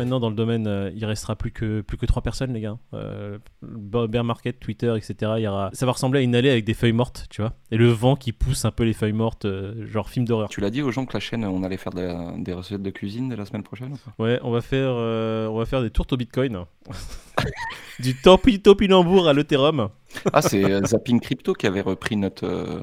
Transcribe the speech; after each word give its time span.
maintenant 0.00 0.20
dans 0.20 0.30
le 0.30 0.34
domaine, 0.34 0.66
euh, 0.66 0.90
il 0.94 1.04
restera 1.04 1.36
plus 1.36 1.50
que 1.50 1.80
plus 1.82 1.96
que 1.96 2.06
trois 2.06 2.22
personnes, 2.22 2.52
les 2.52 2.60
gars. 2.60 2.78
Euh, 2.94 3.38
bear 3.62 4.24
market, 4.24 4.58
Twitter, 4.58 4.94
etc. 4.96 5.32
Il 5.36 5.42
y 5.42 5.48
aura... 5.48 5.70
Ça 5.72 5.86
va 5.86 5.92
ressembler 5.92 6.20
à 6.20 6.22
une 6.22 6.34
allée 6.34 6.50
avec 6.50 6.64
des 6.64 6.74
feuilles 6.74 6.92
mortes, 6.92 7.26
tu 7.30 7.42
vois. 7.42 7.52
Et 7.70 7.76
le 7.76 7.88
vent 7.88 8.16
qui 8.16 8.32
pousse 8.32 8.64
un 8.64 8.70
peu 8.70 8.84
les 8.84 8.92
feuilles 8.92 9.12
mortes, 9.12 9.44
euh, 9.44 9.86
genre 9.86 10.08
film 10.08 10.26
d'horreur. 10.26 10.48
Tu 10.48 10.60
l'as 10.60 10.70
dit 10.70 10.82
aux 10.82 10.90
gens 10.90 11.06
que 11.06 11.14
la 11.14 11.20
chaîne, 11.20 11.44
on 11.44 11.62
allait 11.62 11.76
faire 11.76 11.92
des, 11.92 12.14
des 12.38 12.52
recettes 12.52 12.82
de 12.82 12.90
cuisine 12.90 13.34
la 13.34 13.44
semaine 13.44 13.62
prochaine 13.62 13.96
Ouais, 14.18 14.38
on 14.42 14.50
va 14.50 14.60
faire, 14.60 14.90
euh, 14.90 15.46
on 15.48 15.58
va 15.58 15.66
faire 15.66 15.82
des 15.82 15.90
tourtes 15.90 16.12
au 16.12 16.16
Bitcoin, 16.16 16.64
du 18.00 18.14
topi 18.14 18.60
topinambour 18.60 19.28
à 19.28 19.32
l'Ethereum. 19.32 19.88
Ah, 20.32 20.42
c'est 20.42 20.64
euh, 20.64 20.84
Zapping 20.84 21.20
Crypto 21.20 21.54
qui 21.54 21.66
avait 21.66 21.80
repris 21.80 22.16
notre, 22.16 22.82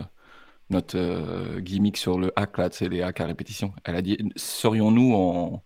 notre 0.70 0.98
euh, 0.98 1.60
gimmick 1.60 1.98
sur 1.98 2.20
le 2.20 2.32
hack, 2.36 2.58
là, 2.58 2.70
c'est 2.72 2.90
les 2.90 3.02
hacks 3.02 3.22
à 3.22 3.26
répétition. 3.26 3.74
Elle 3.84 3.96
a 3.96 4.02
dit 4.02 4.18
serions-nous 4.36 5.14
en. 5.14 5.64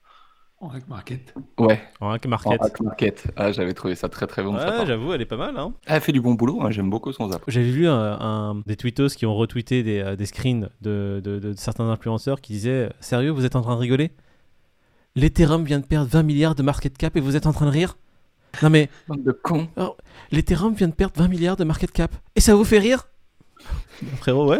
En 0.64 0.70
hack 0.70 0.88
market. 0.88 1.34
Ouais, 1.58 1.82
En 2.00 2.12
hack 2.12 2.26
en 2.28 2.30
market. 2.30 2.62
hack 2.62 2.82
market. 2.82 3.28
Ah, 3.36 3.52
j'avais 3.52 3.74
trouvé 3.74 3.96
ça 3.96 4.10
très 4.10 4.28
très 4.28 4.44
bon 4.44 4.56
Ouais, 4.56 4.86
j'avoue, 4.86 5.12
elle 5.12 5.22
est 5.22 5.26
pas 5.26 5.36
mal, 5.38 5.58
hein. 5.58 5.74
Elle 5.88 6.02
fait 6.02 6.12
du 6.12 6.22
bon 6.22 6.36
boulot, 6.36 6.62
hein, 6.62 6.70
j'aime 6.70 6.90
beaucoup 6.92 7.12
son 7.12 7.32
zap. 7.32 7.42
J'avais 7.48 7.72
vu 7.72 7.88
un, 7.88 7.94
un- 8.22 8.62
des 8.68 8.76
tweetos 8.76 9.08
qui 9.10 9.26
ont 9.26 9.34
retweeté 9.36 9.82
des, 9.82 10.00
euh, 10.02 10.16
des 10.16 10.28
screens 10.28 10.70
de, 10.82 11.20
de- 11.24 11.40
de 11.40 11.54
certains 11.58 11.90
influenceurs 11.90 12.42
qui 12.42 12.54
disaient 12.54 12.92
Sérieux, 13.00 13.32
vous 13.32 13.44
êtes 13.46 13.56
en 13.56 13.62
train 13.62 13.74
de 13.74 13.80
rigoler? 13.82 14.12
L'Ethereum 15.16 15.64
vient 15.66 15.80
de 15.80 15.86
perdre 15.86 16.10
20 16.12 16.22
milliards 16.24 16.54
de 16.56 16.62
market 16.64 16.96
cap 16.96 17.16
et 17.18 17.20
vous 17.22 17.36
êtes 17.36 17.48
en 17.48 17.54
train 17.54 17.66
de 17.66 17.72
rire? 17.72 17.98
Non 18.62 18.70
mais, 18.70 18.88
Bande 19.08 19.24
de 19.24 19.32
cons. 19.32 19.68
l'Ethereum 20.32 20.76
vient 20.76 20.90
de 20.90 20.94
perdre 20.94 21.16
20 21.18 21.28
milliards 21.28 21.58
de 21.58 21.64
market 21.64 21.92
cap 21.92 22.12
et 22.36 22.40
ça 22.40 22.54
vous 22.54 22.66
fait 22.66 22.78
rire? 22.80 23.08
Frérot, 24.18 24.48
ouais. 24.48 24.60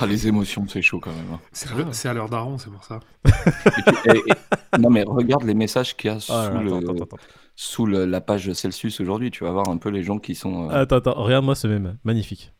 Ah, 0.00 0.06
les 0.06 0.28
émotions, 0.28 0.66
c'est 0.68 0.82
chaud 0.82 1.00
quand 1.00 1.10
même. 1.12 1.32
hein. 1.32 1.40
C'est 1.52 1.70
à 1.72 1.74
l'heure- 1.76 1.94
c'est 1.94 2.08
à 2.08 2.14
l'heure 2.14 2.28
d'Aaron, 2.28 2.58
c'est 2.58 2.70
pour 2.70 2.84
ça. 2.84 3.00
Et 3.26 3.30
puis- 3.30 3.96
et- 4.14 4.18
et- 4.30 4.78
non 4.78 4.90
mais 4.90 5.02
regarde 5.02 5.44
les 5.44 5.54
messages 5.54 5.96
qu'il 5.96 6.10
y 6.10 6.14
a 6.14 6.20
sous, 6.20 6.32
Ah, 6.32 6.50
là, 6.54 6.60
le- 6.62 6.76
attends, 6.76 6.92
attends, 6.92 7.04
attends. 7.04 7.16
sous 7.56 7.86
le- 7.86 8.04
la 8.06 8.20
page 8.20 8.52
Celsius 8.52 9.00
aujourd'hui. 9.00 9.30
Tu 9.30 9.44
vas 9.44 9.50
voir 9.50 9.68
un 9.68 9.76
peu 9.78 9.88
les 9.88 10.02
gens 10.02 10.18
qui 10.18 10.34
sont. 10.34 10.70
euh, 10.70 10.82
Attends, 10.82 10.96
attends, 10.96 11.14
regarde-moi 11.14 11.54
ce 11.54 11.66
même. 11.66 11.98
Magnifique. 12.04 12.52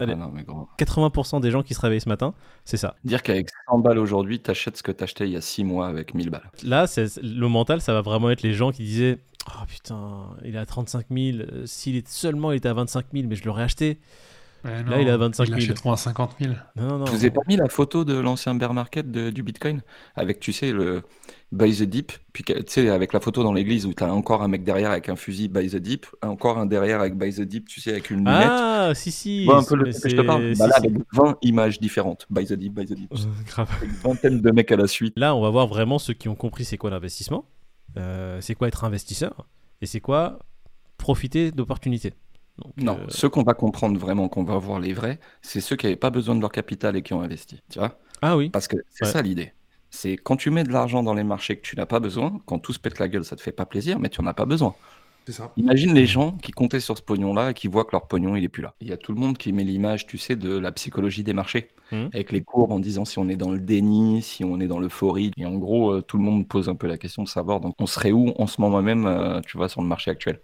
allez. 0.00 0.14
ah 0.14 0.16
non, 0.16 0.30
mais 0.34 0.42
gros. 0.42 0.68
80% 0.78 1.38
des 1.40 1.50
gens 1.52 1.62
qui 1.62 1.74
se 1.74 1.80
réveillent 1.80 2.00
ce 2.00 2.08
matin, 2.08 2.34
c'est 2.64 2.76
ça. 2.76 2.96
Dire 3.04 3.22
qu'avec 3.22 3.48
100 3.70 3.78
balles 3.78 3.98
aujourd'hui, 3.98 4.40
t'achètes 4.40 4.76
ce 4.76 4.82
que 4.82 4.90
t'achetais 4.90 5.28
il 5.28 5.32
y 5.32 5.36
a 5.36 5.40
6 5.40 5.62
mois 5.62 5.86
avec 5.86 6.14
1000 6.14 6.28
balles. 6.28 6.50
Là, 6.64 6.88
c'est 6.88 7.22
le 7.22 7.46
mental, 7.48 7.80
ça 7.80 7.92
va 7.92 8.00
vraiment 8.02 8.28
être 8.30 8.42
les 8.42 8.52
gens 8.52 8.72
qui 8.72 8.82
disaient 8.82 9.18
Oh 9.48 9.64
putain, 9.68 10.26
il 10.44 10.54
est 10.56 10.58
à 10.58 10.66
35 10.66 11.06
000. 11.10 11.38
euh, 11.38 11.66
S'il 11.66 11.94
est 11.96 12.08
seulement 12.08 12.50
il 12.52 12.56
était 12.56 12.68
à 12.68 12.74
25 12.74 13.06
000, 13.12 13.26
mais 13.28 13.36
je 13.36 13.44
l'aurais 13.44 13.62
acheté. 13.62 14.00
Là, 14.64 15.00
il 15.00 15.08
est 15.08 15.10
à 15.10 15.16
25 15.16 15.46
000. 15.46 15.58
Il 15.58 15.60
l'achèteront 15.60 15.92
à 15.92 15.96
50 15.96 16.36
000. 16.40 16.54
Non, 16.76 16.86
non, 16.86 16.98
non. 16.98 17.06
Je 17.06 17.10
vous 17.12 17.26
ai 17.26 17.30
pas 17.30 17.40
mis 17.48 17.56
la 17.56 17.68
photo 17.68 18.04
de 18.04 18.14
l'ancien 18.18 18.54
bear 18.54 18.72
market 18.74 19.10
de- 19.10 19.30
du 19.30 19.42
Bitcoin 19.42 19.82
avec, 20.14 20.38
tu 20.40 20.52
sais, 20.52 20.70
le 20.72 21.02
buy 21.50 21.76
the 21.76 21.82
dip, 21.82 22.12
puis 22.32 22.44
tu 22.44 22.54
sais, 22.66 22.88
avec 22.88 23.12
la 23.12 23.20
photo 23.20 23.42
dans 23.42 23.52
l'église 23.52 23.84
où 23.86 23.92
t'as 23.92 24.10
encore 24.10 24.42
un 24.42 24.48
mec 24.48 24.64
derrière 24.64 24.90
avec 24.92 25.08
un 25.08 25.16
fusil 25.16 25.48
buy 25.48 25.68
the 25.68 25.76
dip, 25.76 26.06
encore 26.22 26.58
un 26.58 26.66
derrière 26.66 27.00
avec 27.00 27.14
buy 27.16 27.32
the 27.34 27.42
dip, 27.42 27.66
tu 27.66 27.80
sais, 27.80 27.90
avec 27.90 28.10
une 28.10 28.18
lunette. 28.18 28.46
Ah, 28.48 28.92
si, 28.94 29.10
si. 29.12 29.40
Tu 29.40 29.44
vois 29.46 29.58
un 29.58 29.64
peu 29.64 29.74
le 29.76 29.84
mais 29.84 29.90
truc 29.90 30.02
que 30.04 30.08
je 30.10 30.16
te 30.16 30.20
parle 30.22 30.54
c'est- 30.54 30.58
Bah 30.60 30.66
là, 30.68 30.74
si, 30.80 30.86
avec 30.86 30.92
20 31.12 31.36
images 31.42 31.80
différentes. 31.80 32.26
Buy 32.30 32.46
the 32.46 32.52
dip, 32.54 32.72
buy 32.72 32.86
the 32.86 32.94
dip. 32.94 33.12
si. 33.16 33.26
Grave. 33.48 33.68
Avec 33.76 33.90
une 33.90 33.96
vingtaine 33.96 34.40
de 34.40 34.50
mecs 34.52 34.72
à 34.72 34.76
la 34.76 34.86
suite. 34.86 35.12
Là, 35.18 35.34
on 35.34 35.42
va 35.42 35.50
voir 35.50 35.66
vraiment 35.66 35.98
ceux 35.98 36.14
qui 36.14 36.28
ont 36.28 36.34
compris 36.36 36.64
c'est 36.64 36.78
quoi 36.78 36.90
l'investissement, 36.90 37.44
euh, 37.98 38.40
c'est 38.40 38.54
quoi 38.54 38.68
être 38.68 38.84
investisseur, 38.84 39.46
et 39.82 39.86
c'est 39.86 40.00
quoi 40.00 40.38
profiter 40.98 41.50
d'opportunités. 41.50 42.14
Donc, 42.58 42.72
Non, 42.76 42.98
euh, 43.00 43.06
ceux 43.08 43.28
qu'on 43.28 43.42
va 43.42 43.54
comprendre 43.54 43.98
vraiment, 43.98 44.28
qu'on 44.28 44.44
va 44.44 44.58
voir 44.58 44.78
les 44.80 44.92
vrais, 44.92 45.18
c'est 45.40 45.60
ceux 45.60 45.76
qui 45.76 45.86
n'avaient 45.86 45.96
pas 45.96 46.10
besoin 46.10 46.34
de 46.34 46.40
leur 46.40 46.52
capital 46.52 46.96
et 46.96 47.02
qui 47.02 47.14
ont 47.14 47.22
investi. 47.22 47.60
Tu 47.70 47.78
vois? 47.78 47.98
Ah 48.20 48.36
oui. 48.36 48.50
Parce 48.50 48.68
que 48.68 48.76
c'est 48.90 49.04
Ouais. 49.06 49.10
ça 49.12 49.22
l'idée. 49.22 49.52
C'est 49.90 50.16
quand 50.16 50.36
tu 50.36 50.50
mets 50.50 50.64
de 50.64 50.70
l'argent 50.72 51.02
dans 51.02 51.14
les 51.14 51.24
marchés 51.24 51.56
que 51.56 51.62
tu 51.62 51.76
n'as 51.76 51.86
pas 51.86 52.00
besoin, 52.00 52.40
quand 52.46 52.58
tout 52.58 52.72
se 52.72 52.78
pète 52.78 52.98
la 52.98 53.08
gueule, 53.08 53.24
ça 53.24 53.36
te 53.36 53.42
fait 53.42 53.52
pas 53.52 53.66
plaisir, 53.66 53.98
mais 53.98 54.08
tu 54.08 54.20
en 54.20 54.26
as 54.26 54.34
pas 54.34 54.46
besoin. 54.46 54.74
C'est 55.26 55.32
ça. 55.32 55.52
Imagine 55.56 55.94
les 55.94 56.06
gens 56.06 56.32
qui 56.32 56.50
comptaient 56.50 56.80
sur 56.80 56.96
ce 56.98 57.02
pognon-là 57.02 57.50
et 57.50 57.54
qui 57.54 57.68
voient 57.68 57.84
que 57.84 57.92
leur 57.92 58.08
pognon, 58.08 58.34
il 58.34 58.42
est 58.42 58.48
plus 58.48 58.62
là. 58.62 58.74
Il 58.80 58.88
y 58.88 58.92
a 58.92 58.96
tout 58.96 59.12
le 59.12 59.20
monde 59.20 59.38
qui 59.38 59.52
met 59.52 59.62
l'image, 59.64 60.06
tu 60.06 60.18
sais, 60.18 60.34
de 60.34 60.58
la 60.58 60.72
psychologie 60.72 61.22
des 61.22 61.32
marchés, 61.32 61.68
Mhm. 61.92 62.10
avec 62.12 62.32
les 62.32 62.42
courbes 62.42 62.72
en 62.72 62.80
disant 62.80 63.04
si 63.04 63.18
on 63.18 63.28
est 63.28 63.36
dans 63.36 63.50
le 63.52 63.60
déni, 63.60 64.22
si 64.22 64.44
on 64.44 64.58
est 64.60 64.66
dans 64.66 64.80
l'euphorie. 64.80 65.30
Et 65.36 65.46
en 65.46 65.56
gros, 65.58 65.92
euh, 65.92 66.02
tout 66.02 66.16
le 66.16 66.24
monde 66.24 66.48
pose 66.48 66.68
un 66.68 66.74
peu 66.74 66.86
la 66.88 66.98
question 66.98 67.22
de 67.22 67.28
savoir, 67.28 67.60
donc 67.60 67.74
on 67.78 67.86
serait 67.86 68.12
où 68.12 68.32
en 68.36 68.46
ce 68.48 68.60
moment 68.60 68.82
même, 68.82 69.06
euh, 69.06 69.40
tu 69.42 69.56
vois, 69.58 69.68
sur 69.68 69.82
le 69.82 69.86
marché 69.88 70.10
actuel? 70.10 70.40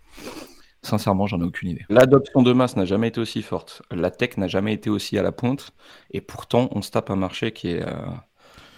Sincèrement, 0.89 1.27
j'en 1.27 1.41
ai 1.41 1.45
aucune 1.45 1.71
idée. 1.71 1.85
L'adoption 1.89 2.43
de 2.43 2.53
masse 2.53 2.77
n'a 2.77 2.85
jamais 2.85 3.09
été 3.09 3.21
aussi 3.21 3.43
forte. 3.43 3.83
La 3.91 4.11
tech 4.11 4.37
n'a 4.37 4.49
jamais 4.49 4.73
été 4.75 4.91
aussi 4.91 5.19
à 5.19 5.23
la 5.23 5.33
pointe. 5.33 5.73
Et 6.11 6.21
pourtant, 6.21 6.69
on 6.73 6.83
se 6.83 6.91
tape 6.91 7.11
un 7.11 7.17
marché 7.17 7.53
qui 7.53 7.69
est. 7.69 7.83
euh, 7.83 7.93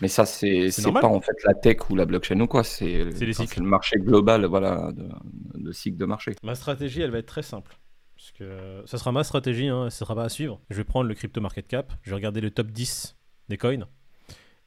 Mais 0.00 0.09
ça, 0.09 0.25
c'est 0.26 0.71
pas 0.93 1.06
en 1.06 1.21
fait 1.21 1.37
la 1.44 1.54
tech 1.54 1.88
ou 1.91 1.97
la 1.97 2.06
blockchain 2.06 2.41
ou 2.41 2.47
quoi. 2.47 2.65
C'est 2.65 3.04
le 3.04 3.62
marché 3.62 3.97
global, 3.98 4.44
voilà, 4.47 4.93
de, 4.93 5.09
de 5.54 5.72
cycle 5.72 5.97
de 5.98 6.06
marché. 6.06 6.34
Ma 6.43 6.54
stratégie, 6.54 7.00
elle 7.03 7.10
va 7.10 7.19
être 7.19 7.26
très 7.26 7.43
simple. 7.43 7.76
Parce 8.16 8.32
que 8.32 8.82
ça 8.84 8.98
sera 8.98 9.12
ma 9.12 9.25
stratégie, 9.25 9.69
hein, 9.69 9.88
ce 9.88 9.98
sera 9.98 10.15
pas 10.15 10.25
à 10.25 10.28
suivre. 10.28 10.60
Je 10.69 10.77
vais 10.77 10.84
prendre 10.84 11.09
le 11.09 11.15
crypto 11.15 11.41
market 11.41 11.66
cap, 11.66 11.92
je 12.03 12.10
vais 12.10 12.16
regarder 12.16 12.42
le 12.42 12.50
top 12.50 12.66
10 12.66 13.16
des 13.48 13.56
coins. 13.56 13.87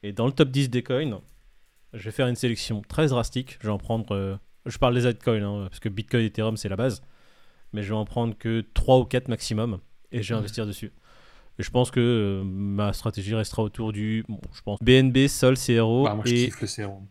Et 0.02 0.12
dans 0.12 0.26
le 0.26 0.32
top 0.32 0.48
10 0.50 0.70
des 0.70 0.82
coins, 0.82 1.20
je 1.92 2.02
vais 2.04 2.10
faire 2.10 2.26
une 2.26 2.34
sélection 2.34 2.82
très 2.88 3.06
drastique. 3.06 3.58
Je 3.60 3.68
vais 3.68 3.72
en 3.72 3.78
prendre. 3.78 4.12
euh, 4.12 4.36
je 4.66 4.76
parle 4.78 4.94
des 4.94 5.06
altcoins, 5.06 5.42
hein, 5.44 5.66
parce 5.68 5.78
que 5.78 5.88
Bitcoin 5.88 6.22
et 6.22 6.26
Ethereum, 6.26 6.56
c'est 6.56 6.68
la 6.68 6.76
base. 6.76 7.02
Mais 7.74 7.82
je 7.82 7.88
vais 7.88 7.98
en 7.98 8.04
prendre 8.04 8.38
que 8.38 8.64
3 8.72 9.00
ou 9.00 9.04
4 9.04 9.28
maximum. 9.28 9.80
Et 10.12 10.22
je 10.22 10.32
vais 10.32 10.38
investir 10.38 10.64
dessus. 10.64 10.92
Et 11.58 11.62
je 11.64 11.70
pense 11.70 11.90
que 11.90 12.00
euh, 12.00 12.42
ma 12.44 12.92
stratégie 12.92 13.34
restera 13.34 13.62
autour 13.62 13.92
du. 13.92 14.24
Bon, 14.28 14.40
je 14.52 14.62
pense 14.62 14.80
BNB, 14.80 15.26
Sol, 15.26 15.56
CRO. 15.56 16.06
Ouais, 16.06 16.14
moi, 16.14 16.22
je 16.24 16.32
et 16.32 16.44
kiffe 16.46 16.60
le 16.60 16.66
sérum. 16.68 17.06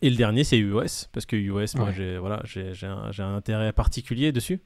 et 0.00 0.08
le 0.08 0.16
dernier, 0.16 0.44
c'est 0.44 0.58
US, 0.58 1.08
parce 1.12 1.26
que 1.26 1.36
US, 1.36 1.74
moi, 1.74 1.92
j'ai 1.92 2.16
voilà, 2.16 2.42
un 2.82 3.36
intérêt 3.36 3.72
particulier 3.72 4.32
dessus. 4.32 4.60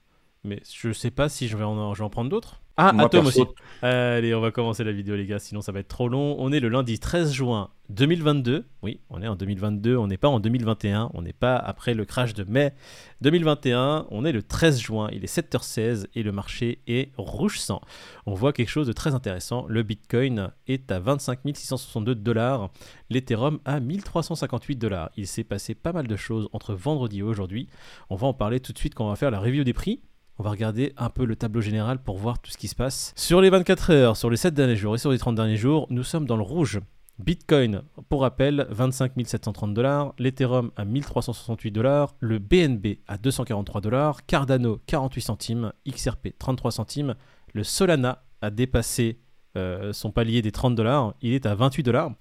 Mais 0.45 0.62
je 0.73 0.93
sais 0.93 1.11
pas 1.11 1.28
si 1.28 1.49
je 1.49 1.56
vais 1.56 1.65
en, 1.65 1.95
je 1.95 1.99
vais 1.99 2.05
en 2.05 2.11
prendre 2.11 2.31
d'autres. 2.31 2.61
Ah, 2.83 2.95
Moi, 2.95 3.05
Atom 3.05 3.25
perso, 3.25 3.43
aussi. 3.43 3.51
Allez, 3.83 4.34
on 4.34 4.41
va 4.41 4.51
commencer 4.51 4.84
la 4.84 4.93
vidéo, 4.93 5.15
les 5.15 5.27
gars, 5.27 5.39
sinon 5.39 5.61
ça 5.61 5.71
va 5.71 5.81
être 5.81 5.89
trop 5.89 6.09
long. 6.09 6.37
On 6.39 6.51
est 6.51 6.61
le 6.61 6.71
lundi 6.71 6.99
13 6.99 7.31
juin 7.31 7.69
2022. 7.91 8.65
Oui, 8.83 9.01
on 9.11 9.21
est 9.21 9.28
en 9.28 9.37
2022, 9.37 9.99
on 9.99 10.06
n'est 10.06 10.17
pas 10.17 10.28
en 10.28 10.41
2021, 10.41 11.11
on 11.12 11.21
n'est 11.21 11.34
pas 11.34 11.56
après 11.56 11.93
le 11.93 12.06
crash 12.06 12.33
de 12.33 12.45
mai 12.45 12.73
2021. 13.21 14.06
On 14.11 14.25
est 14.25 14.33
le 14.33 14.43
13 14.43 14.81
juin, 14.81 15.11
il 15.12 15.25
est 15.25 15.34
7h16 15.34 16.06
et 16.15 16.23
le 16.23 16.33
marché 16.33 16.81
est 16.87 17.11
rouge 17.19 17.59
sang. 17.61 17.83
On 18.25 18.33
voit 18.33 18.55
quelque 18.55 18.71
chose 18.71 18.87
de 18.87 18.95
très 18.95 19.15
intéressant. 19.15 19.67
Le 19.69 19.83
Bitcoin 19.83 20.51
est 20.67 20.91
à 20.91 21.01
25 21.01 21.41
662 21.53 22.15
dollars 22.15 22.71
l'Ethereum 23.11 23.59
à 23.67 23.81
1358 23.81 24.77
dollars. 24.77 25.11
Il 25.19 25.27
s'est 25.27 25.45
passé 25.45 25.75
pas 25.75 25.93
mal 25.93 26.07
de 26.07 26.17
choses 26.17 26.49
entre 26.55 26.72
vendredi 26.72 27.19
et 27.19 27.22
aujourd'hui. 27.22 27.69
On 28.09 28.17
va 28.17 28.27
en 28.27 28.33
parler 28.33 28.61
tout 28.61 28.72
de 28.72 28.78
suite 28.78 28.95
quand 28.95 29.05
on 29.05 29.11
va 29.11 29.17
faire 29.17 29.31
la 29.31 29.41
review 29.41 29.65
des 29.65 29.75
prix. 29.75 30.01
On 30.41 30.43
va 30.43 30.53
regarder 30.53 30.95
un 30.97 31.11
peu 31.11 31.27
le 31.27 31.37
tableau 31.37 31.61
général 31.61 32.03
pour 32.03 32.17
voir 32.17 32.39
tout 32.39 32.51
ce 32.51 32.56
qui 32.56 32.67
se 32.67 32.75
passe. 32.75 33.12
Sur 33.15 33.43
les 33.43 33.51
24 33.51 33.91
heures, 33.93 34.17
sur 34.17 34.31
les 34.31 34.39
7 34.39 34.55
derniers 34.55 34.75
jours 34.75 34.95
et 34.95 34.99
sur 34.99 35.11
les 35.11 35.19
30 35.19 35.34
derniers 35.34 35.59
jours, 35.59 35.87
nous 35.91 36.03
sommes 36.03 36.25
dans 36.25 36.39
le 36.39 36.43
rouge. 36.43 36.81
Bitcoin, 37.19 37.83
pour 38.09 38.23
rappel, 38.23 38.67
25 38.71 39.12
730 39.23 39.75
dollars, 39.75 40.15
l'Ethereum 40.19 40.71
à 40.78 40.87
1368 40.87 41.71
dollars, 41.73 42.15
le 42.21 42.39
BNB 42.39 43.01
à 43.06 43.19
243 43.19 43.83
dollars, 43.83 44.25
Cardano 44.25 44.81
48 44.87 45.21
centimes, 45.21 45.73
XRP 45.87 46.28
33 46.39 46.72
centimes, 46.72 47.17
le 47.53 47.62
Solana 47.62 48.25
a 48.41 48.49
dépassé 48.49 49.21
euh, 49.59 49.93
son 49.93 50.11
palier 50.11 50.41
des 50.41 50.53
30 50.53 50.75
dollars, 50.75 51.12
il 51.21 51.34
est 51.34 51.45
à 51.45 51.55
28 51.55 51.83
dollars. 51.83 52.12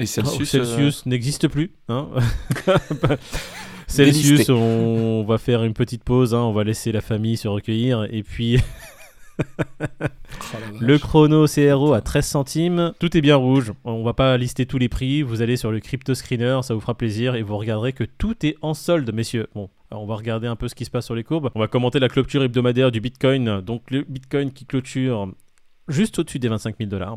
Et 0.00 0.06
Celsius, 0.06 0.40
Oh, 0.40 0.44
Celsius 0.44 1.06
euh, 1.06 1.10
n'existe 1.10 1.46
plus. 1.46 1.76
hein. 1.88 2.08
Celsius, 3.90 4.48
on 4.48 5.24
va 5.24 5.38
faire 5.38 5.64
une 5.64 5.74
petite 5.74 6.04
pause, 6.04 6.34
hein, 6.34 6.40
on 6.40 6.52
va 6.52 6.64
laisser 6.64 6.92
la 6.92 7.00
famille 7.00 7.36
se 7.36 7.48
recueillir. 7.48 8.06
Et 8.10 8.22
puis 8.22 8.58
le 10.80 10.98
chrono 10.98 11.46
CRO 11.46 11.92
à 11.92 12.00
13 12.00 12.26
centimes. 12.26 12.92
Tout 12.98 13.16
est 13.16 13.20
bien 13.20 13.36
rouge. 13.36 13.72
On 13.84 14.02
va 14.02 14.14
pas 14.14 14.36
lister 14.36 14.66
tous 14.66 14.78
les 14.78 14.88
prix. 14.88 15.22
Vous 15.22 15.42
allez 15.42 15.56
sur 15.56 15.70
le 15.70 15.80
crypto 15.80 16.14
screener, 16.14 16.60
ça 16.62 16.74
vous 16.74 16.80
fera 16.80 16.94
plaisir. 16.94 17.34
Et 17.34 17.42
vous 17.42 17.56
regarderez 17.56 17.92
que 17.92 18.04
tout 18.04 18.46
est 18.46 18.56
en 18.62 18.74
solde, 18.74 19.12
messieurs. 19.12 19.48
Bon, 19.54 19.70
alors 19.90 20.02
on 20.02 20.06
va 20.06 20.14
regarder 20.14 20.46
un 20.46 20.56
peu 20.56 20.68
ce 20.68 20.74
qui 20.74 20.84
se 20.84 20.90
passe 20.90 21.06
sur 21.06 21.14
les 21.14 21.24
courbes. 21.24 21.50
On 21.54 21.60
va 21.60 21.68
commenter 21.68 21.98
la 21.98 22.08
clôture 22.08 22.42
hebdomadaire 22.42 22.92
du 22.92 23.00
Bitcoin. 23.00 23.60
Donc 23.60 23.90
le 23.90 24.04
Bitcoin 24.08 24.52
qui 24.52 24.66
clôture 24.66 25.32
juste 25.88 26.18
au-dessus 26.18 26.38
des 26.38 26.48
25 26.48 26.76
000 26.78 26.90
dollars. 26.90 27.16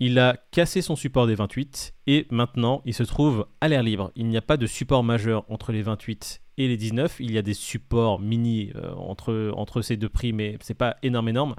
Il 0.00 0.18
a 0.18 0.36
cassé 0.50 0.82
son 0.82 0.96
support 0.96 1.26
des 1.26 1.34
28 1.34 1.94
et 2.06 2.26
maintenant 2.30 2.82
il 2.84 2.94
se 2.94 3.02
trouve 3.02 3.46
à 3.60 3.68
l'air 3.68 3.82
libre. 3.82 4.10
Il 4.16 4.26
n'y 4.26 4.36
a 4.36 4.42
pas 4.42 4.56
de 4.56 4.66
support 4.66 5.04
majeur 5.04 5.44
entre 5.48 5.70
les 5.72 5.82
28 5.82 6.40
et 6.58 6.68
les 6.68 6.76
19. 6.76 7.16
Il 7.20 7.32
y 7.32 7.38
a 7.38 7.42
des 7.42 7.54
supports 7.54 8.18
mini 8.18 8.72
euh, 8.76 8.92
entre, 8.94 9.82
ces 9.82 9.96
deux 9.96 10.08
prix, 10.08 10.32
mais 10.32 10.58
c'est 10.60 10.74
pas 10.74 10.96
énorme 11.02 11.28
énorme. 11.28 11.54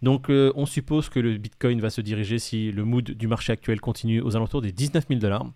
Donc 0.00 0.30
euh, 0.30 0.52
on 0.54 0.66
suppose 0.66 1.08
que 1.08 1.20
le 1.20 1.36
Bitcoin 1.38 1.80
va 1.80 1.90
se 1.90 2.00
diriger 2.00 2.38
si 2.38 2.70
le 2.70 2.84
mood 2.84 3.04
du 3.04 3.26
marché 3.26 3.52
actuel 3.52 3.80
continue 3.80 4.20
aux 4.20 4.36
alentours 4.36 4.62
des 4.62 4.72
19 4.72 5.04
000 5.08 5.20
dollars. 5.20 5.46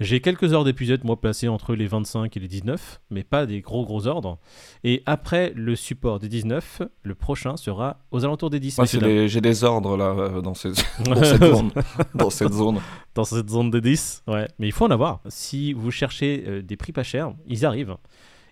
J'ai 0.00 0.20
quelques 0.20 0.52
ordres 0.52 0.64
d'épuisette, 0.66 1.04
moi, 1.04 1.20
placés 1.20 1.48
entre 1.48 1.74
les 1.74 1.86
25 1.86 2.36
et 2.36 2.40
les 2.40 2.48
19, 2.48 3.00
mais 3.10 3.22
pas 3.22 3.46
des 3.46 3.60
gros 3.60 3.84
gros 3.84 4.06
ordres. 4.06 4.38
Et 4.84 5.02
après 5.06 5.52
le 5.54 5.76
support 5.76 6.18
des 6.18 6.28
19, 6.28 6.82
le 7.02 7.14
prochain 7.14 7.56
sera 7.56 7.98
aux 8.10 8.24
alentours 8.24 8.50
des 8.50 8.60
10. 8.60 8.78
Moi, 8.78 8.86
des- 9.00 9.28
j'ai 9.28 9.40
des 9.40 9.64
ordres 9.64 9.96
là 9.96 10.06
euh, 10.16 10.40
dans, 10.40 10.54
ces- 10.54 10.70
dans 11.04 11.22
cette 11.22 11.44
zone. 11.44 11.70
dans 12.14 12.30
cette 12.30 12.52
zone. 12.52 12.80
dans 13.14 13.24
cette 13.24 13.48
zone 13.50 13.70
de 13.70 13.80
10. 13.80 14.22
Ouais, 14.28 14.48
mais 14.58 14.66
il 14.68 14.72
faut 14.72 14.84
en 14.86 14.90
avoir. 14.90 15.20
Si 15.28 15.72
vous 15.72 15.90
cherchez 15.90 16.44
euh, 16.46 16.62
des 16.62 16.76
prix 16.76 16.92
pas 16.92 17.02
chers, 17.02 17.32
ils 17.46 17.64
arrivent. 17.66 17.96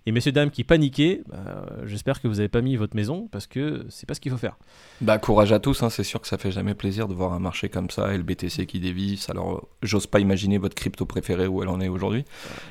Et 0.06 0.12
messieurs, 0.12 0.32
dames 0.32 0.50
qui 0.50 0.64
paniquaient, 0.64 1.22
bah, 1.28 1.66
j'espère 1.84 2.20
que 2.22 2.28
vous 2.28 2.36
n'avez 2.36 2.48
pas 2.48 2.62
mis 2.62 2.76
votre 2.76 2.96
maison 2.96 3.28
parce 3.30 3.46
que 3.46 3.84
c'est 3.90 4.06
pas 4.06 4.14
ce 4.14 4.20
qu'il 4.20 4.32
faut 4.32 4.38
faire. 4.38 4.56
Bah 5.02 5.18
courage 5.18 5.52
à 5.52 5.58
tous, 5.58 5.82
hein, 5.82 5.90
c'est 5.90 6.04
sûr 6.04 6.20
que 6.20 6.26
ça 6.26 6.38
fait 6.38 6.50
jamais 6.50 6.74
plaisir 6.74 7.06
de 7.06 7.14
voir 7.14 7.32
un 7.34 7.38
marché 7.38 7.68
comme 7.68 7.90
ça 7.90 8.14
et 8.14 8.16
le 8.16 8.22
BTC 8.22 8.66
qui 8.66 8.80
dévisse. 8.80 9.28
Alors 9.28 9.68
j'ose 9.82 10.06
pas 10.06 10.20
imaginer 10.20 10.58
votre 10.58 10.74
crypto 10.74 11.04
préférée 11.04 11.46
où 11.46 11.62
elle 11.62 11.68
en 11.68 11.80
est 11.80 11.88
aujourd'hui, 11.88 12.24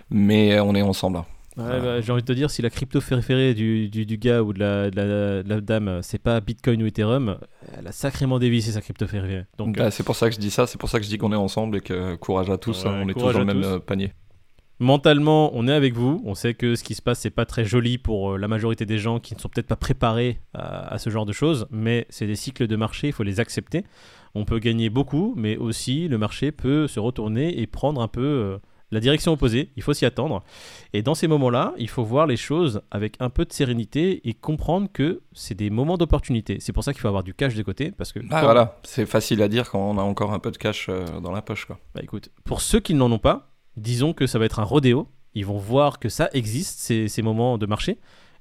mais 0.10 0.60
on 0.60 0.74
est 0.76 0.82
ensemble. 0.82 1.18
hein. 1.18 1.26
Ouais, 1.58 1.64
Voilà. 1.66 1.80
bah, 1.82 2.02
J'ai 2.02 2.12
envie 2.12 2.22
de 2.22 2.28
te 2.28 2.32
dire, 2.34 2.50
si 2.52 2.62
la 2.62 2.70
crypto 2.70 3.02
préférée 3.02 3.54
du, 3.54 3.90
du, 3.90 4.06
du 4.06 4.18
gars 4.18 4.42
ou 4.44 4.54
de 4.54 4.60
la, 4.60 4.90
de 4.90 4.96
la, 4.96 5.44
de 5.44 5.50
la 5.50 5.62
dame, 5.62 6.00
c'est 6.04 6.20
pas 6.22 6.40
Bitcoin 6.40 6.82
ou 6.84 6.86
Ethereum, 6.86 7.38
elle 7.78 7.86
a 7.88 7.92
sacrément 7.92 8.40
dévissé 8.40 8.72
sa 8.72 8.82
crypto 8.82 9.06
préférée. 9.06 9.46
Donc, 9.58 9.76
Bah, 9.78 9.92
c'est 9.92 10.04
pour 10.04 10.16
ça 10.16 10.30
que 10.30 10.36
je 10.36 10.40
dis 10.40 10.52
ça, 10.52 10.68
c'est 10.68 10.78
pour 10.80 10.90
ça 10.90 11.00
que 11.00 11.06
je 11.06 11.10
dis 11.10 11.18
qu'on 11.18 11.34
est 11.34 11.36
ensemble 11.36 11.78
et 11.78 11.82
que 11.82 12.16
courage 12.16 12.50
à 12.50 12.58
tous, 12.58 12.86
Ouais, 12.86 12.92
hein, 12.92 13.02
on 13.04 13.10
est 13.10 13.14
tous 13.14 13.34
dans 13.34 13.40
le 13.40 13.46
même 13.46 13.80
panier. 13.82 14.14
Mentalement, 14.80 15.52
on 15.56 15.68
est 15.68 15.74
avec 15.74 15.94
vous. 15.94 16.22
On 16.26 16.36
sait 16.36 16.54
que 16.54 16.76
ce 16.76 16.84
qui 16.84 16.96
se 16.96 17.02
passe, 17.02 17.20
c'est 17.20 17.30
pas 17.30 17.46
très 17.46 17.66
joli 17.66 17.98
pour 17.98 18.32
euh, 18.34 18.38
la 18.38 18.48
majorité 18.48 18.86
des 18.86 18.98
gens 18.98 19.20
qui 19.20 19.36
ne 19.36 19.40
sont 19.40 19.50
peut-être 19.50 19.68
pas 19.68 19.76
préparés 19.76 20.40
à, 20.54 20.94
à 20.94 20.98
ce 20.98 21.10
genre 21.10 21.26
de 21.26 21.34
choses, 21.34 21.68
mais 21.70 22.06
c'est 22.10 22.28
des 22.28 22.36
cycles 22.38 22.66
de 22.68 22.76
marché, 22.78 23.08
il 23.08 23.14
faut 23.14 23.24
les 23.24 23.40
accepter. 23.42 23.84
On 24.36 24.46
peut 24.46 24.60
gagner 24.60 24.90
beaucoup, 24.90 25.34
mais 25.36 25.58
aussi 25.58 26.08
le 26.08 26.18
marché 26.18 26.52
peut 26.54 26.88
se 26.88 27.00
retourner 27.00 27.60
et 27.60 27.68
prendre 27.68 28.00
un 28.02 28.08
peu 28.08 28.22
euh, 28.24 28.58
la 28.92 29.02
direction 29.02 29.34
opposée. 29.34 29.70
Il 29.76 29.84
faut 29.84 29.94
s'y 29.94 30.06
attendre. 30.06 30.44
Et 30.94 31.02
dans 31.02 31.14
ces 31.14 31.28
moments-là, 31.28 31.74
il 31.78 31.90
faut 31.90 32.04
voir 32.06 32.26
les 32.26 32.38
choses 32.38 32.82
avec 32.90 33.16
un 33.20 33.30
peu 33.30 33.44
de 33.44 33.52
sérénité 33.52 34.22
et 34.30 34.34
comprendre 34.34 34.88
que 34.94 35.22
c'est 35.34 35.56
des 35.56 35.70
moments 35.70 35.98
d'opportunité. 35.98 36.58
C'est 36.62 36.72
pour 36.74 36.84
ça 36.86 36.94
qu'il 36.94 37.02
faut 37.02 37.08
avoir 37.10 37.24
du 37.24 37.34
cash 37.34 37.54
de 37.56 37.64
côté, 37.64 37.92
parce 37.92 38.14
que 38.14 38.20
quand- 38.20 38.42
voilà, 38.44 38.78
c'est 38.84 39.06
facile 39.06 39.42
à 39.42 39.50
dire 39.50 39.70
quand 39.70 39.80
on 39.80 39.98
a 39.98 40.04
encore 40.04 40.32
un 40.32 40.40
peu 40.40 40.52
de 40.52 40.58
cash 40.58 40.88
euh, 40.88 41.20
dans 41.20 41.32
la 41.34 41.42
poche. 41.42 41.66
Quoi. 41.66 41.80
Bah 41.94 42.02
écoute, 42.04 42.30
pour 42.46 42.62
ceux 42.62 42.80
qui 42.80 42.94
n'en 42.94 43.12
ont 43.12 43.20
pas, 43.20 43.48
disons 43.80 44.14
que 44.14 44.28
ça 44.28 44.40
va 44.40 44.46
être 44.46 44.60
un 44.60 44.64
rodéo. 44.64 45.08
Ils 45.36 45.46
vont 45.46 45.58
voir 45.58 46.00
que 46.00 46.10
ça 46.10 46.30
existe, 46.34 46.80
ces, 46.80 47.08
ces 47.08 47.22
moments 47.22 47.58
de 47.58 47.66
marché. 47.66 47.98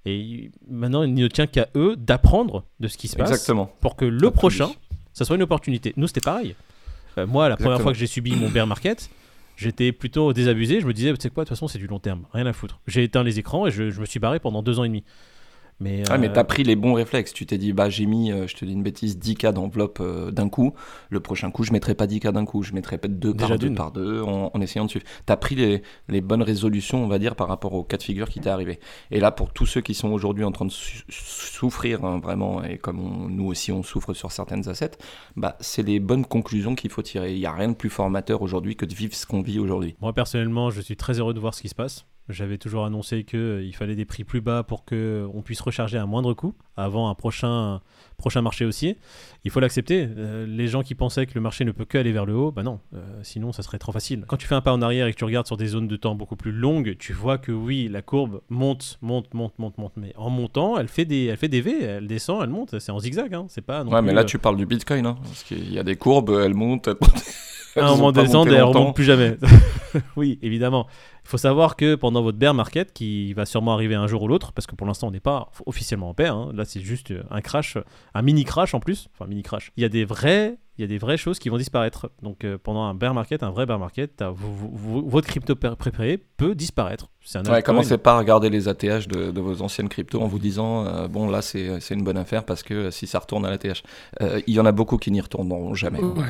Et 0.07 0.51
maintenant, 0.69 1.03
il 1.03 1.13
ne 1.15 1.29
tient 1.29 1.47
qu'à 1.47 1.69
eux 1.75 1.97
d'apprendre 1.97 2.65
de 2.81 2.89
ce 2.89 2.97
qui 2.97 3.09
se 3.09 3.17
passe 3.17 3.31
Exactement. 3.31 3.71
pour 3.81 3.97
que 3.97 4.05
le 4.05 4.31
prochain, 4.31 4.71
ça 5.13 5.25
soit 5.25 5.37
une 5.37 5.43
opportunité. 5.43 5.93
Nous, 5.97 6.07
c'était 6.07 6.21
pareil. 6.21 6.55
Euh, 7.19 7.27
moi, 7.27 7.49
la 7.49 7.57
première 7.57 7.81
fois 7.81 7.93
que 7.93 7.99
j'ai 7.99 8.07
subi 8.07 8.35
mon 8.35 8.49
bear 8.49 8.67
market, 8.67 9.11
j'étais 9.57 9.93
plutôt 9.93 10.33
désabusé. 10.33 10.81
Je 10.81 10.87
me 10.87 10.93
disais, 10.95 11.13
tu 11.13 11.21
sais 11.21 11.31
quoi, 11.31 11.45
de 11.45 11.49
toute 11.49 11.57
façon, 11.57 11.69
c'est 11.69 11.79
du 11.79 11.87
long 11.87 11.99
terme, 11.99 12.25
rien 12.33 12.47
à 12.47 12.53
foutre. 12.53 12.81
J'ai 12.87 13.05
éteint 13.05 13.23
les 13.23 13.39
écrans 13.39 13.67
et 13.67 13.71
je, 13.71 13.91
je 13.91 14.01
me 14.01 14.07
suis 14.07 14.21
barré 14.21 14.39
pendant 14.39 14.63
deux 14.63 14.79
ans 14.79 14.85
et 14.85 14.89
demi. 14.89 15.05
Mais, 15.81 16.03
Ah, 16.11 16.19
mais 16.19 16.29
euh, 16.29 16.33
t'as 16.33 16.43
pris 16.45 16.65
les 16.65 16.75
bons 16.75 16.93
réflexes. 16.95 17.33
Tu 17.33 17.47
t'es 17.47 17.57
dit, 17.59 17.73
bah, 17.73 17.89
j'ai 17.89 18.07
mis, 18.07 18.33
euh, 18.33 18.47
je 18.49 18.57
te 18.57 18.65
dis 18.65 18.73
une 18.73 18.83
bêtise, 18.83 19.17
10K 19.19 19.53
d'enveloppe 19.53 19.99
euh, 20.01 20.31
d'un 20.33 20.49
coup. 20.49 20.75
Le 21.09 21.21
prochain 21.21 21.51
coup, 21.53 21.63
je 21.63 21.73
mettrai 21.73 21.95
pas 21.95 22.07
10K 22.07 22.33
d'un 22.33 22.45
coup. 22.45 22.63
Je 22.65 22.73
mettrai 22.73 22.99
peut-être 22.99 23.19
2 23.19 23.33
Déjà 23.33 23.49
par 23.51 23.59
2 23.59 23.67
d'une. 23.67 23.75
par 23.77 23.93
2 23.93 24.23
en, 24.23 24.51
en 24.53 24.61
essayant 24.61 24.85
de 24.87 24.91
suivre. 24.91 25.05
T'as 25.25 25.37
pris 25.37 25.55
les, 25.55 25.83
les 26.09 26.21
bonnes 26.21 26.43
résolutions, 26.43 27.05
on 27.05 27.07
va 27.09 27.19
dire, 27.21 27.37
par 27.37 27.47
rapport 27.49 27.75
au 27.75 27.85
cas 27.85 27.97
de 27.97 28.03
figure 28.03 28.29
qui 28.29 28.41
t'est 28.41 28.51
arrivé. 28.51 28.81
Et 29.13 29.21
là, 29.21 29.31
pour 29.31 29.53
tous 29.53 29.67
ceux 29.67 29.81
qui 29.81 29.95
sont 29.95 30.11
aujourd'hui 30.11 30.45
en 30.45 30.51
train 30.53 30.65
de 30.65 30.71
su- 30.73 31.05
souffrir, 31.09 32.05
hein, 32.05 32.19
vraiment, 32.19 32.63
et 32.65 32.79
comme 32.79 32.99
on- 33.01 33.29
nous 33.29 33.47
aussi 33.47 33.71
on 33.73 33.83
souffre 33.83 34.15
sur 34.15 34.33
certaines 34.33 34.69
assets, 34.69 34.93
bah, 35.37 35.57
c'est 35.61 35.83
les 35.83 36.01
bonnes 36.01 36.25
conclusions 36.25 36.75
qu'il 36.75 36.91
faut 36.91 37.03
tirer. 37.03 37.33
Il 37.35 37.39
n'y 37.39 37.47
a 37.47 37.53
rien 37.53 37.69
de 37.69 37.75
plus 37.75 37.91
formateur 37.91 38.43
aujourd'hui 38.43 38.75
que 38.77 38.85
de 38.85 38.95
vivre 38.95 39.15
ce 39.15 39.27
qu'on 39.27 39.43
vit 39.43 39.59
aujourd'hui. 39.59 39.95
Moi 40.01 40.13
personnellement, 40.13 40.71
je 40.71 40.81
suis 40.81 40.97
très 40.97 41.19
heureux 41.21 41.35
de 41.35 41.41
voir 41.41 41.55
ce 41.55 41.63
qui 41.63 41.69
se 41.69 41.75
passe. 41.75 42.05
J'avais 42.29 42.59
toujours 42.59 42.85
annoncé 42.85 43.25
qu'il 43.25 43.75
fallait 43.75 43.95
des 43.95 44.05
prix 44.05 44.25
plus 44.25 44.41
bas 44.41 44.63
pour 44.63 44.85
qu'on 44.85 45.43
puisse 45.45 45.61
recharger 45.61 45.97
à 45.97 46.05
moindre 46.05 46.35
coût 46.35 46.55
avant 46.77 47.09
un 47.09 47.15
prochain, 47.15 47.81
prochain 48.19 48.43
marché 48.43 48.65
haussier. 48.65 48.99
Il 49.45 49.51
faut 49.51 49.61
l'accepter. 49.61 50.09
Euh, 50.17 50.47
les 50.47 50.69
gens 50.69 50.83
qui 50.83 50.95
pensaient 50.95 51.27
que 51.27 51.33
le 51.35 51.41
marché 51.41 51.65
ne 51.65 51.73
peut 51.73 51.85
que 51.85 51.97
aller 51.97 52.13
vers 52.13 52.27
le 52.27 52.35
haut, 52.35 52.53
bah 52.53 52.63
non, 52.63 52.81
euh, 52.95 53.21
sinon 53.23 53.53
ça 53.53 53.63
serait 53.63 53.79
trop 53.79 53.93
facile. 53.93 54.25
Quand 54.29 54.37
tu 54.37 54.47
fais 54.47 54.55
un 54.55 54.61
pas 54.61 54.73
en 54.73 54.83
arrière 54.83 55.07
et 55.07 55.13
que 55.13 55.19
tu 55.19 55.25
regardes 55.25 55.47
sur 55.47 55.57
des 55.57 55.69
zones 55.69 55.89
de 55.89 55.97
temps 55.97 56.15
beaucoup 56.15 56.37
plus 56.37 56.53
longues, 56.53 56.97
tu 56.99 57.13
vois 57.13 57.39
que 57.39 57.51
oui, 57.51 57.89
la 57.91 58.03
courbe 58.03 58.43
monte, 58.51 58.99
monte, 59.01 59.33
monte, 59.33 59.59
monte, 59.59 59.79
monte. 59.79 59.93
Mais 59.97 60.13
en 60.17 60.31
montant, 60.31 60.79
elle 60.79 60.89
fait 60.89 61.05
des, 61.07 61.27
elle 61.27 61.37
fait 61.39 61.49
des 61.49 61.61
V, 61.63 61.83
elle 61.83 62.07
descend, 62.07 62.43
elle 62.43 62.51
monte. 62.51 62.79
C'est 62.79 62.93
en 62.93 62.99
zigzag. 62.99 63.35
Hein. 63.35 63.47
C'est 63.49 63.65
pas 63.65 63.85
non 63.85 63.93
Ouais, 63.93 64.03
mais 64.03 64.13
là, 64.13 64.21
euh, 64.23 64.25
tu 64.25 64.39
parles 64.39 64.57
du 64.57 64.67
Bitcoin, 64.67 65.07
hein, 65.07 65.17
parce 65.23 65.43
qu'il 65.45 65.73
y 65.73 65.79
a 65.79 65.85
des 65.85 65.97
courbes, 65.97 66.39
elles 66.45 66.55
montent, 66.55 66.89
elles 66.89 66.97
montent. 67.01 67.25
à 67.77 67.85
un 67.87 67.97
moment 67.97 68.13
pas 68.13 68.23
descend 68.23 68.47
monté 68.47 68.51
et 68.53 68.59
elle 68.59 68.65
remonte 68.65 68.95
plus 68.95 69.05
jamais. 69.05 69.37
oui, 70.17 70.39
évidemment. 70.43 70.87
Il 71.25 71.29
faut 71.29 71.39
savoir 71.39 71.77
que 71.77 71.95
pendant 71.95 72.23
votre 72.23 72.39
bear 72.39 72.55
market, 72.55 72.93
qui 72.93 73.35
va 73.35 73.45
sûrement 73.45 73.75
arriver 73.75 73.95
un 73.95 74.07
jour 74.07 74.23
ou 74.23 74.29
l'autre, 74.29 74.53
parce 74.53 74.67
que 74.67 74.75
pour 74.75 74.87
l'instant 74.87 75.09
on 75.09 75.11
n'est 75.11 75.21
pas 75.21 75.51
officiellement 75.67 76.11
en 76.11 76.15
bear, 76.15 76.35
hein, 76.35 76.51
là 76.55 76.65
c'est 76.65 76.81
juste 76.81 77.13
un 77.31 77.41
crash, 77.43 77.77
un 78.15 78.23
mini 78.23 78.45
crash 78.45 78.73
en 78.75 78.81
plus, 78.81 79.09
enfin 79.15 79.27
mini 79.29 79.43
crash. 79.43 79.71
Il 79.77 79.83
y 79.83 79.87
a 79.87 79.91
des 79.91 80.07
vrais, 80.07 80.57
il 80.79 80.81
y 80.81 80.85
a 80.85 80.87
des 80.87 80.97
vraies 80.97 81.19
choses 81.19 81.39
qui 81.39 81.51
vont 81.51 81.59
disparaître. 81.59 82.11
Donc 82.23 82.45
euh, 82.45 82.57
pendant 82.63 82.85
un 82.85 82.95
bear 82.95 83.13
market, 83.13 83.43
un 83.43 83.51
vrai 83.51 83.67
bear 83.67 83.79
market, 83.79 84.23
votre 84.23 85.27
crypto 85.29 85.55
pr- 85.55 85.77
préféré 85.77 86.19
peut 86.39 86.55
disparaître. 86.55 87.09
C'est 87.23 87.39
un 87.39 87.53
Ouais, 87.53 87.63
commencez 87.63 87.99
pas 87.99 88.15
à 88.15 88.19
regarder 88.19 88.49
les 88.49 88.69
ATH 88.69 89.07
de, 89.09 89.31
de 89.31 89.41
vos 89.41 89.61
anciennes 89.61 89.89
cryptos 89.91 90.23
en 90.23 90.27
vous 90.29 90.39
disant 90.39 90.87
euh, 90.87 91.09
bon 91.09 91.29
là 91.29 91.43
c'est 91.43 91.91
une 91.91 92.05
bonne 92.05 92.17
affaire 92.17 92.45
parce 92.45 92.63
que 92.63 92.91
si 92.91 93.07
ça 93.07 93.19
retourne 93.19 93.45
à 93.45 93.51
l'ATH, 93.51 93.83
Euh, 94.23 94.41
il 94.47 94.55
y 94.55 94.61
en 94.61 94.67
a 94.67 94.73
beaucoup 94.73 94.97
qui 94.97 95.11
n'y 95.11 95.21
retourneront 95.21 95.75
jamais. 95.75 96.01
Ouais. 96.01 96.25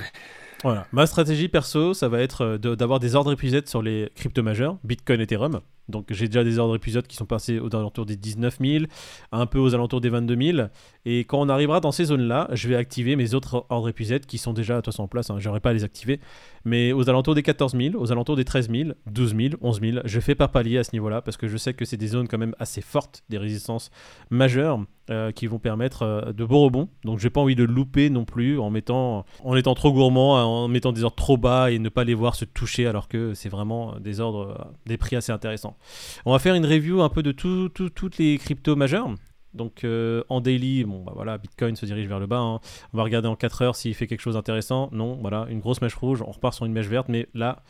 Voilà. 0.65 0.87
Ma 0.93 1.07
stratégie 1.07 1.49
perso, 1.49 1.95
ça 1.95 2.09
va 2.09 2.21
être 2.21 2.59
euh, 2.65 2.77
d'avoir 2.77 3.01
des 3.01 3.15
ordres 3.15 3.33
épisodes 3.33 3.67
sur 3.67 3.83
les 3.83 4.11
cryptos 4.15 4.43
majeurs, 4.43 4.79
Bitcoin, 4.85 5.21
Ethereum. 5.21 5.61
Donc 5.89 6.07
j'ai 6.11 6.27
déjà 6.27 6.45
des 6.45 6.59
ordres 6.59 6.77
épisodes 6.77 7.07
qui 7.07 7.17
sont 7.17 7.27
passés 7.27 7.59
aux 7.59 7.75
alentours 7.75 8.07
des 8.07 8.17
19 8.17 8.59
000, 8.61 8.85
un 9.33 9.47
peu 9.47 9.59
aux 9.59 9.75
alentours 9.75 10.01
des 10.01 10.09
22 10.09 10.53
000. 10.53 10.69
Et 11.05 11.21
quand 11.21 11.41
on 11.41 11.49
arrivera 11.49 11.81
dans 11.81 11.93
ces 11.93 12.07
zones-là, 12.07 12.49
je 12.53 12.69
vais 12.69 12.77
activer 12.77 13.17
mes 13.17 13.35
autres 13.35 13.67
ordres 13.71 13.89
épisodes 13.89 14.25
qui 14.27 14.39
sont 14.39 14.53
déjà 14.53 14.77
de 14.77 14.81
toute 14.81 14.93
façon 14.93 15.05
en 15.05 15.09
place. 15.09 15.31
Hein, 15.31 15.37
J'aurais 15.39 15.61
pas 15.61 15.71
à 15.71 15.73
les 15.73 15.85
activer. 15.85 16.21
Mais 16.65 16.93
aux 16.93 17.09
alentours 17.09 17.35
des 17.35 17.43
14 17.43 17.75
000, 17.75 17.97
aux 17.97 18.13
alentours 18.13 18.37
des 18.37 18.45
13 18.45 18.71
000, 18.71 18.91
12 19.07 19.35
000, 19.35 19.55
11 19.61 19.81
000, 19.81 19.99
je 20.05 20.21
fais 20.21 20.35
pas 20.35 20.49
palier 20.49 20.79
à 20.79 20.85
ce 20.85 20.91
niveau-là 20.93 21.23
parce 21.23 21.39
que 21.39 21.49
je 21.49 21.57
sais 21.57 21.73
que 21.73 21.85
c'est 21.87 21.97
des 21.97 22.09
zones 22.09 22.29
quand 22.29 22.37
même 22.39 22.55
assez 22.59 22.83
fortes, 22.83 23.25
des 23.31 23.39
résistances 23.39 23.91
majeures 24.31 24.81
euh, 25.11 25.33
qui 25.33 25.47
vont 25.47 25.59
permettre 25.59 26.03
euh, 26.03 26.33
de 26.35 26.45
beaux 26.45 26.65
rebonds. 26.65 26.91
Donc 27.03 27.19
j'ai 27.19 27.31
pas 27.31 27.41
envie 27.41 27.55
de 27.55 27.65
louper 27.65 28.11
non 28.11 28.27
plus 28.27 28.59
en 28.59 28.69
mettant, 28.69 29.25
en 29.43 29.57
étant 29.57 29.75
trop 29.75 29.91
gourmand, 29.91 30.35
en 30.35 30.69
mettant 30.69 30.93
des 30.93 31.03
ordres 31.03 31.17
trop 31.17 31.39
bas 31.39 31.71
et 31.71 31.79
ne 31.79 31.89
pas 31.89 32.05
les 32.05 32.13
voir 32.13 32.35
se 32.35 32.45
toucher 32.45 32.87
alors 32.87 33.09
que 33.09 33.33
c'est 33.33 33.49
vraiment 33.49 33.99
des 34.01 34.21
ordres, 34.21 34.59
euh, 34.61 34.73
des 34.85 34.99
prix 34.99 35.17
assez 35.17 35.33
intéressants. 35.33 35.78
On 36.27 36.33
va 36.33 36.39
faire 36.39 36.55
une 36.55 36.67
review 36.67 37.03
un 37.03 37.09
peu 37.09 37.23
de 37.23 37.33
tout- 37.33 37.69
tout- 37.71 37.91
toutes 37.91 38.19
les 38.19 38.39
cryptos 38.39 38.77
majeures. 38.77 39.11
Donc 39.55 39.83
euh, 39.83 40.23
en 40.29 40.41
daily, 40.41 40.85
bon 40.85 41.03
bah 41.05 41.13
voilà, 41.15 41.39
Bitcoin 41.39 41.75
se 41.75 41.87
dirige 41.87 42.07
vers 42.07 42.21
le 42.21 42.27
bas. 42.27 42.39
hein. 42.39 42.61
On 42.93 42.97
va 42.99 43.03
regarder 43.03 43.29
en 43.29 43.35
4 43.37 43.63
heures 43.63 43.77
s'il 43.77 43.95
fait 43.95 44.07
quelque 44.07 44.21
chose 44.21 44.35
d'intéressant. 44.35 44.91
Non, 44.93 45.17
voilà, 45.21 45.47
une 45.49 45.61
grosse 45.61 45.81
mèche 45.81 45.95
rouge. 45.95 46.23
On 46.27 46.31
repart 46.31 46.55
sur 46.55 46.67
une 46.67 46.73
mèche 46.73 46.87
verte, 46.87 47.09
mais 47.09 47.27
là, 47.35 47.63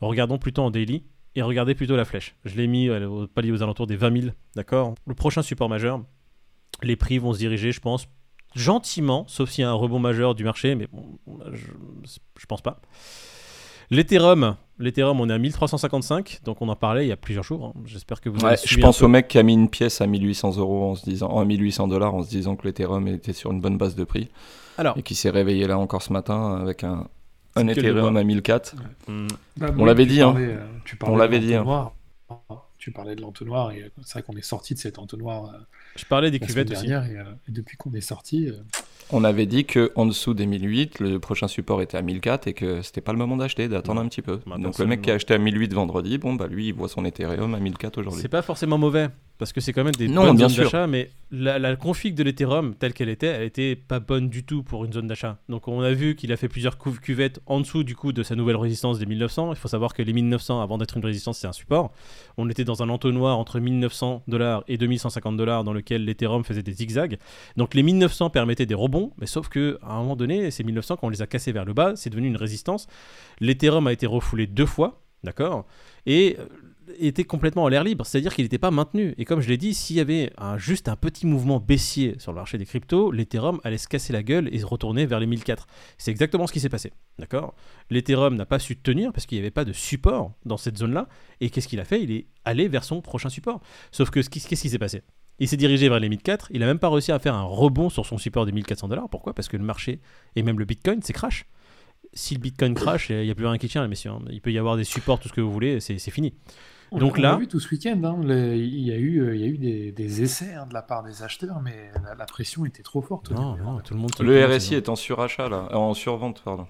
regardons 0.00 0.38
plutôt 0.38 0.62
en 0.62 0.70
daily 0.70 1.04
et 1.34 1.42
regardez 1.42 1.74
plutôt 1.74 1.96
la 1.96 2.04
flèche. 2.04 2.36
Je 2.44 2.54
l'ai 2.56 2.68
mis 2.68 2.88
au 2.88 3.26
palier 3.26 3.50
aux 3.50 3.62
alentours 3.62 3.88
des 3.88 3.96
20 3.96 4.20
000, 4.22 4.32
d'accord? 4.54 4.94
Le 5.06 5.14
prochain 5.14 5.42
support 5.42 5.68
majeur, 5.68 6.00
les 6.82 6.94
prix 6.96 7.18
vont 7.18 7.32
se 7.32 7.38
diriger, 7.38 7.72
je 7.72 7.80
pense, 7.80 8.06
gentiment, 8.54 9.24
sauf 9.26 9.50
s'il 9.50 9.62
y 9.62 9.64
a 9.64 9.70
un 9.70 9.74
rebond 9.74 9.98
majeur 9.98 10.36
du 10.36 10.44
marché, 10.44 10.76
mais 10.76 10.86
bon, 10.92 11.18
je, 11.52 11.66
je 12.38 12.46
pense 12.46 12.62
pas. 12.62 12.80
L'Ethereum, 13.90 14.56
l'Ethereum, 14.78 15.20
on 15.20 15.28
est 15.28 15.32
à 15.32 15.38
1355, 15.38 16.40
donc 16.44 16.60
on 16.62 16.68
en 16.68 16.76
parlait 16.76 17.04
il 17.04 17.08
y 17.08 17.12
a 17.12 17.16
plusieurs 17.16 17.44
jours. 17.44 17.66
hein. 17.76 17.80
J'espère 17.86 18.20
que 18.20 18.28
vous 18.28 18.38
Ouais, 18.40 18.52
avez 18.52 18.60
je 18.64 18.78
pense 18.80 19.02
au 19.02 19.08
mec 19.08 19.28
qui 19.28 19.38
a 19.38 19.42
mis 19.42 19.54
une 19.54 19.68
pièce 19.68 20.00
à 20.00 20.06
1800 20.06 20.56
euros 20.58 20.90
en 20.90 20.94
se 20.94 21.04
disant, 21.08 21.38
à 21.38 21.44
1800 21.44 21.88
dollars 21.88 22.14
en 22.14 22.22
se 22.22 22.28
disant 22.30 22.56
que 22.56 22.66
l'Ethereum 22.66 23.06
était 23.08 23.32
sur 23.32 23.50
une 23.52 23.60
bonne 23.60 23.78
base 23.78 23.94
de 23.94 24.04
prix 24.04 24.28
Alors, 24.78 24.96
et 24.98 25.02
qui 25.02 25.14
s'est 25.14 25.30
réveillé 25.30 25.66
là 25.66 25.78
encore 25.78 26.02
ce 26.02 26.12
matin 26.12 26.56
avec 26.60 26.84
un, 26.84 27.06
un 27.56 27.68
Ethereum 27.68 28.16
à 28.16 28.24
1004. 28.24 28.74
hum, 29.08 29.28
Bah, 29.56 29.68
On 29.76 29.80
oui, 29.80 29.84
l'avait 29.86 30.04
tu 30.06 30.12
dit, 30.12 30.20
hein. 30.22 30.32
parlais, 30.32 30.46
euh, 30.46 30.66
tu 30.84 30.96
parlais 30.96 31.12
On 31.12 31.16
de 31.16 31.22
l'avait 31.22 31.38
dit, 31.40 31.54
hein. 31.54 31.58
l'entonnoir. 31.64 31.92
Tu 32.78 32.90
parlais 32.92 33.16
de 33.16 33.22
l'entonnoir 33.22 33.70
et 33.72 33.82
euh, 33.84 33.88
c'est 34.04 34.14
vrai 34.14 34.22
qu'on 34.22 34.36
est 34.36 34.42
sorti 34.42 34.74
de 34.74 34.78
cet 34.78 34.98
entonnoir 34.98 35.46
euh, 35.46 35.58
je 35.96 36.04
parlais 36.04 36.30
des 36.30 36.38
la 36.38 36.46
cuvettes 36.46 36.70
aussi. 36.72 36.86
dernière 36.86 37.10
et, 37.10 37.16
euh, 37.16 37.32
et 37.48 37.52
depuis 37.52 37.76
qu'on 37.78 37.92
est 37.94 38.00
sorti, 38.02 38.48
euh, 38.48 38.54
On 39.10 39.24
avait 39.24 39.46
dit 39.46 39.64
que 39.64 39.92
en 39.96 40.06
dessous 40.06 40.34
des 40.34 40.46
1008, 40.46 41.00
le 41.00 41.18
prochain 41.18 41.46
support 41.46 41.82
était 41.82 41.96
à 41.96 42.02
1004 42.02 42.46
et 42.46 42.54
que 42.54 42.82
c'était 42.82 43.00
pas 43.00 43.12
le 43.12 43.18
moment 43.18 43.36
d'acheter, 43.36 43.68
d'attendre 43.68 44.00
un 44.00 44.08
petit 44.08 44.22
peu. 44.22 44.40
Bah, 44.46 44.56
Donc 44.58 44.78
le 44.78 44.86
mec 44.86 45.02
qui 45.02 45.10
a 45.10 45.14
acheté 45.14 45.34
à 45.34 45.38
1008 45.38 45.74
vendredi, 45.74 46.18
bon 46.18 46.34
bah 46.34 46.46
lui 46.46 46.68
il 46.68 46.74
voit 46.74 46.88
son 46.88 47.04
Ethereum 47.04 47.54
à 47.54 47.60
1004 47.60 47.98
aujourd'hui. 47.98 48.22
C'est 48.22 48.28
pas 48.28 48.42
forcément 48.42 48.78
mauvais, 48.78 49.08
parce 49.38 49.52
que 49.52 49.60
c'est 49.60 49.72
quand 49.72 49.84
même 49.84 49.94
des 49.94 50.08
Non, 50.08 50.22
bonnes 50.22 50.36
bien 50.36 50.48
zones 50.48 50.64
d'achat, 50.64 50.86
mais 50.86 51.10
la, 51.30 51.58
la 51.58 51.74
config 51.76 52.14
de 52.14 52.22
l'Ethereum, 52.22 52.74
telle 52.74 52.92
qu'elle 52.92 53.08
était, 53.08 53.26
elle 53.26 53.42
était 53.42 53.74
pas 53.74 53.98
bonne 53.98 54.28
du 54.28 54.44
tout 54.44 54.62
pour 54.62 54.84
une 54.84 54.92
zone 54.92 55.08
d'achat. 55.08 55.38
Donc 55.48 55.66
on 55.66 55.80
a 55.80 55.92
vu 55.92 56.14
qu'il 56.14 56.32
a 56.32 56.36
fait 56.36 56.48
plusieurs 56.48 56.78
couves 56.78 57.00
cuvettes 57.00 57.40
en 57.46 57.60
dessous 57.60 57.82
du 57.82 57.96
coup 57.96 58.12
de 58.12 58.22
sa 58.22 58.36
nouvelle 58.36 58.56
résistance 58.56 58.98
des 58.98 59.06
1900. 59.06 59.52
Il 59.52 59.56
faut 59.56 59.68
savoir 59.68 59.92
que 59.92 60.02
les 60.02 60.12
1900, 60.12 60.60
avant 60.62 60.78
d'être 60.78 60.96
une 60.96 61.04
résistance, 61.04 61.38
c'est 61.38 61.48
un 61.48 61.52
support. 61.52 61.92
On 62.36 62.48
était 62.48 62.64
dans 62.64 62.82
un 62.82 62.88
entonnoir 62.88 63.38
entre 63.38 63.58
1900 63.58 64.22
dollars 64.28 64.62
et 64.68 64.78
2150 64.78 65.36
dollars 65.36 65.64
dans 65.64 65.72
lequel 65.72 66.04
l'Ethereum 66.04 66.44
faisait 66.44 66.62
des 66.62 66.72
zigzags. 66.72 67.18
Donc 67.56 67.74
les 67.74 67.82
1900 67.82 68.30
permettaient 68.30 68.66
des 68.66 68.74
rebonds, 68.74 69.12
mais 69.18 69.26
sauf 69.26 69.48
que 69.48 69.78
à 69.82 69.94
un 69.94 69.98
moment 69.98 70.16
donné, 70.16 70.50
ces 70.50 70.62
1900, 70.62 70.96
quand 70.96 71.08
on 71.08 71.10
les 71.10 71.22
a 71.22 71.26
cassés 71.26 71.52
vers 71.52 71.64
le 71.64 71.72
bas, 71.74 71.94
c'est 71.96 72.10
devenu 72.10 72.28
une 72.28 72.36
résistance. 72.36 72.86
L'Ethereum 73.40 73.86
a 73.88 73.92
été 73.92 74.06
refoulé 74.06 74.46
deux 74.46 74.66
fois. 74.66 75.00
D'accord? 75.24 75.64
Et 76.04 76.36
euh, 76.38 76.44
était 76.98 77.24
complètement 77.24 77.64
en 77.64 77.68
l'air 77.68 77.84
libre, 77.84 78.04
c'est-à-dire 78.06 78.34
qu'il 78.34 78.44
n'était 78.44 78.58
pas 78.58 78.70
maintenu. 78.70 79.14
Et 79.18 79.24
comme 79.24 79.40
je 79.40 79.48
l'ai 79.48 79.56
dit, 79.56 79.74
s'il 79.74 79.96
y 79.96 80.00
avait 80.00 80.32
juste 80.56 80.88
un 80.88 80.96
petit 80.96 81.26
mouvement 81.26 81.60
baissier 81.60 82.14
sur 82.18 82.32
le 82.32 82.36
marché 82.36 82.58
des 82.58 82.66
cryptos, 82.66 83.10
l'Ethereum 83.10 83.60
allait 83.64 83.78
se 83.78 83.88
casser 83.88 84.12
la 84.12 84.22
gueule 84.22 84.48
et 84.52 84.58
se 84.58 84.66
retourner 84.66 85.06
vers 85.06 85.20
les 85.20 85.26
1004. 85.26 85.66
C'est 85.98 86.10
exactement 86.10 86.46
ce 86.46 86.52
qui 86.52 86.60
s'est 86.60 86.68
passé. 86.68 86.92
D'accord? 87.18 87.54
L'Ethereum 87.90 88.36
n'a 88.36 88.46
pas 88.46 88.58
su 88.58 88.76
tenir 88.76 89.12
parce 89.12 89.26
qu'il 89.26 89.36
n'y 89.36 89.42
avait 89.42 89.50
pas 89.50 89.64
de 89.64 89.72
support 89.72 90.32
dans 90.44 90.56
cette 90.56 90.78
zone-là. 90.78 91.08
Et 91.40 91.50
qu'est-ce 91.50 91.68
qu'il 91.68 91.80
a 91.80 91.84
fait? 91.84 92.02
Il 92.02 92.10
est 92.10 92.26
allé 92.44 92.68
vers 92.68 92.84
son 92.84 93.00
prochain 93.00 93.28
support. 93.28 93.60
Sauf 93.92 94.10
que 94.10 94.20
qu'est-ce 94.20 94.48
qui 94.48 94.68
s'est 94.68 94.78
passé? 94.78 95.02
Il 95.40 95.48
s'est 95.48 95.56
dirigé 95.56 95.88
vers 95.88 95.98
les 95.98 96.08
1004, 96.08 96.50
il 96.52 96.60
n'a 96.60 96.66
même 96.66 96.78
pas 96.78 96.88
réussi 96.88 97.10
à 97.10 97.18
faire 97.18 97.34
un 97.34 97.42
rebond 97.42 97.88
sur 97.90 98.06
son 98.06 98.18
support 98.18 98.46
des 98.46 98.52
1400 98.52 98.86
dollars. 98.86 99.08
Pourquoi? 99.08 99.34
Parce 99.34 99.48
que 99.48 99.56
le 99.56 99.64
marché 99.64 100.00
et 100.36 100.44
même 100.44 100.60
le 100.60 100.64
Bitcoin, 100.64 101.00
c'est 101.02 101.12
crash. 101.12 101.46
Si 102.14 102.34
le 102.34 102.40
Bitcoin 102.40 102.74
crash, 102.74 103.10
il 103.10 103.22
n'y 103.22 103.30
a 103.30 103.34
plus 103.34 103.46
rien 103.46 103.58
qui 103.58 103.68
tient, 103.68 103.82
les 103.82 103.88
messieurs. 103.88 104.12
Hein. 104.12 104.22
Il 104.30 104.40
peut 104.40 104.52
y 104.52 104.58
avoir 104.58 104.76
des 104.76 104.84
supports, 104.84 105.18
tout 105.18 105.28
ce 105.28 105.32
que 105.32 105.40
vous 105.40 105.52
voulez, 105.52 105.80
c'est 105.80 105.98
fini. 106.10 106.32
Donc 106.92 107.18
on 107.18 107.20
là, 107.20 107.34
a 107.34 107.38
vu 107.38 107.48
tout 107.48 107.60
ce 107.60 107.68
week-end, 107.70 108.00
hein, 108.04 108.20
il 108.22 108.80
y 108.80 108.92
a 108.92 108.96
eu, 108.96 109.20
euh, 109.20 109.34
il 109.34 109.40
y 109.40 109.44
a 109.44 109.48
eu 109.48 109.92
des, 109.92 110.22
essais 110.22 110.54
hein, 110.54 110.66
de 110.66 110.74
la 110.74 110.82
part 110.82 111.02
des 111.02 111.22
acheteurs, 111.22 111.60
mais 111.60 111.90
la, 112.16 112.24
pression 112.26 112.64
était 112.64 112.82
trop 112.82 113.02
forte. 113.02 113.30
Non, 113.30 113.56
non, 113.56 113.80
tout 113.80 113.94
le, 113.94 114.00
monde, 114.00 114.12
le 114.20 114.44
RSI 114.44 114.74
est 114.74 114.88
en 114.88 114.96
surachat 114.96 115.48
là, 115.48 115.68
euh, 115.72 115.76
en 115.76 115.94
survente 115.94 116.42
pardon. 116.44 116.66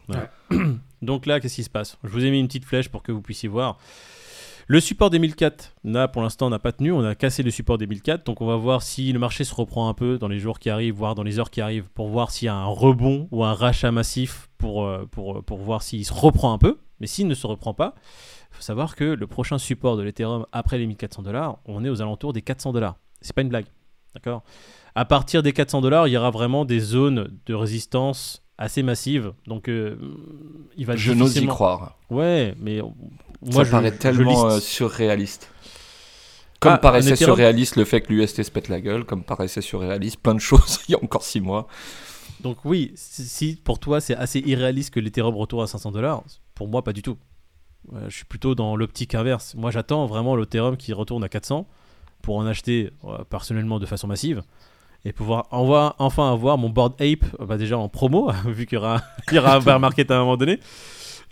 Donc 1.02 1.26
là, 1.26 1.40
qu'est-ce 1.40 1.56
qui 1.56 1.64
se 1.64 1.70
passe? 1.70 1.98
Je 2.02 2.08
vous 2.08 2.24
ai 2.24 2.30
mis 2.30 2.40
une 2.40 2.46
petite 2.46 2.64
flèche 2.64 2.88
pour 2.88 3.02
que 3.02 3.12
vous 3.12 3.20
puissiez 3.20 3.48
voir. 3.48 3.78
Le 4.66 4.80
support 4.80 5.10
des 5.10 5.18
1004, 5.18 5.74
là 5.84 6.08
pour 6.08 6.22
l'instant, 6.22 6.48
n'a 6.48 6.58
pas 6.58 6.72
tenu. 6.72 6.90
On 6.92 7.04
a 7.04 7.14
cassé 7.14 7.42
le 7.42 7.50
support 7.50 7.76
des 7.76 7.86
1004. 7.86 8.24
Donc 8.24 8.40
on 8.40 8.46
va 8.46 8.56
voir 8.56 8.82
si 8.82 9.12
le 9.12 9.18
marché 9.18 9.44
se 9.44 9.54
reprend 9.54 9.88
un 9.88 9.94
peu 9.94 10.18
dans 10.18 10.28
les 10.28 10.38
jours 10.38 10.58
qui 10.58 10.70
arrivent, 10.70 10.94
voire 10.94 11.14
dans 11.14 11.22
les 11.22 11.38
heures 11.38 11.50
qui 11.50 11.60
arrivent, 11.60 11.88
pour 11.94 12.08
voir 12.08 12.30
s'il 12.30 12.46
y 12.46 12.48
a 12.48 12.54
un 12.54 12.64
rebond 12.64 13.28
ou 13.30 13.44
un 13.44 13.52
rachat 13.52 13.92
massif 13.92 14.48
pour, 14.56 14.84
euh, 14.84 15.04
pour, 15.10 15.44
pour 15.44 15.58
voir 15.58 15.82
s'il 15.82 16.04
se 16.04 16.12
reprend 16.12 16.52
un 16.52 16.58
peu. 16.58 16.78
Mais 17.00 17.06
s'il 17.06 17.26
ne 17.26 17.34
se 17.34 17.46
reprend 17.46 17.74
pas, 17.74 17.94
il 18.52 18.56
faut 18.56 18.62
savoir 18.62 18.96
que 18.96 19.04
le 19.04 19.26
prochain 19.26 19.58
support 19.58 19.96
de 19.96 20.02
l'Ethereum 20.02 20.46
après 20.52 20.78
les 20.78 20.86
1400 20.86 21.22
dollars, 21.22 21.58
on 21.66 21.84
est 21.84 21.90
aux 21.90 22.00
alentours 22.00 22.32
des 22.32 22.42
400 22.42 22.72
dollars. 22.72 22.96
C'est 23.20 23.34
pas 23.34 23.42
une 23.42 23.48
blague. 23.48 23.66
D'accord? 24.14 24.44
À 24.94 25.04
partir 25.04 25.42
des 25.42 25.52
400 25.52 25.80
dollars, 25.80 26.06
il 26.08 26.12
y 26.12 26.16
aura 26.16 26.30
vraiment 26.30 26.64
des 26.64 26.78
zones 26.78 27.36
de 27.46 27.54
résistance 27.54 28.44
assez 28.58 28.82
massives. 28.82 29.32
Donc, 29.46 29.68
euh, 29.68 29.96
il 30.76 30.86
va 30.86 30.94
Je 30.94 31.12
n'ose 31.12 31.36
y 31.36 31.46
croire. 31.46 31.98
Ouais, 32.10 32.54
mais 32.60 32.80
moi, 33.44 33.64
ça 33.64 33.70
paraît 33.70 33.92
tellement 33.92 34.46
euh, 34.46 34.60
surréaliste. 34.60 35.50
Comme 36.60 36.72
ah, 36.72 36.78
paraissait 36.78 37.16
surréaliste 37.16 37.76
le 37.76 37.84
fait 37.84 38.00
que 38.00 38.12
l'UST 38.12 38.42
se 38.42 38.50
pète 38.50 38.68
la 38.68 38.80
gueule, 38.80 39.04
comme 39.04 39.22
paraissait 39.22 39.60
surréaliste 39.60 40.18
plein 40.18 40.34
de 40.34 40.40
choses 40.40 40.80
il 40.88 40.92
y 40.92 40.94
a 40.94 41.02
encore 41.02 41.22
6 41.22 41.40
mois. 41.40 41.66
Donc 42.40 42.64
oui, 42.64 42.92
si 42.94 43.60
pour 43.62 43.78
toi 43.78 44.00
c'est 44.00 44.16
assez 44.16 44.40
irréaliste 44.40 44.92
que 44.92 45.00
l'Ethereum 45.00 45.34
retourne 45.34 45.64
à 45.64 45.66
500 45.66 45.92
dollars, 45.92 46.22
pour 46.54 46.68
moi 46.68 46.82
pas 46.82 46.92
du 46.92 47.02
tout 47.02 47.18
je 48.08 48.14
suis 48.14 48.24
plutôt 48.24 48.54
dans 48.54 48.76
l'optique 48.76 49.14
inverse. 49.14 49.54
Moi, 49.54 49.70
j'attends 49.70 50.06
vraiment 50.06 50.36
l'Ethereum 50.36 50.76
qui 50.76 50.92
retourne 50.92 51.22
à 51.24 51.28
400 51.28 51.66
pour 52.22 52.36
en 52.36 52.46
acheter 52.46 52.90
euh, 53.04 53.18
personnellement 53.28 53.78
de 53.78 53.86
façon 53.86 54.06
massive 54.06 54.42
et 55.04 55.12
pouvoir 55.12 55.46
enfin 55.50 56.32
avoir 56.32 56.56
mon 56.56 56.70
board 56.70 56.94
ape 57.00 57.24
bah, 57.38 57.58
déjà 57.58 57.76
en 57.76 57.90
promo, 57.90 58.30
vu 58.46 58.64
qu'il 58.64 58.76
y 58.76 58.78
aura, 58.78 59.02
un 59.30 59.60
bear 59.60 59.78
market 59.78 60.10
à 60.10 60.16
un 60.16 60.20
moment 60.20 60.36
donné. 60.36 60.60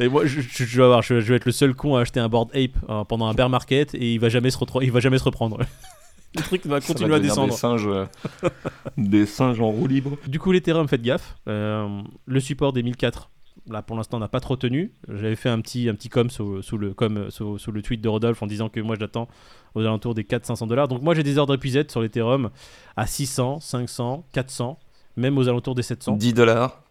Et 0.03 0.09
moi, 0.09 0.27
je, 0.27 0.41
vais, 0.41 0.83
avoir, 0.83 1.03
je, 1.03 1.15
vais 1.15 1.37
être 1.37 1.45
le 1.45 1.53
seul 1.53 1.75
con 1.75 1.95
à 1.95 2.01
acheter 2.01 2.19
un 2.19 2.29
board 2.29 2.51
ape 2.55 2.77
euh, 2.89 3.05
pendant 3.05 3.27
un 3.27 3.35
bear 3.35 3.49
market 3.49 3.95
et 3.95 4.15
il 4.15 4.19
va 4.19 4.29
jamais 4.29 4.51
se, 4.51 4.59
il 4.83 4.91
va 4.91 5.01
jamais 5.01 5.19
se 5.19 5.25
reprendre. 5.25 5.59
le 6.35 6.43
truc 6.43 6.67
va 6.67 6.81
continuer 6.81 7.15
à 7.15 7.21
descendre. 7.21 7.53
Des 7.53 7.57
singes, 7.59 7.87
euh, 7.87 8.07
des 8.97 9.27
singes 9.27 9.61
en 9.61 9.71
roue 9.71 9.87
libre. 9.87 10.19
Du 10.27 10.41
coup, 10.41 10.51
l'Ethereum, 10.51 10.89
faites 10.89 11.03
gaffe. 11.03 11.37
le 11.47 12.41
support 12.41 12.73
des 12.73 12.83
1004 12.83 13.31
là 13.71 13.81
pour 13.81 13.97
l'instant 13.97 14.19
n'a 14.19 14.27
pas 14.27 14.41
trop 14.41 14.57
tenu. 14.57 14.93
J'avais 15.09 15.37
fait 15.37 15.49
un 15.49 15.61
petit, 15.61 15.89
un 15.89 15.95
petit 15.95 16.09
com 16.09 16.31
sous, 16.31 16.63
le, 16.77 16.95
com, 16.95 17.31
sous, 17.31 17.59
le 17.71 17.83
tweet 17.83 18.01
de 18.01 18.09
Rodolphe 18.09 18.43
en 18.43 18.47
disant 18.47 18.69
que 18.69 18.81
moi 18.81 18.97
je 18.97 19.01
l'attends 19.01 19.29
aux 19.75 19.83
alentours 19.83 20.15
des 20.15 20.25
400-500 20.25 20.67
dollars. 20.67 20.89
Donc 20.89 21.03
moi 21.03 21.15
j'ai 21.15 21.23
des 21.23 21.39
ordres 21.39 21.55
épuisés 21.55 21.85
sur 21.89 22.03
l'Ethereum 22.03 22.51
à 22.97 23.07
600, 23.07 23.61
500, 23.61 24.27
400, 24.33 24.79
même 25.17 25.39
aux 25.39 25.49
alentours 25.49 25.77
des 25.77 25.83
700. 25.83 26.17
10 26.17 26.35
dollars 26.35 26.82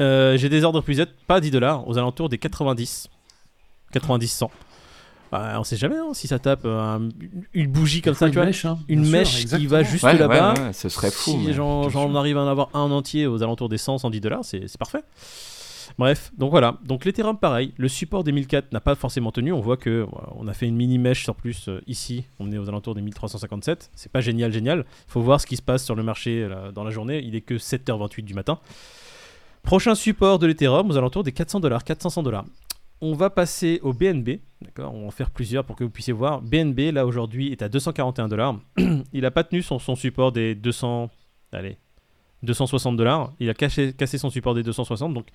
euh, 0.00 0.36
J'ai 0.36 0.48
des 0.48 0.64
ordres 0.64 0.80
épuisés, 0.80 1.06
pas 1.26 1.40
10 1.40 1.50
dollars, 1.50 1.86
aux 1.88 1.98
alentours 1.98 2.28
des 2.28 2.38
90. 2.38 3.08
90-100. 3.94 4.48
Bah, 5.32 5.54
on 5.58 5.64
sait 5.64 5.76
jamais 5.76 5.96
hein, 5.96 6.10
si 6.12 6.26
ça 6.26 6.40
tape 6.40 6.64
une 7.54 7.70
bougie 7.70 8.02
comme 8.02 8.14
ça, 8.14 8.26
une 8.26 8.32
tu 8.32 8.38
mèche, 8.40 8.62
vois, 8.62 8.72
hein, 8.72 8.78
une 8.88 9.08
mèche 9.08 9.46
qui 9.46 9.66
va 9.68 9.84
juste 9.84 10.02
là-bas. 10.04 10.72
ce 10.72 10.88
serait 10.88 11.10
fou. 11.12 11.30
Si 11.30 11.52
j'en 11.52 12.14
arrive 12.16 12.36
à 12.36 12.42
en 12.42 12.48
avoir 12.48 12.70
un 12.74 12.90
entier 12.90 13.26
aux 13.26 13.42
alentours 13.42 13.68
des 13.68 13.78
100, 13.78 13.98
110 13.98 14.20
dollars, 14.20 14.44
c'est 14.44 14.76
parfait. 14.78 15.02
Bref, 15.98 16.32
donc 16.36 16.50
voilà. 16.50 16.78
Donc 16.84 17.04
l'Ethereum, 17.04 17.36
pareil. 17.36 17.72
Le 17.76 17.88
support 17.88 18.24
des 18.24 18.32
1004 18.32 18.72
n'a 18.72 18.80
pas 18.80 18.94
forcément 18.94 19.32
tenu. 19.32 19.52
On 19.52 19.60
voit 19.60 19.76
que 19.76 20.06
on 20.36 20.48
a 20.48 20.54
fait 20.54 20.66
une 20.66 20.76
mini 20.76 20.98
mèche 20.98 21.24
sur 21.24 21.34
plus 21.34 21.68
euh, 21.68 21.80
ici. 21.86 22.24
On 22.38 22.50
est 22.52 22.58
aux 22.58 22.68
alentours 22.68 22.94
des 22.94 23.02
1357. 23.02 23.90
C'est 23.94 24.10
pas 24.10 24.20
génial, 24.20 24.52
génial. 24.52 24.84
Il 25.08 25.12
faut 25.12 25.20
voir 25.20 25.40
ce 25.40 25.46
qui 25.46 25.56
se 25.56 25.62
passe 25.62 25.84
sur 25.84 25.94
le 25.94 26.02
marché 26.02 26.48
dans 26.74 26.84
la 26.84 26.90
journée. 26.90 27.22
Il 27.24 27.34
est 27.34 27.40
que 27.40 27.54
7h28 27.54 28.22
du 28.22 28.34
matin. 28.34 28.60
Prochain 29.62 29.94
support 29.94 30.38
de 30.38 30.46
l'Ethereum 30.46 30.90
aux 30.90 30.96
alentours 30.96 31.22
des 31.22 31.32
400 31.32 31.60
dollars, 31.60 31.84
400 31.84 32.22
dollars. 32.22 32.44
On 33.02 33.14
va 33.14 33.30
passer 33.30 33.80
au 33.82 33.92
BNB, 33.92 34.40
d'accord 34.60 34.94
On 34.94 35.02
va 35.02 35.06
en 35.06 35.10
faire 35.10 35.30
plusieurs 35.30 35.64
pour 35.64 35.76
que 35.76 35.84
vous 35.84 35.90
puissiez 35.90 36.12
voir. 36.12 36.42
BNB, 36.42 36.92
là, 36.92 37.06
aujourd'hui, 37.06 37.50
est 37.50 37.62
à 37.62 37.68
241 37.68 38.28
dollars. 38.28 38.56
Il 39.12 39.22
n'a 39.22 39.30
pas 39.30 39.44
tenu 39.44 39.62
son, 39.62 39.78
support 39.96 40.32
des 40.32 40.54
200... 40.54 41.10
Allez, 41.52 41.78
260 42.42 42.96
dollars. 42.96 43.32
Il 43.40 43.48
a 43.48 43.54
cassé, 43.54 43.92
cassé 43.92 44.18
son 44.18 44.30
support 44.30 44.54
des 44.54 44.62
260, 44.62 45.14
donc 45.14 45.26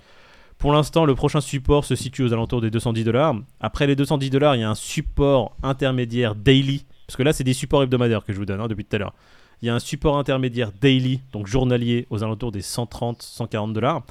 pour 0.58 0.72
l'instant, 0.72 1.06
le 1.06 1.16
prochain 1.16 1.42
support 1.42 1.86
se 1.86 1.96
situe 1.96 2.24
aux 2.24 2.34
alentours 2.34 2.62
des 2.62 2.72
210 2.72 3.04
dollars. 3.04 3.36
Après 3.60 3.88
les 3.88 3.96
210 3.96 4.30
dollars, 4.30 4.56
il 4.56 4.62
y 4.62 4.64
a 4.64 4.70
un 4.70 4.76
support 4.76 5.56
intermédiaire 5.64 6.36
daily. 6.36 6.86
Parce 7.08 7.18
que 7.18 7.24
là, 7.24 7.34
c'est 7.34 7.44
des 7.44 7.54
supports 7.54 7.84
hebdomadaires 7.84 8.24
que 8.24 8.34
je 8.34 8.38
vous 8.38 8.46
donne 8.46 8.62
hein, 8.62 8.68
depuis 8.68 8.86
tout 8.86 8.96
à 8.96 9.00
l'heure. 9.00 9.14
Il 9.62 9.68
y 9.68 9.70
a 9.70 9.76
un 9.76 9.80
support 9.80 10.18
intermédiaire 10.18 10.72
daily, 10.80 11.22
donc 11.32 11.48
journalier, 11.48 12.08
aux 12.10 12.24
alentours 12.24 12.52
des 12.52 12.62
130-140 12.62 13.74
dollars. 13.74 14.04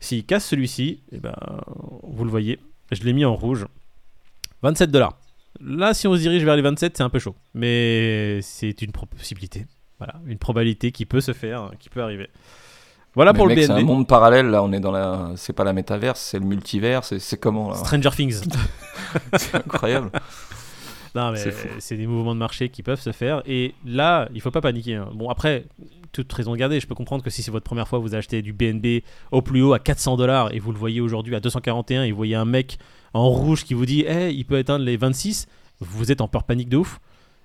S'il 0.00 0.24
casse 0.24 0.46
celui-ci, 0.46 1.00
eh 1.12 1.18
ben, 1.18 1.34
vous 2.02 2.24
le 2.24 2.30
voyez, 2.30 2.58
je 2.90 3.02
l'ai 3.04 3.12
mis 3.12 3.24
en 3.24 3.34
rouge. 3.36 3.66
27 4.62 4.90
dollars. 4.90 5.16
Là, 5.60 5.94
si 5.94 6.06
on 6.08 6.14
se 6.14 6.20
dirige 6.20 6.44
vers 6.44 6.56
les 6.56 6.62
27, 6.62 6.96
c'est 6.96 7.02
un 7.02 7.10
peu 7.10 7.18
chaud. 7.18 7.36
Mais 7.54 8.40
c'est 8.42 8.82
une 8.82 8.92
possibilité. 8.92 9.66
Voilà, 9.98 10.14
une 10.26 10.38
probabilité 10.38 10.90
qui 10.90 11.06
peut 11.06 11.20
se 11.20 11.32
faire, 11.32 11.70
qui 11.78 11.88
peut 11.88 12.02
arriver. 12.02 12.28
Voilà 13.14 13.34
pour 13.34 13.46
le 13.46 13.54
BNB. 13.54 13.66
C'est 13.66 13.72
un 13.72 13.82
monde 13.82 14.08
parallèle 14.08 14.46
là, 14.46 14.62
on 14.62 14.72
est 14.72 14.80
dans 14.80 14.90
la. 14.90 15.32
C'est 15.36 15.52
pas 15.52 15.64
la 15.64 15.72
métaverse, 15.72 16.18
c'est 16.18 16.38
le 16.38 16.46
multivers, 16.46 17.04
c'est 17.04 17.38
comment 17.38 17.70
là? 17.70 17.76
Stranger 17.76 18.10
Things. 18.10 18.42
c'est 19.36 19.54
incroyable. 19.54 20.10
Non, 21.14 21.32
mais 21.32 21.38
c'est 21.78 21.96
des 21.96 22.06
mouvements 22.06 22.34
de 22.34 22.40
marché 22.40 22.68
qui 22.68 22.82
peuvent 22.82 23.00
se 23.00 23.12
faire. 23.12 23.42
Et 23.46 23.74
là, 23.84 24.28
il 24.34 24.40
faut 24.40 24.50
pas 24.50 24.60
paniquer. 24.60 24.96
Hein. 24.96 25.10
Bon, 25.14 25.28
après, 25.28 25.66
toute 26.12 26.32
raison 26.32 26.52
de 26.52 26.56
garder. 26.56 26.78
Je 26.78 26.86
peux 26.86 26.94
comprendre 26.94 27.24
que 27.24 27.30
si 27.30 27.42
c'est 27.42 27.50
votre 27.50 27.64
première 27.64 27.88
fois, 27.88 27.98
vous 27.98 28.14
achetez 28.14 28.42
du 28.42 28.52
BNB 28.52 29.02
au 29.30 29.42
plus 29.42 29.62
haut 29.62 29.72
à 29.72 29.78
400 29.78 30.16
dollars 30.16 30.54
et 30.54 30.58
vous 30.58 30.72
le 30.72 30.78
voyez 30.78 31.00
aujourd'hui 31.00 31.34
à 31.34 31.40
241 31.40 32.04
et 32.04 32.10
vous 32.10 32.16
voyez 32.16 32.34
un 32.34 32.44
mec 32.44 32.78
en 33.14 33.28
rouge 33.28 33.64
qui 33.64 33.74
vous 33.74 33.86
dit, 33.86 34.02
hey, 34.02 34.34
il 34.34 34.44
peut 34.44 34.56
atteindre 34.56 34.84
les 34.84 34.96
26, 34.96 35.48
vous 35.80 36.12
êtes 36.12 36.20
en 36.20 36.28
peur 36.28 36.44
panique 36.44 36.68
de 36.68 36.76
ouf. 36.76 37.00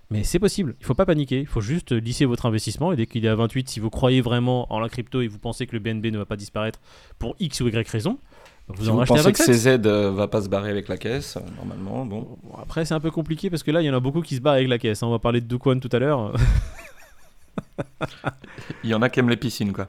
Mais 0.10 0.24
c'est 0.24 0.40
possible, 0.40 0.78
il 0.80 0.86
faut 0.86 0.94
pas 0.94 1.06
paniquer, 1.06 1.42
il 1.42 1.48
faut 1.48 1.60
juste 1.60 1.92
lisser 1.92 2.24
votre 2.24 2.46
investissement 2.46 2.94
et 2.94 2.96
dès 2.96 3.08
qu'il 3.08 3.26
est 3.26 3.28
à 3.28 3.36
28, 3.36 3.68
si 3.68 3.82
vous 3.82 3.90
croyez 3.90 4.22
vraiment 4.22 4.72
en 4.72 4.80
la 4.80 4.88
crypto 4.88 5.20
et 5.20 5.28
vous 5.28 5.38
pensez 5.38 5.68
que 5.68 5.74
le 5.74 5.80
BNB 5.80 6.06
ne 6.06 6.18
va 6.18 6.26
pas 6.26 6.38
disparaître 6.38 6.80
pour 7.20 7.36
X 7.42 7.60
ou 7.60 7.68
Y 7.68 7.90
raison, 7.90 8.18
vous 8.68 8.84
si 8.84 8.90
en 8.90 8.96
vous 8.96 9.06
pensez 9.06 9.32
que 9.32 9.44
CZ 9.44 9.68
euh, 9.86 10.12
va 10.12 10.28
pas 10.28 10.42
se 10.42 10.50
barrer 10.50 10.70
avec 10.70 10.90
la 10.90 10.98
caisse, 10.98 11.38
euh, 11.38 11.42
normalement, 11.56 12.06
bon. 12.06 12.38
Après, 12.62 12.84
c'est 12.84 12.94
un 12.94 13.00
peu 13.00 13.12
compliqué 13.12 13.50
parce 13.50 13.64
que 13.64 13.72
là, 13.72 13.82
il 13.82 13.86
y 13.86 13.90
en 13.90 13.94
a 13.94 14.00
beaucoup 14.00 14.22
qui 14.22 14.36
se 14.36 14.42
barrent 14.42 14.56
avec 14.56 14.68
la 14.68 14.78
caisse. 14.78 15.04
Hein. 15.04 15.08
On 15.08 15.12
va 15.12 15.20
parler 15.20 15.40
de 15.40 15.48
Duquan 15.48 15.80
tout 15.80 15.90
à 15.92 16.00
l'heure. 16.00 16.34
il 18.84 18.90
y 18.90 18.94
en 18.94 19.02
a 19.02 19.10
qui 19.10 19.22
aiment 19.22 19.30
les 19.30 19.38
piscines, 19.38 19.72
quoi. 19.72 19.88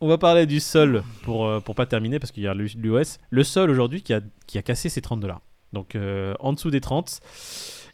On 0.00 0.08
va 0.08 0.18
parler 0.18 0.46
du 0.46 0.60
sol 0.60 1.02
pour, 1.22 1.46
euh, 1.46 1.60
pour 1.60 1.74
pas 1.74 1.86
terminer 1.86 2.20
parce 2.20 2.30
qu'il 2.30 2.44
y 2.44 2.48
a 2.48 2.54
l'US. 2.54 3.18
Le 3.30 3.44
sol 3.44 3.70
aujourd'hui 3.70 4.02
qui 4.02 4.14
a, 4.14 4.20
qui 4.46 4.58
a 4.58 4.62
cassé 4.62 4.88
ses 4.88 5.00
30 5.00 5.20
dollars. 5.20 5.40
Donc 5.72 5.96
en 6.40 6.52
dessous 6.52 6.70
des 6.70 6.80
30. 6.80 7.20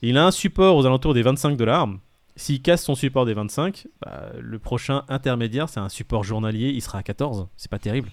Il 0.03 0.19
a 0.19 0.27
un 0.27 0.31
support 0.33 0.77
aux 0.77 0.85
alentours 0.85 1.15
des 1.15 1.23
25 1.23 1.57
dollars. 1.57 1.89
S'il 2.37 2.63
casse 2.63 2.85
son 2.85 2.95
support 2.95 3.25
des 3.25 3.35
25, 3.35 3.89
bah, 4.01 4.31
le 4.39 4.59
prochain 4.61 5.03
intermédiaire, 5.09 5.69
c'est 5.69 5.81
un 5.81 5.89
support 5.89 6.23
journalier, 6.23 6.69
il 6.69 6.81
sera 6.81 6.99
à 6.99 7.03
14. 7.03 7.49
C'est 7.57 7.71
pas 7.71 7.81
terrible. 7.81 8.11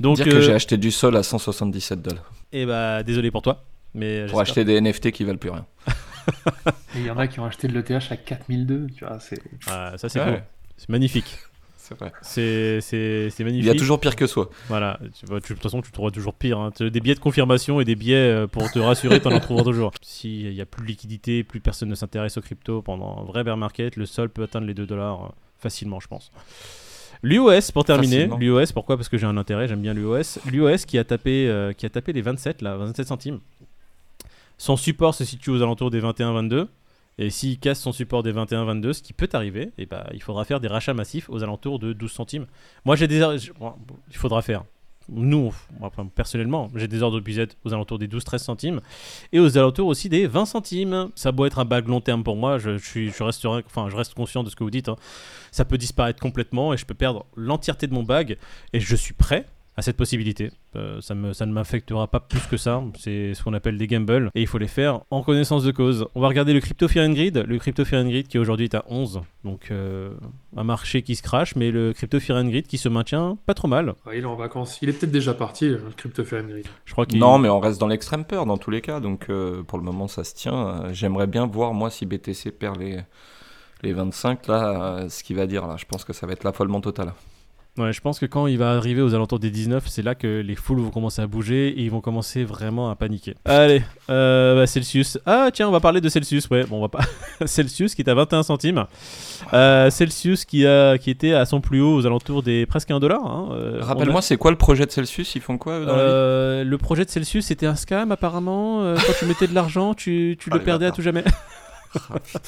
Donc, 0.00 0.16
Dire 0.16 0.26
que 0.26 0.40
j'ai 0.40 0.52
euh, 0.52 0.56
acheté 0.56 0.76
du 0.76 0.90
sol 0.90 1.16
à 1.16 1.22
177 1.22 2.02
dollars. 2.02 2.32
Et 2.52 2.62
eh 2.62 2.66
bah, 2.66 3.02
désolé 3.02 3.30
pour 3.30 3.42
toi. 3.42 3.64
Mais 3.94 4.26
pour 4.26 4.40
acheter 4.40 4.64
des 4.64 4.80
NFT 4.80 5.12
qui 5.12 5.24
valent 5.24 5.38
plus 5.38 5.50
rien. 5.50 5.66
il 6.96 7.06
y 7.06 7.10
en 7.10 7.18
a 7.18 7.26
qui 7.26 7.38
ont 7.40 7.44
acheté 7.44 7.68
de 7.68 7.72
l'ETH 7.72 8.10
à 8.10 8.16
4002, 8.16 8.88
tu 8.96 9.04
vois. 9.04 9.18
Ah, 9.68 9.96
ça, 9.96 10.08
c'est 10.08 10.20
C'est 10.76 10.88
magnifique. 10.88 11.38
C'est 11.76 11.98
vrai. 11.98 12.12
C'est 12.22 12.80
magnifique. 13.40 13.64
Il 13.64 13.66
y 13.66 13.70
a 13.70 13.74
toujours 13.74 14.00
pire 14.00 14.16
que 14.16 14.26
soi. 14.26 14.48
Voilà. 14.68 14.98
de 15.02 15.38
toute 15.40 15.60
façon, 15.60 15.82
tu 15.82 15.92
trouveras 15.92 16.12
toujours 16.12 16.32
pire. 16.32 16.58
Hein. 16.58 16.70
Des 16.80 17.00
billets 17.00 17.14
de 17.14 17.20
confirmation 17.20 17.78
et 17.78 17.84
des 17.84 17.94
billets 17.94 18.16
euh, 18.16 18.46
pour 18.46 18.70
te 18.70 18.78
rassurer, 18.78 19.20
tu 19.20 19.28
en 19.28 19.38
trouveras 19.38 19.64
toujours. 19.64 19.92
S'il 20.02 20.54
n'y 20.54 20.60
a 20.62 20.66
plus 20.66 20.82
de 20.82 20.88
liquidité, 20.88 21.44
plus 21.44 21.60
personne 21.60 21.90
ne 21.90 21.94
s'intéresse 21.94 22.38
aux 22.38 22.40
crypto 22.40 22.80
pendant 22.80 23.18
un 23.20 23.24
vrai 23.24 23.44
bear 23.44 23.58
market, 23.58 23.96
le 23.96 24.06
sol 24.06 24.30
peut 24.30 24.44
atteindre 24.44 24.66
les 24.66 24.72
2 24.72 24.86
dollars 24.86 25.24
euh, 25.24 25.28
facilement, 25.58 26.00
je 26.00 26.08
pense. 26.08 26.32
L'UOS 27.24 27.72
pour 27.72 27.84
terminer, 27.84 28.28
l'UOS 28.38 28.72
pourquoi? 28.72 28.96
Parce 28.96 29.08
que 29.08 29.16
j'ai 29.16 29.26
un 29.26 29.36
intérêt, 29.36 29.66
j'aime 29.66 29.80
bien 29.80 29.94
l'UOS. 29.94 30.38
L'UOS 30.46 30.84
qui 30.86 30.98
a 30.98 31.04
tapé 31.04 31.48
euh, 31.48 31.72
qui 31.72 31.86
a 31.86 31.90
tapé 31.90 32.12
les 32.12 32.22
27 32.22 32.60
là, 32.62 32.76
27 32.76 33.08
centimes. 33.08 33.40
Son 34.58 34.76
support 34.76 35.14
se 35.14 35.24
situe 35.24 35.50
aux 35.50 35.62
alentours 35.62 35.90
des 35.90 36.00
21-22. 36.00 36.66
Et 37.16 37.30
s'il 37.30 37.58
casse 37.58 37.80
son 37.80 37.92
support 37.92 38.22
des 38.22 38.32
21-22, 38.32 38.92
ce 38.92 39.02
qui 39.02 39.12
peut 39.12 39.28
arriver, 39.32 39.70
et 39.78 39.86
bah, 39.86 40.06
il 40.12 40.22
faudra 40.22 40.44
faire 40.44 40.58
des 40.58 40.66
rachats 40.66 40.94
massifs 40.94 41.30
aux 41.30 41.44
alentours 41.44 41.78
de 41.78 41.92
12 41.92 42.10
centimes. 42.10 42.46
Moi, 42.84 42.96
j'ai 42.96 43.06
des. 43.06 43.20
bon, 43.58 43.74
il 44.10 44.16
faudra 44.16 44.42
faire. 44.42 44.64
Nous, 45.08 45.54
personnellement, 46.14 46.70
j'ai 46.74 46.88
des 46.88 47.02
ordres 47.02 47.20
de 47.20 47.24
BZ 47.24 47.46
aux 47.64 47.72
alentours 47.74 47.98
des 47.98 48.08
12-13 48.08 48.38
centimes 48.38 48.80
et 49.32 49.40
aux 49.40 49.58
alentours 49.58 49.86
aussi 49.86 50.08
des 50.08 50.26
20 50.26 50.46
centimes. 50.46 51.10
Ça 51.14 51.32
doit 51.32 51.46
être 51.46 51.58
un 51.58 51.64
bag 51.64 51.88
long 51.88 52.00
terme 52.00 52.24
pour 52.24 52.36
moi. 52.36 52.58
Je, 52.58 52.78
je 52.78 53.22
resterai, 53.22 53.62
enfin, 53.66 53.88
je 53.90 53.96
reste 53.96 54.14
conscient 54.14 54.42
de 54.42 54.50
ce 54.50 54.56
que 54.56 54.64
vous 54.64 54.70
dites. 54.70 54.88
hein. 54.88 54.96
Ça 55.50 55.64
peut 55.64 55.78
disparaître 55.78 56.20
complètement 56.20 56.72
et 56.72 56.76
je 56.76 56.86
peux 56.86 56.94
perdre 56.94 57.26
l'entièreté 57.36 57.86
de 57.86 57.94
mon 57.94 58.02
bag. 58.02 58.38
Et 58.72 58.80
je 58.80 58.96
suis 58.96 59.14
prêt 59.14 59.46
à 59.76 59.82
cette 59.82 59.96
possibilité. 59.96 60.50
Euh, 60.76 61.00
ça, 61.00 61.14
me, 61.14 61.32
ça 61.32 61.46
ne 61.46 61.52
m'affectera 61.52 62.06
pas 62.06 62.20
plus 62.20 62.46
que 62.46 62.56
ça. 62.56 62.82
C'est 62.98 63.34
ce 63.34 63.42
qu'on 63.42 63.54
appelle 63.54 63.76
des 63.76 63.86
gambles. 63.86 64.30
Et 64.34 64.42
il 64.42 64.46
faut 64.46 64.58
les 64.58 64.68
faire 64.68 65.00
en 65.10 65.22
connaissance 65.22 65.64
de 65.64 65.72
cause. 65.72 66.06
On 66.14 66.20
va 66.20 66.28
regarder 66.28 66.52
le 66.52 66.60
Crypto 66.60 66.86
Fear 66.86 67.08
and 67.08 67.12
Greed. 67.12 67.44
Le 67.46 67.58
Crypto 67.58 67.84
Fear 67.84 68.02
and 68.02 68.08
Greed 68.08 68.28
qui 68.28 68.38
aujourd'hui 68.38 68.66
est 68.66 68.74
à 68.74 68.84
11. 68.88 69.22
Donc 69.44 69.70
euh, 69.70 70.14
un 70.56 70.64
marché 70.64 71.02
qui 71.02 71.16
se 71.16 71.22
crache. 71.22 71.56
Mais 71.56 71.70
le 71.70 71.92
Crypto 71.92 72.20
Fear 72.20 72.38
and 72.38 72.48
Greed 72.48 72.66
qui 72.66 72.78
se 72.78 72.88
maintient 72.88 73.36
pas 73.46 73.54
trop 73.54 73.68
mal. 73.68 73.94
Ouais, 74.06 74.18
il 74.18 74.22
est 74.22 74.26
en 74.26 74.36
vacances. 74.36 74.78
Il 74.80 74.88
est 74.88 74.92
peut-être 74.92 75.12
déjà 75.12 75.34
parti, 75.34 75.68
le 75.68 75.82
Crypto 75.96 76.22
Grid. 76.22 76.66
Je 76.84 76.92
crois 76.92 77.06
qu'il 77.06 77.18
Non, 77.18 77.38
mais 77.38 77.48
on 77.48 77.60
reste 77.60 77.80
dans 77.80 77.88
l'extrême 77.88 78.24
peur 78.24 78.46
dans 78.46 78.58
tous 78.58 78.70
les 78.70 78.80
cas. 78.80 79.00
Donc 79.00 79.26
euh, 79.28 79.62
pour 79.62 79.78
le 79.78 79.84
moment, 79.84 80.08
ça 80.08 80.24
se 80.24 80.34
tient. 80.34 80.92
J'aimerais 80.92 81.26
bien 81.26 81.46
voir, 81.46 81.74
moi, 81.74 81.90
si 81.90 82.06
BTC 82.06 82.52
perd 82.52 82.78
les, 82.78 83.00
les 83.82 83.92
25, 83.92 84.46
là, 84.48 84.98
euh, 84.98 85.08
ce 85.08 85.22
qu'il 85.22 85.36
va 85.36 85.46
dire. 85.46 85.66
Là. 85.66 85.76
Je 85.76 85.84
pense 85.84 86.04
que 86.04 86.12
ça 86.12 86.26
va 86.26 86.32
être 86.32 86.44
l'affolement 86.44 86.80
total. 86.80 87.12
Ouais, 87.76 87.92
je 87.92 88.00
pense 88.00 88.20
que 88.20 88.26
quand 88.26 88.46
il 88.46 88.56
va 88.56 88.70
arriver 88.76 89.02
aux 89.02 89.14
alentours 89.16 89.40
des 89.40 89.50
19, 89.50 89.88
c'est 89.88 90.02
là 90.02 90.14
que 90.14 90.40
les 90.40 90.54
foules 90.54 90.78
vont 90.78 90.90
commencer 90.90 91.20
à 91.20 91.26
bouger 91.26 91.70
et 91.70 91.80
ils 91.82 91.90
vont 91.90 92.00
commencer 92.00 92.44
vraiment 92.44 92.88
à 92.88 92.94
paniquer. 92.94 93.34
Allez, 93.44 93.82
euh, 94.10 94.54
bah, 94.54 94.66
Celsius. 94.68 95.18
Ah 95.26 95.48
tiens, 95.52 95.66
on 95.68 95.72
va 95.72 95.80
parler 95.80 96.00
de 96.00 96.08
Celsius. 96.08 96.48
Ouais, 96.50 96.62
bon, 96.66 96.78
on 96.78 96.82
va 96.82 96.88
pas. 96.88 97.00
Celsius 97.46 97.96
qui 97.96 98.02
est 98.02 98.08
à 98.08 98.14
21 98.14 98.44
centimes. 98.44 98.84
Euh, 99.52 99.90
Celsius 99.90 100.44
qui 100.44 100.64
a 100.66 100.98
qui 100.98 101.10
était 101.10 101.32
à 101.32 101.44
son 101.46 101.60
plus 101.60 101.80
haut 101.80 101.96
aux 101.96 102.06
alentours 102.06 102.44
des 102.44 102.64
presque 102.64 102.92
1 102.92 103.00
dollar. 103.00 103.26
hein. 103.26 103.48
Euh, 103.54 103.78
Rappelle-moi, 103.80 104.22
c'est 104.22 104.36
quoi 104.36 104.52
le 104.52 104.56
projet 104.56 104.86
de 104.86 104.92
Celsius? 104.92 105.34
Ils 105.34 105.42
font 105.42 105.58
quoi 105.58 105.80
eux, 105.80 105.82
a- 105.82 105.86
dans 105.86 105.96
la 105.96 106.62
vie? 106.62 106.70
Le 106.70 106.78
projet 106.78 107.04
de 107.04 107.10
Celsius 107.10 107.46
c'était 107.46 107.66
un 107.66 107.74
scam 107.74 108.12
apparemment. 108.12 108.82
Euh, 108.84 108.96
quand 109.04 109.14
tu 109.18 109.24
mettais 109.26 109.48
de 109.48 109.54
l'argent, 109.54 109.94
tu, 109.94 110.36
tu 110.38 110.48
Ah, 110.52 110.54
le 110.54 110.60
les 110.60 110.64
perdais 110.64 110.86
à 110.86 110.92
tout 110.92 111.02
jamais. 111.02 111.24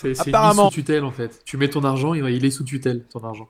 Une 0.04 0.14
Apparemment. 0.28 0.70
sous 0.70 0.74
tutelle 0.76 1.04
en 1.04 1.10
fait. 1.10 1.40
Tu 1.44 1.56
mets 1.56 1.68
ton 1.68 1.82
argent, 1.84 2.14
il 2.14 2.44
est 2.44 2.50
sous 2.50 2.64
tutelle, 2.64 3.02
ton 3.12 3.20
argent. 3.24 3.48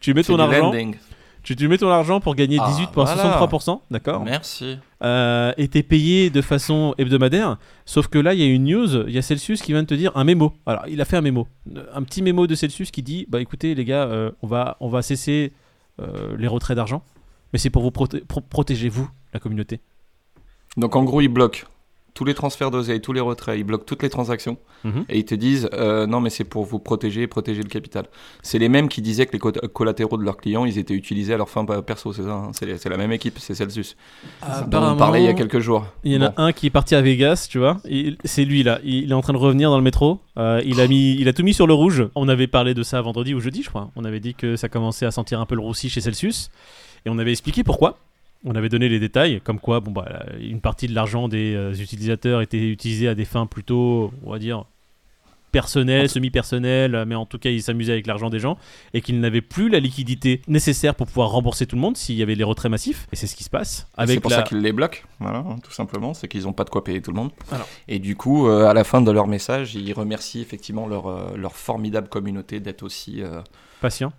Tu 0.00 0.14
mets 0.14 0.22
ton 0.22 0.38
argent. 0.38 0.70
lending. 0.72 0.96
Tu, 1.44 1.56
tu 1.56 1.66
mets 1.68 1.78
ton 1.78 1.88
argent 1.88 2.20
pour 2.20 2.34
gagner 2.34 2.58
Ah, 2.60 2.68
18,63%, 2.94 3.80
d'accord 3.90 4.22
Merci. 4.24 4.76
euh, 5.02 5.52
et 5.56 5.68
t'es 5.68 5.82
payé 5.82 6.28
de 6.30 6.42
façon 6.42 6.94
hebdomadaire. 6.98 7.56
Sauf 7.86 8.08
que 8.08 8.18
là, 8.18 8.34
il 8.34 8.40
y 8.40 8.42
a 8.42 8.46
une 8.46 8.64
news, 8.64 9.06
il 9.06 9.14
y 9.14 9.18
a 9.18 9.22
Celsius 9.22 9.62
qui 9.62 9.72
vient 9.72 9.82
de 9.82 9.86
te 9.86 9.94
dire 9.94 10.12
un 10.14 10.24
mémo. 10.24 10.52
Alors, 10.66 10.82
il 10.88 11.00
a 11.00 11.04
fait 11.06 11.16
un 11.16 11.20
mémo, 11.22 11.46
un 11.94 12.02
petit 12.02 12.20
mémo 12.22 12.46
de 12.46 12.54
Celsius 12.54 12.90
qui 12.90 13.02
dit 13.02 13.24
bah 13.30 13.40
écoutez 13.40 13.74
les 13.74 13.84
gars, 13.84 14.02
euh, 14.04 14.30
on 14.42 14.46
va 14.46 14.76
on 14.80 14.88
va 14.88 15.00
cesser 15.00 15.52
euh, 16.00 16.36
les 16.36 16.48
retraits 16.48 16.76
d'argent, 16.76 17.02
mais 17.52 17.58
c'est 17.58 17.70
pour 17.70 17.82
vous 17.82 17.90
proté- 17.92 18.24
pro- 18.24 18.40
protéger 18.42 18.88
vous, 18.90 19.08
la 19.32 19.40
communauté. 19.40 19.80
Donc 20.76 20.96
en 20.96 21.04
gros, 21.04 21.20
ils 21.22 21.28
bloquent 21.28 21.60
tous 22.18 22.24
les 22.24 22.34
transferts 22.34 22.72
d'oseille, 22.72 23.00
tous 23.00 23.12
les 23.12 23.20
retraits, 23.20 23.56
ils 23.56 23.62
bloquent 23.62 23.84
toutes 23.86 24.02
les 24.02 24.10
transactions 24.10 24.56
Mhm. 24.84 25.04
et 25.08 25.18
ils 25.18 25.24
te 25.24 25.36
disent 25.36 25.68
euh, 25.72 26.06
non 26.06 26.20
mais 26.20 26.30
c'est 26.30 26.42
pour 26.44 26.64
vous 26.64 26.80
protéger 26.80 27.22
et 27.22 27.26
protéger 27.28 27.62
le 27.62 27.68
capital. 27.68 28.06
C'est 28.42 28.58
les 28.58 28.68
mêmes 28.68 28.88
qui 28.88 29.02
disaient 29.02 29.26
que 29.26 29.32
les 29.34 29.38
co- 29.38 29.52
collatéraux 29.72 30.16
de 30.16 30.24
leurs 30.24 30.36
clients 30.36 30.64
ils 30.64 30.78
étaient 30.78 30.94
utilisés 30.94 31.32
à 31.34 31.36
leur 31.36 31.48
fin 31.48 31.64
perso, 31.64 32.12
c'est 32.12 32.22
ça 32.22 32.32
hein 32.32 32.50
c'est, 32.52 32.88
la 32.88 32.96
même 32.96 33.12
équipe, 33.12 33.38
c'est 33.38 33.54
Celsius. 33.54 33.96
dont 34.66 34.82
on 34.82 34.96
parlait 34.96 35.22
il 35.22 35.26
y 35.26 35.28
a 35.28 35.34
quelques 35.34 35.60
jours. 35.60 35.86
Il 36.02 36.12
y 36.12 36.16
en 36.16 36.22
a 36.22 36.28
Bon. 36.30 36.34
un 36.38 36.52
qui 36.52 36.66
est 36.66 36.70
parti 36.70 36.94
à 36.96 37.00
Vegas, 37.02 37.46
tu 37.50 37.58
vois. 37.58 37.76
C'est 38.24 38.44
lui 38.44 38.62
là. 38.64 38.80
Il, 38.84 39.04
il 39.04 39.10
est 39.12 39.14
en 39.14 39.20
train 39.20 39.32
de 39.32 39.38
revenir 39.38 39.70
dans 39.70 39.76
le 39.78 39.84
métro. 39.84 40.18
Euh, 40.38 40.60
il 40.64 40.80
a 40.80 40.88
mis, 40.88 41.14
il 41.20 41.28
a 41.28 41.32
tout 41.32 41.42
mis 41.44 41.54
sur 41.54 41.66
le 41.68 41.74
rouge. 41.74 42.08
On 42.16 42.28
avait 42.28 42.46
parlé 42.48 42.74
de 42.74 42.82
ça 42.82 43.00
vendredi 43.00 43.32
ou 43.34 43.40
jeudi, 43.40 43.62
je 43.62 43.68
crois. 43.70 43.90
On 43.96 44.04
avait 44.04 44.20
dit 44.20 44.34
que 44.34 44.56
ça 44.56 44.68
commençait 44.68 45.06
à 45.06 45.10
sentir 45.12 45.40
un 45.40 45.46
peu 45.46 45.54
le 45.54 45.60
roussi 45.60 45.88
chez 45.88 46.00
Celsius, 46.00 46.50
et 47.06 47.10
on 47.10 47.18
avait 47.18 47.30
expliqué 47.30 47.62
pourquoi. 47.64 47.98
On 48.44 48.54
avait 48.54 48.68
donné 48.68 48.88
les 48.88 49.00
détails, 49.00 49.40
comme 49.42 49.58
quoi, 49.58 49.80
bon 49.80 49.90
bah, 49.90 50.24
une 50.40 50.60
partie 50.60 50.86
de 50.86 50.94
l'argent 50.94 51.28
des 51.28 51.54
euh, 51.54 51.74
utilisateurs 51.74 52.40
était 52.40 52.68
utilisée 52.68 53.08
à 53.08 53.14
des 53.14 53.24
fins 53.24 53.46
plutôt, 53.46 54.12
on 54.24 54.30
va 54.30 54.38
dire, 54.38 54.64
personnelles, 55.50 56.08
semi-personnelles, 56.08 57.04
mais 57.06 57.14
en 57.14 57.26
tout 57.26 57.38
cas, 57.38 57.50
ils 57.50 57.62
s'amusaient 57.62 57.92
avec 57.92 58.06
l'argent 58.06 58.30
des 58.30 58.38
gens, 58.38 58.58
et 58.94 59.00
qu'ils 59.00 59.18
n'avaient 59.18 59.40
plus 59.40 59.68
la 59.68 59.80
liquidité 59.80 60.42
nécessaire 60.46 60.94
pour 60.94 61.06
pouvoir 61.06 61.30
rembourser 61.30 61.66
tout 61.66 61.74
le 61.74 61.80
monde 61.80 61.96
s'il 61.96 62.16
y 62.16 62.22
avait 62.22 62.34
les 62.34 62.44
retraits 62.44 62.70
massifs. 62.70 63.08
Et 63.12 63.16
c'est 63.16 63.26
ce 63.26 63.34
qui 63.34 63.44
se 63.44 63.50
passe. 63.50 63.88
C'est 64.06 64.20
pour 64.20 64.30
la... 64.30 64.36
ça 64.36 64.42
qu'ils 64.42 64.60
les 64.60 64.72
bloquent, 64.72 65.00
voilà, 65.20 65.38
hein, 65.38 65.56
tout 65.62 65.72
simplement, 65.72 66.14
c'est 66.14 66.28
qu'ils 66.28 66.42
n'ont 66.42 66.52
pas 66.52 66.64
de 66.64 66.70
quoi 66.70 66.84
payer 66.84 67.00
tout 67.00 67.10
le 67.10 67.16
monde. 67.16 67.30
Alors. 67.50 67.66
Et 67.88 67.98
du 67.98 68.14
coup, 68.14 68.46
euh, 68.46 68.66
à 68.66 68.74
la 68.74 68.84
fin 68.84 69.00
de 69.00 69.10
leur 69.10 69.26
message, 69.26 69.74
ils 69.74 69.92
remercient 69.92 70.42
effectivement 70.42 70.86
leur, 70.86 71.06
euh, 71.06 71.36
leur 71.36 71.56
formidable 71.56 72.08
communauté 72.08 72.60
d'être 72.60 72.82
aussi... 72.82 73.22
euh, 73.22 73.40
Patient. 73.80 74.12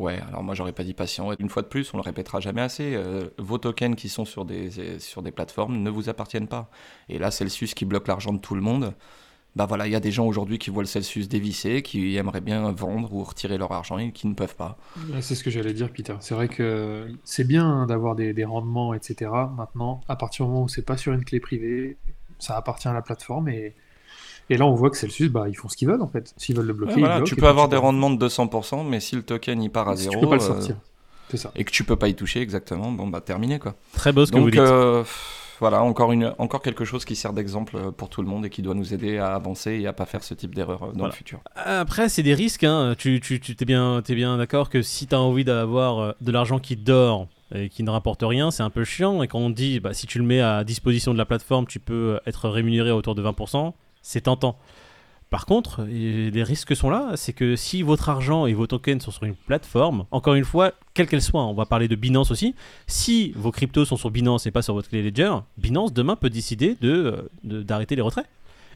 Ouais, 0.00 0.18
alors 0.28 0.42
moi 0.42 0.54
j'aurais 0.54 0.72
pas 0.72 0.82
dit 0.82 0.94
patient. 0.94 1.30
Une 1.38 1.50
fois 1.50 1.60
de 1.60 1.66
plus, 1.66 1.92
on 1.92 1.98
le 1.98 2.02
répétera 2.02 2.40
jamais 2.40 2.62
assez. 2.62 2.94
euh, 2.94 3.28
vos 3.36 3.58
tokens 3.58 3.94
qui 3.96 4.08
sont 4.08 4.24
sur 4.24 4.46
des, 4.46 4.98
sur 4.98 5.20
des 5.20 5.30
plateformes 5.30 5.76
ne 5.76 5.90
vous 5.90 6.08
appartiennent 6.08 6.48
pas. 6.48 6.70
Et 7.10 7.18
là, 7.18 7.30
Celsius 7.30 7.74
qui 7.74 7.84
bloque 7.84 8.08
l'argent 8.08 8.32
de 8.32 8.38
tout 8.38 8.54
le 8.54 8.62
monde. 8.62 8.94
Bah 9.56 9.66
voilà, 9.66 9.86
il 9.86 9.92
y 9.92 9.96
a 9.96 10.00
des 10.00 10.10
gens 10.10 10.26
aujourd'hui 10.26 10.58
qui 10.58 10.70
voient 10.70 10.82
le 10.82 10.86
Celsius 10.86 11.28
dévissé, 11.28 11.82
qui 11.82 12.16
aimeraient 12.16 12.40
bien 12.40 12.72
vendre 12.72 13.12
ou 13.12 13.22
retirer 13.24 13.58
leur 13.58 13.72
argent 13.72 13.98
et 13.98 14.10
qui 14.10 14.26
ne 14.26 14.32
peuvent 14.32 14.56
pas. 14.56 14.78
C'est 15.20 15.34
ce 15.34 15.44
que 15.44 15.50
j'allais 15.50 15.74
dire, 15.74 15.92
Peter. 15.92 16.14
C'est 16.20 16.34
vrai 16.34 16.48
que 16.48 17.12
c'est 17.22 17.46
bien 17.46 17.66
hein, 17.66 17.86
d'avoir 17.86 18.14
des, 18.14 18.32
des 18.32 18.44
rendements, 18.44 18.94
etc. 18.94 19.30
Maintenant, 19.54 20.00
à 20.08 20.16
partir 20.16 20.46
du 20.46 20.52
moment 20.52 20.64
où 20.64 20.68
c'est 20.68 20.86
pas 20.86 20.96
sur 20.96 21.12
une 21.12 21.24
clé 21.26 21.40
privée, 21.40 21.98
ça 22.38 22.56
appartient 22.56 22.88
à 22.88 22.94
la 22.94 23.02
plateforme 23.02 23.50
et, 23.50 23.74
et 24.50 24.56
là 24.58 24.66
on 24.66 24.74
voit 24.74 24.90
que 24.90 24.96
Celsius, 24.98 25.30
bah, 25.30 25.46
ils 25.48 25.54
font 25.54 25.68
ce 25.68 25.76
qu'ils 25.76 25.88
veulent 25.88 26.02
en 26.02 26.08
fait. 26.08 26.34
S'ils 26.36 26.54
veulent 26.56 26.66
le 26.66 26.74
bloquer, 26.74 26.92
Ouais, 26.92 26.98
ils 26.98 27.00
voilà, 27.00 27.16
bloquent, 27.16 27.28
tu 27.28 27.36
peux 27.36 27.48
avoir 27.48 27.68
des 27.68 27.76
rendements 27.78 28.10
de 28.10 28.26
200%, 28.28 28.86
mais 28.86 29.00
si 29.00 29.16
le 29.16 29.22
token 29.22 29.62
il 29.62 29.70
part 29.70 29.88
à 29.88 29.96
si 29.96 30.02
zéro 30.04 30.14
tu 30.16 30.20
peux 30.20 30.28
pas 30.28 30.36
le 30.36 30.42
euh, 30.42 30.46
sortir. 30.46 30.76
C'est 31.30 31.36
ça. 31.36 31.52
et 31.54 31.64
que 31.64 31.70
tu 31.70 31.84
peux 31.84 31.96
pas 31.96 32.08
y 32.08 32.14
toucher 32.14 32.40
exactement, 32.42 32.90
bon 32.92 33.06
bah 33.06 33.20
terminé 33.20 33.58
quoi. 33.58 33.74
Très 33.94 34.12
beau 34.12 34.26
ce 34.26 34.32
que 34.32 34.36
vous 34.38 34.44
Donc 34.50 34.50
dites. 34.52 34.60
euh, 34.60 35.04
voilà, 35.60 35.82
encore, 35.82 36.10
une, 36.10 36.32
encore 36.38 36.62
quelque 36.62 36.84
chose 36.86 37.04
qui 37.04 37.14
sert 37.14 37.32
d'exemple 37.34 37.76
euh, 37.76 37.90
pour 37.90 38.08
tout 38.08 38.22
le 38.22 38.28
monde 38.28 38.46
et 38.46 38.50
qui 38.50 38.62
doit 38.62 38.74
nous 38.74 38.94
aider 38.94 39.18
à 39.18 39.34
avancer 39.34 39.72
et 39.72 39.86
à 39.86 39.92
pas 39.92 40.06
faire 40.06 40.24
ce 40.24 40.32
type 40.34 40.54
d'erreur 40.54 40.82
euh, 40.82 40.86
dans 40.86 40.92
Voilà. 41.00 41.08
le 41.08 41.16
futur. 41.16 41.40
Après, 41.54 42.08
c'est 42.08 42.22
des 42.22 42.32
risques. 42.34 42.64
Hein. 42.64 42.94
Tu, 42.96 43.20
tu, 43.20 43.38
tu 43.40 43.54
t'es 43.54 43.66
bien, 43.66 44.00
t'es 44.02 44.14
bien 44.14 44.38
d'accord 44.38 44.70
que 44.70 44.80
si 44.80 45.06
tu 45.06 45.14
as 45.14 45.20
envie 45.20 45.44
d'avoir 45.44 45.98
euh, 45.98 46.12
de 46.22 46.32
l'argent 46.32 46.58
qui 46.58 46.76
dort 46.76 47.28
et 47.54 47.68
qui 47.68 47.82
ne 47.82 47.90
rapporte 47.90 48.22
rien, 48.22 48.50
c'est 48.50 48.62
un 48.62 48.70
peu 48.70 48.84
chiant. 48.84 49.22
Et 49.22 49.28
quand 49.28 49.38
on 49.38 49.50
dit, 49.50 49.80
bah, 49.80 49.92
si 49.92 50.06
tu 50.06 50.18
le 50.18 50.24
mets 50.24 50.40
à 50.40 50.64
disposition 50.64 51.12
de 51.12 51.18
la 51.18 51.26
plateforme, 51.26 51.66
tu 51.66 51.78
peux 51.78 52.18
être 52.26 52.48
rémunéré 52.48 52.88
à 52.90 52.96
autour 52.96 53.14
de 53.14 53.22
20%, 53.22 53.72
c'est 54.02 54.22
tentant. 54.22 54.58
Par 55.30 55.46
contre, 55.46 55.84
les 55.84 56.42
risques 56.42 56.74
sont 56.74 56.90
là, 56.90 57.12
c'est 57.14 57.32
que 57.32 57.54
si 57.54 57.82
votre 57.82 58.08
argent 58.08 58.46
et 58.46 58.52
vos 58.52 58.66
tokens 58.66 59.00
sont 59.04 59.12
sur 59.12 59.22
une 59.22 59.36
plateforme, 59.36 60.04
encore 60.10 60.34
une 60.34 60.44
fois, 60.44 60.72
quelle 60.92 61.06
qu'elle 61.06 61.22
soit, 61.22 61.44
on 61.44 61.54
va 61.54 61.66
parler 61.66 61.86
de 61.86 61.94
Binance 61.94 62.32
aussi, 62.32 62.56
si 62.88 63.30
vos 63.36 63.52
cryptos 63.52 63.84
sont 63.84 63.96
sur 63.96 64.10
Binance 64.10 64.46
et 64.46 64.50
pas 64.50 64.62
sur 64.62 64.74
votre 64.74 64.88
clé 64.88 65.02
Ledger, 65.04 65.32
Binance 65.56 65.92
demain 65.92 66.16
peut 66.16 66.30
décider 66.30 66.76
de, 66.80 66.90
euh, 66.90 67.22
de- 67.44 67.62
d'arrêter 67.62 67.94
les 67.94 68.02
retraits. 68.02 68.26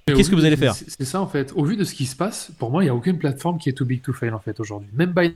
Qu'est-ce 0.06 0.30
que 0.30 0.36
vous 0.36 0.44
allez 0.44 0.56
faire 0.56 0.74
C'est 0.74 1.04
ça 1.04 1.20
en 1.20 1.26
fait. 1.26 1.52
Au 1.56 1.64
vu 1.64 1.76
de 1.76 1.82
ce 1.82 1.92
qui 1.94 2.04
se 2.06 2.14
passe, 2.14 2.52
pour 2.58 2.70
moi, 2.70 2.82
il 2.82 2.86
n'y 2.86 2.90
a 2.90 2.94
aucune 2.94 3.18
plateforme 3.18 3.58
qui 3.58 3.70
est 3.70 3.72
too 3.72 3.86
big 3.86 4.02
to 4.02 4.12
fail 4.12 4.30
en 4.32 4.38
fait 4.38 4.60
aujourd'hui. 4.60 4.90
Même 4.92 5.12
Binance, 5.12 5.32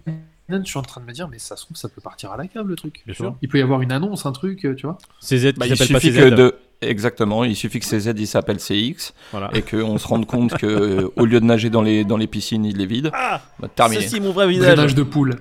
je 0.51 0.63
suis 0.71 0.79
en 0.79 0.83
train 0.83 1.01
de 1.01 1.07
me 1.07 1.13
dire, 1.13 1.27
mais 1.27 1.39
ça 1.41 1.57
se 1.57 1.65
trouve, 1.65 1.77
ça 1.77 1.89
peut 1.89 2.03
partir 2.03 2.31
à 2.31 2.37
la 2.37 2.47
cave 2.47 2.69
le 2.69 2.77
truc. 2.77 3.03
Bien 3.07 3.15
sûr. 3.15 3.35
Il 3.43 3.49
peut 3.49 3.59
y 3.59 3.63
avoir 3.63 3.81
une 3.83 3.91
annonce, 3.93 4.25
un 4.27 4.33
truc, 4.33 4.65
euh, 4.67 4.75
tu 4.77 4.87
vois. 4.87 4.99
CZ 5.21 5.55
Bah, 5.57 5.67
qui 5.67 5.73
il 5.73 5.77
s'appelle 5.77 5.95
pas 5.95 6.01
suffit 6.01 6.13
CZ. 6.13 6.31
que 6.31 6.35
de... 6.35 6.55
Exactement, 6.81 7.43
il 7.43 7.57
suffit 7.57 7.81
que 7.81 7.87
CZ 7.87 8.13
il 8.17 8.27
s'appelle 8.29 8.59
CX 8.59 9.13
Voilà. 9.33 9.51
et 9.53 9.63
qu'on 9.63 9.99
se 9.99 10.07
rende 10.07 10.27
compte 10.27 10.57
que 10.57 10.67
euh, 10.67 11.13
au 11.17 11.25
lieu 11.25 11.41
de 11.41 11.45
nager 11.45 11.71
dans 11.71 11.83
les, 11.83 12.05
dans 12.05 12.17
les 12.17 12.29
piscines, 12.29 12.65
il 12.65 12.77
les 12.77 12.87
vide. 12.87 13.11
Ah 13.13 13.41
Bah, 13.59 13.69
terminé. 13.75 14.03
Ceci 14.03 14.21
mon 14.21 14.31
vrai 14.31 14.47
visage. 14.47 14.95
De 14.95 15.03
poule. 15.03 15.37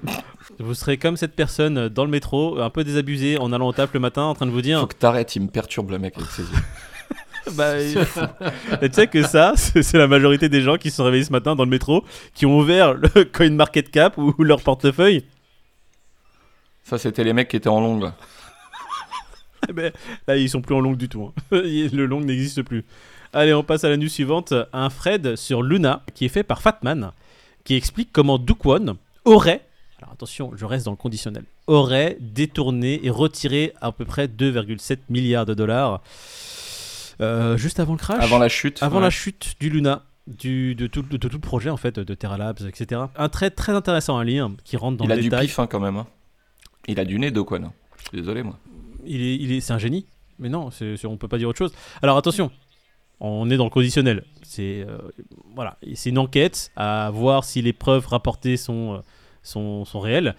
Vous 0.59 0.73
serez 0.73 0.97
comme 0.97 1.15
cette 1.15 1.35
personne 1.35 1.77
euh, 1.77 1.89
dans 1.89 2.05
le 2.05 2.09
métro, 2.09 2.59
un 2.59 2.71
peu 2.71 2.83
désabusé 2.83 3.37
en 3.37 3.53
allant 3.53 3.67
au 3.67 3.73
taf 3.73 3.93
le 3.93 3.99
matin, 3.99 4.23
en 4.23 4.33
train 4.33 4.47
de 4.47 4.51
vous 4.51 4.57
Faut 4.57 4.61
dire 4.63 4.87
que 4.87 4.95
t'arrêtes, 4.95 5.35
il 5.35 5.43
me 5.43 5.47
perturbe 5.47 5.91
le 5.91 5.99
mec 5.99 6.15
avec 6.17 6.29
ses 6.31 6.41
yeux. 6.41 7.51
bah, 7.53 7.73
tu 8.81 8.93
sais 8.93 9.05
que 9.07 9.21
ça, 9.21 9.53
c'est 9.55 9.93
la 9.93 10.07
majorité 10.07 10.49
des 10.49 10.61
gens 10.61 10.77
qui 10.77 10.89
se 10.89 10.97
sont 10.97 11.03
réveillés 11.03 11.25
ce 11.25 11.31
matin 11.31 11.55
dans 11.55 11.65
le 11.65 11.69
métro, 11.69 12.03
qui 12.33 12.47
ont 12.47 12.57
ouvert 12.57 12.95
le 12.95 13.25
Coin 13.31 13.51
Market 13.51 13.91
Cap 13.91 14.17
ou 14.17 14.33
leur 14.39 14.61
portefeuille. 14.61 15.23
Ça, 16.83 16.97
c'était 16.97 17.23
les 17.23 17.33
mecs 17.33 17.49
qui 17.49 17.57
étaient 17.57 17.67
en 17.67 17.79
long. 17.81 18.11
là. 19.75 19.91
Là, 20.27 20.37
ils 20.37 20.49
sont 20.49 20.61
plus 20.61 20.75
en 20.75 20.79
long 20.79 20.93
du 20.93 21.09
tout. 21.09 21.23
hein. 21.23 21.33
Le 21.51 22.05
long 22.05 22.21
n'existe 22.21 22.61
plus. 22.63 22.85
Allez, 23.33 23.53
on 23.53 23.63
passe 23.63 23.83
à 23.83 23.89
la 23.89 23.97
news 23.97 24.07
suivante. 24.09 24.53
Un 24.73 24.89
Fred 24.89 25.35
sur 25.35 25.61
Luna 25.61 26.03
qui 26.13 26.25
est 26.25 26.29
fait 26.29 26.43
par 26.43 26.61
Fatman, 26.61 27.11
qui 27.63 27.75
explique 27.75 28.09
comment 28.11 28.37
Dukwon 28.37 28.97
aurait, 29.25 29.61
alors 30.01 30.13
attention, 30.13 30.51
je 30.55 30.65
reste 30.65 30.85
dans 30.85 30.91
le 30.91 30.97
conditionnel, 30.97 31.43
aurait 31.67 32.17
détourné 32.21 33.05
et 33.05 33.09
retiré 33.09 33.73
à 33.81 33.91
peu 33.91 34.05
près 34.05 34.27
2,7 34.27 34.99
milliards 35.09 35.45
de 35.45 35.53
dollars 35.53 36.01
euh, 37.19 37.57
juste 37.57 37.79
avant 37.79 37.93
le 37.93 37.97
crash. 37.99 38.23
Avant 38.23 38.37
la 38.39 38.47
chute. 38.49 38.81
Avant 38.81 38.97
ouais. 38.97 39.03
la 39.03 39.09
chute 39.09 39.55
du 39.59 39.69
Luna. 39.69 40.03
Du, 40.27 40.75
de, 40.75 40.87
tout, 40.87 41.03
de, 41.03 41.15
tout 41.15 41.29
le 41.31 41.39
projet 41.39 41.69
en 41.69 41.77
fait 41.77 41.99
de 41.99 42.13
Terra 42.13 42.37
Labs 42.37 42.59
etc 42.67 42.99
un 43.15 43.29
trait 43.29 43.49
très 43.49 43.71
intéressant 43.71 44.17
à 44.17 44.25
lire 44.25 44.49
qui 44.65 44.75
rentre 44.75 44.97
dans 44.97 45.05
Il 45.05 45.07
le 45.07 45.13
a 45.13 45.17
du 45.17 45.23
détail 45.23 45.47
pif 45.47 45.57
hein, 45.57 45.67
quand 45.67 45.79
même. 45.79 45.95
hein. 45.95 46.05
Il 46.89 46.99
a 46.99 47.05
du 47.05 47.17
nez, 47.17 47.27
hein. 47.27 47.73
Je 47.97 48.03
suis 48.09 48.17
désolé, 48.17 48.43
moi. 48.43 48.57
Il 49.07 49.21
est, 49.21 49.35
il 49.35 49.51
est, 49.51 49.59
c'est 49.61 49.73
un 49.73 49.77
génie. 49.79 50.05
Mais 50.39 50.49
non, 50.49 50.69
c'est, 50.71 51.03
on 51.05 51.17
peut 51.17 51.27
pas 51.27 51.37
dire 51.39 51.49
autre 51.49 51.57
chose. 51.57 51.73
Alors 52.03 52.17
attention, 52.17 52.51
On 53.19 53.49
est 53.49 53.57
dans 53.57 53.63
le 53.63 53.71
conditionnel. 53.71 54.23
C'est 54.43 54.85
euh, 54.87 54.97
voilà, 55.55 55.77
c'est 55.95 56.09
une 56.11 56.19
enquête 56.19 56.71
à 56.75 57.09
voir 57.11 57.43
si 57.43 57.61
les 57.63 57.73
preuves 57.73 58.05
rapportées 58.07 58.57
sont, 58.57 58.93
euh, 58.93 58.97
sont, 59.41 59.83
sont 59.85 59.99
réelles, 59.99 60.35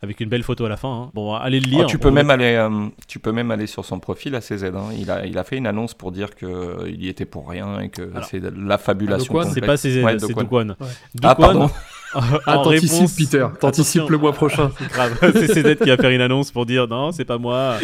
avec 0.00 0.20
une 0.20 0.30
belle 0.30 0.42
photo 0.42 0.64
à 0.64 0.70
la 0.70 0.78
fin. 0.78 0.88
hein. 0.88 1.10
Bon, 1.12 1.34
allez 1.34 1.60
le 1.60 1.66
lire. 1.68 1.82
Oh, 1.84 1.86
tu, 1.90 1.98
peux 1.98 2.10
même 2.10 2.30
aller, 2.30 2.54
euh, 2.54 2.88
tu 3.06 3.18
peux 3.18 3.32
même 3.32 3.50
aller 3.50 3.66
sur 3.66 3.84
son 3.84 4.00
profil 4.00 4.34
à 4.34 4.40
CZ. 4.40 4.64
hein. 4.74 4.88
Il, 4.98 5.10
a, 5.10 5.26
il 5.26 5.36
a 5.36 5.44
fait 5.44 5.58
une 5.58 5.66
annonce 5.66 5.92
pour 5.92 6.10
dire 6.10 6.34
qu'il 6.34 6.96
y 6.98 7.08
était 7.08 7.26
pour 7.26 7.46
rien 7.50 7.80
et 7.80 7.90
que 7.90 8.10
c'est 8.30 8.40
de 8.40 8.48
la 8.48 8.78
fabulation. 8.78 9.42
C'est 9.52 9.60
pas 9.60 9.76
CZ, 9.76 10.02
Ouais, 10.02 10.18
c'est. 10.18 10.32
Dokwan. 10.32 10.70
Ouais. 10.80 10.86
Ah, 11.22 11.34
pardon. 11.34 11.70
Ah, 12.14 12.58
en 12.58 12.62
t'anticipes, 12.62 12.90
réponse- 12.92 13.16
Peter. 13.16 13.46
T'anticipes 13.60 14.08
le 14.10 14.18
mois 14.18 14.32
prochain. 14.32 14.70
Grave, 14.92 15.16
c'est 15.20 15.48
CZ 15.48 15.76
qui 15.82 15.88
va 15.88 15.96
faire 15.96 16.10
une 16.10 16.20
annonce 16.20 16.50
pour 16.50 16.66
dire 16.66 16.86
non, 16.88 17.12
c'est 17.12 17.24
pas 17.24 17.38
moi. 17.38 17.76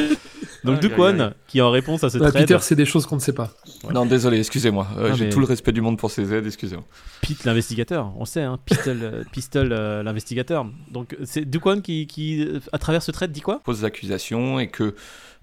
Donc 0.64 0.82
aïe. 0.84 1.30
qui 1.46 1.60
en 1.62 1.70
réponse 1.70 2.02
à 2.04 2.10
ce 2.10 2.18
Ah, 2.22 2.32
Peter, 2.32 2.58
c'est 2.60 2.74
des 2.74 2.84
choses 2.84 3.06
qu'on 3.06 3.14
ne 3.16 3.20
sait 3.20 3.32
pas. 3.32 3.50
Non, 3.94 4.04
désolé, 4.06 4.38
excusez-moi. 4.38 4.86
Euh, 4.98 5.10
Ah, 5.12 5.14
J'ai 5.16 5.24
mais- 5.26 5.30
tout 5.30 5.40
le 5.40 5.46
respect 5.46 5.72
du 5.72 5.80
monde 5.80 5.96
pour 5.98 6.10
CZ, 6.10 6.42
excusez-moi. 6.46 6.84
Pete 7.22 7.44
l'investigateur, 7.44 8.12
on 8.18 8.24
sait, 8.24 8.42
hein, 8.42 8.58
Pistol, 8.64 8.98
euh, 9.02 9.22
Pistol 9.32 9.68
euh, 9.72 10.02
l'investigateur. 10.02 10.66
Donc 10.90 11.16
c'est 11.24 11.44
Dokwan 11.44 11.80
qui, 11.80 12.06
qui, 12.06 12.46
à 12.72 12.78
travers 12.78 13.02
ce 13.02 13.10
trait, 13.12 13.28
dit 13.28 13.40
quoi? 13.40 13.60
Pose 13.64 13.78
des 13.80 13.84
accusations 13.84 14.58
et 14.58 14.68
que, 14.68 14.94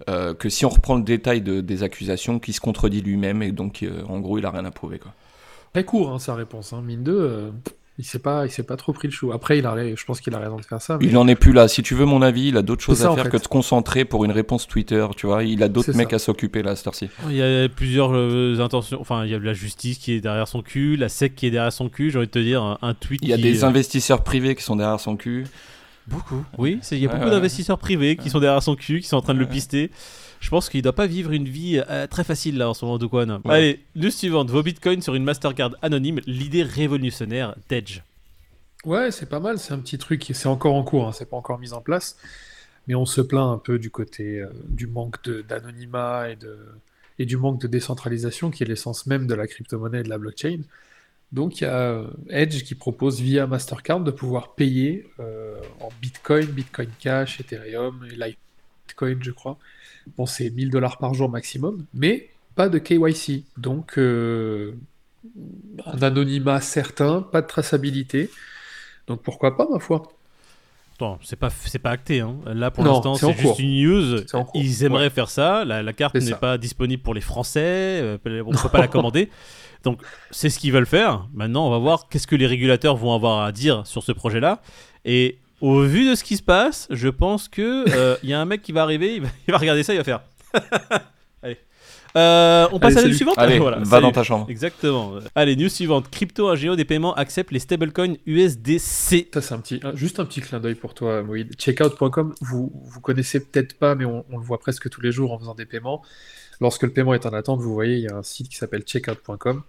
euh, 0.10 0.34
que 0.34 0.50
si 0.50 0.65
on 0.65 0.69
reprend 0.69 0.95
le 0.95 1.04
détail 1.04 1.41
de- 1.41 1.62
des 1.62 1.82
accusations, 1.84 2.39
qu'il 2.39 2.54
se 2.54 2.60
contredit 2.62 3.02
lui-même 3.02 3.41
et 3.41 3.52
donc 3.52 3.84
euh, 3.84 4.04
en 4.08 4.19
gros 4.19 4.38
il 4.38 4.45
a 4.45 4.52
rien 4.52 4.65
à 4.65 4.71
prouver. 4.71 5.00
Quoi. 5.00 5.13
Très 5.74 5.84
court, 5.86 6.12
hein, 6.12 6.19
sa 6.19 6.36
réponse. 6.36 6.71
Hein. 6.74 6.82
Mine 6.86 7.04
2, 7.04 7.12
euh, 7.17 7.50
il 7.98 8.04
s'est 8.04 8.20
pas, 8.20 8.46
il 8.46 8.52
s'est 8.52 8.64
pas 8.64 8.76
trop 8.76 8.92
pris 8.92 9.08
le 9.08 9.14
chou. 9.14 9.32
Après, 9.32 9.58
il 9.58 9.66
a, 9.66 9.96
je 9.96 10.04
pense 10.06 10.20
qu'il 10.20 10.34
a 10.36 10.40
raison 10.40 10.58
de 10.58 10.66
faire 10.66 10.82
ça. 10.82 10.98
mais- 11.00 11.08
Il 11.08 11.18
en 11.18 11.28
est 11.30 11.36
plus 11.36 11.54
là. 11.54 11.68
Si 11.70 11.82
tu 11.82 11.96
veux 11.96 12.04
mon 12.06 12.22
avis, 12.22 12.50
il 12.50 12.58
a 12.58 12.62
d'autres 12.62 12.84
choses 12.84 12.98
ça, 13.00 13.08
à 13.08 13.12
en 13.12 13.16
faire 13.16 13.24
fait. 13.26 13.30
que 13.32 13.38
de 13.38 13.44
se 13.44 13.48
concentrer 13.48 14.04
pour 14.04 14.26
une 14.26 14.32
réponse 14.32 14.68
Twitter. 14.68 15.06
Tu 15.16 15.28
vois, 15.28 15.44
il 15.46 15.64
a 15.64 15.70
d'autres 15.70 15.94
mecs 15.94 16.10
ça. 16.10 16.18
à 16.18 16.20
s'occuper 16.20 16.62
là 16.62 16.72
à 16.72 16.76
cette 16.76 16.88
heure-ci. 16.88 17.10
Il 17.30 17.36
y 17.38 17.42
a 17.42 17.70
plusieurs 17.70 18.12
euh, 18.14 18.58
intentions, 18.60 19.00
enfin 19.00 19.24
il 19.24 19.32
y 19.32 19.34
a 19.36 19.40
la 19.40 19.54
justice 19.54 19.98
qui 19.98 20.12
est 20.14 20.20
derrière 20.22 20.48
son 20.48 20.62
cul, 20.62 20.98
la 20.98 21.08
SEC 21.08 21.36
qui 21.36 21.48
est 21.48 21.52
derrière 21.52 21.72
son 21.72 21.88
cul, 21.88 22.12
j'ai 22.12 22.18
envie 22.18 22.28
de 22.28 22.32
te 22.32 22.40
dire 22.40 22.62
un, 22.62 22.78
un 22.82 22.94
tweet 22.94 23.22
Il 23.24 23.30
y 23.30 23.34
a 23.34 23.38
qui, 23.38 23.44
des 23.44 23.64
euh, 23.64 23.68
investisseurs 23.68 24.24
privés 24.24 24.56
qui 24.56 24.64
sont 24.64 24.76
derrière 24.76 25.00
son 25.00 25.16
cul. 25.16 25.46
Beaucoup. 26.08 26.44
Oui, 26.60 26.80
il 26.92 26.98
y 27.00 27.06
a 27.06 27.08
Ouais, 27.08 27.14
beaucoup 27.16 27.26
ouais. 27.30 27.32
d'investisseurs 27.32 27.80
privés 27.80 28.16
qui 28.18 28.30
sont 28.30 28.40
derrière 28.40 28.62
son 28.62 28.76
cul, 28.76 29.00
qui 29.02 29.08
sont 29.08 29.18
en 29.18 29.22
train 29.22 29.34
de 29.34 29.40
le 29.40 29.46
Ouais. 29.46 29.52
pister. 29.52 29.90
Je 30.39 30.50
pense 30.50 30.69
qu'il 30.69 30.82
doit 30.82 30.93
pas 30.93 31.08
vivre 31.08 31.32
une 31.32 31.48
vie 31.48 31.82
euh, 31.89 32.06
très 32.08 32.24
facile 32.24 32.58
là 32.58 32.69
en 32.69 32.74
ce 32.74 32.86
moment. 32.86 32.98
Ouais. 33.00 33.39
Allez, 33.45 33.80
news 33.95 34.12
suivante. 34.12 34.50
Vos 34.50 34.62
bitcoins 34.63 35.02
sur 35.02 35.15
une 35.15 35.24
Mastercard 35.24 35.76
anonyme, 35.82 36.19
l'idée 36.28 36.63
révolutionnaire 36.63 37.56
d'Edge. 37.69 38.02
Ouais, 38.86 39.10
c'est 39.12 39.28
pas 39.28 39.39
mal. 39.39 39.58
C'est 39.58 39.74
un 39.74 39.80
petit 39.80 39.98
truc. 39.98 40.21
qui- 40.21 40.34
C'est 40.36 40.48
encore 40.48 40.76
en 40.76 40.84
cours. 40.84 41.08
Hein, 41.08 41.12
c'est 41.12 41.30
pas 41.30 41.38
encore 41.38 41.58
mis 41.60 41.74
en 41.74 41.82
place. 41.82 42.17
Mais 42.88 42.93
on 42.93 43.06
se 43.08 43.21
plaint 43.21 43.52
un 43.52 43.58
peu 43.58 43.80
du 43.80 43.89
côté 43.89 44.39
euh, 44.41 44.50
du 44.67 44.86
manque 44.86 45.24
de- 45.24 45.41
d'anonymat 45.41 46.30
et, 46.30 46.36
de, 46.36 46.56
et 47.17 47.26
du 47.26 47.36
manque 47.38 47.60
de 47.60 47.67
décentralisation 47.67 48.52
qui 48.52 48.62
est 48.62 48.67
l'essence 48.67 49.08
même 49.08 49.26
de 49.26 49.34
la 49.34 49.48
crypto-monnaie 49.48 50.02
et 50.02 50.04
de 50.04 50.10
la 50.10 50.19
blockchain. 50.19 50.60
Donc 51.32 51.60
il 51.60 51.63
y 51.63 51.67
a 51.67 51.76
euh, 51.76 52.08
Edge 52.30 52.62
qui 52.63 52.76
propose 52.76 53.19
via 53.19 53.48
Mastercard 53.48 54.02
de 54.02 54.12
pouvoir 54.12 54.54
payer 54.54 55.08
euh, 55.19 55.56
en 55.80 55.89
Bitcoin, 56.00 56.45
Bitcoin 56.45 56.89
Cash, 57.00 57.39
Ethereum 57.39 58.06
et 58.06 58.12
Litecoin, 58.12 58.36
je 59.21 59.32
crois. 59.32 59.58
Bon, 60.17 60.26
c'est 60.26 60.50
1000 60.50 60.69
dollars 60.69 60.98
par 60.98 61.13
jour 61.13 61.30
maximum, 61.30 61.86
mais 61.93 62.30
pas 62.56 62.69
de 62.69 62.78
KYC. 62.78 63.43
Donc 63.58 63.98
euh, 63.98 64.74
un 65.86 66.02
anonymat 66.02 66.62
certain, 66.62 67.21
pas 67.21 67.41
de 67.41 67.48
traçabilité. 67.48 68.30
Donc 69.08 69.21
pourquoi 69.21 69.58
pas, 69.58 69.67
ma 69.71 69.80
foi? 69.80 70.04
Attends, 70.95 71.19
c'est 71.21 71.36
pas, 71.36 71.50
c'est 71.50 71.80
pas 71.80 71.91
acté. 71.91 72.21
Hein. 72.21 72.38
Là, 72.45 72.71
pour 72.71 72.86
l'instant, 72.86 73.15
c'est 73.15 73.34
juste 73.34 73.41
cours. 73.43 73.60
une 73.60 73.84
news. 73.84 74.21
Ils 74.54 74.84
aimeraient 74.86 75.10
faire 75.10 75.30
ça. 75.30 75.65
La, 75.65 75.84
la 75.84 75.91
carte 75.91 76.15
n'est 76.15 76.36
pas 76.36 76.58
disponible 76.58 77.04
pour 77.04 77.13
les 77.13 77.19
Français. 77.19 78.00
euh, 78.02 78.17
on 78.45 78.52
peut 78.52 78.69
pas 78.69 78.80
la 78.80 78.88
commander. 78.88 79.30
Donc, 79.84 80.02
c'est 80.32 80.50
ce 80.50 80.58
qu'ils 80.58 80.71
veulent 80.71 80.86
faire. 80.86 81.28
Maintenant, 81.34 81.67
on 81.67 81.69
va 81.69 81.80
voir 81.80 82.08
qu'est-ce 82.08 82.28
que 82.28 82.36
les 82.36 82.48
régulateurs 82.48 82.95
vont 82.95 83.13
avoir 83.13 83.41
à 83.43 83.52
dire 83.52 83.86
sur 83.86 84.04
ce 84.04 84.13
projet-là. 84.13 84.62
Et 85.04 85.38
au 85.62 85.82
vu 85.84 86.10
de 86.10 86.15
ce 86.15 86.24
qui 86.24 86.38
se 86.38 86.44
passe, 86.44 86.88
je 86.89 87.08
pense 87.10 87.48
que 87.48 87.86
euh, 87.89 88.15
il 88.24 88.30
y 88.30 88.34
a 88.34 88.39
un 88.41 88.46
mec 88.46 88.62
qui 88.62 88.72
va 88.72 88.84
arriver, 88.84 89.15
il 89.15 89.22
va, 89.22 89.28
il 89.48 89.52
va 89.52 89.58
regarder 89.58 89.84
ça, 89.84 89.94
il 89.94 89.98
va 89.98 90.04
faire. 90.04 90.22
Allez. 91.44 91.58
Euh, 92.18 92.68
on 92.72 92.80
passe 92.80 92.94
Allez, 92.94 93.00
à 93.00 93.02
la 93.04 93.08
news 93.10 93.15
suivante. 93.15 93.38
Allez, 93.38 93.60
Voilà, 93.60 93.78
va 93.80 93.86
salut. 93.86 94.02
dans 94.04 94.12
ta 94.12 94.24
chambre. 94.24 94.46
Exactement. 94.50 95.15
Allez, 95.36 95.56
news 95.56 95.70
suivante. 95.70 96.10
Crypto, 96.10 96.56
géo 96.56 96.76
des 96.76 96.86
paiements 96.86 97.13
accepte 97.13 97.52
les 97.52 97.60
stablecoins 97.60 98.15
USDC. 98.26 99.28
Ça, 99.34 99.41
c'est 99.41 99.54
un 99.54 99.60
petit, 99.60 99.80
juste 99.96 100.20
un 100.20 100.26
petit 100.26 100.41
clin 100.41 100.60
d'œil 100.60 100.76
pour 100.76 100.94
toi, 100.94 101.24
Moïd. 101.24 101.56
Checkout.com, 101.58 102.34
vous, 102.41 102.72
vous 102.74 103.02
connaissez 103.02 103.39
peut-être 103.41 103.78
pas, 103.78 103.96
mais 103.96 104.06
on, 104.06 104.26
on 104.32 104.38
le 104.38 104.44
voit 104.44 104.60
presque 104.60 104.89
tous 104.89 105.02
les 105.02 105.12
jours 105.12 105.32
en 105.34 105.39
faisant 105.39 105.56
des 105.56 105.65
paiements. 105.65 106.02
Lorsque 106.62 106.84
le 106.84 106.91
paiement 106.91 107.13
est 107.13 107.26
en 107.26 107.34
attente, 107.34 107.60
vous 107.60 107.74
voyez, 107.74 107.96
il 107.98 108.04
y 108.04 108.08
a 108.08 108.15
un 108.15 108.24
site 108.24 108.48
qui 108.50 108.56
s'appelle 108.56 108.84
checkout.com. 108.84 109.63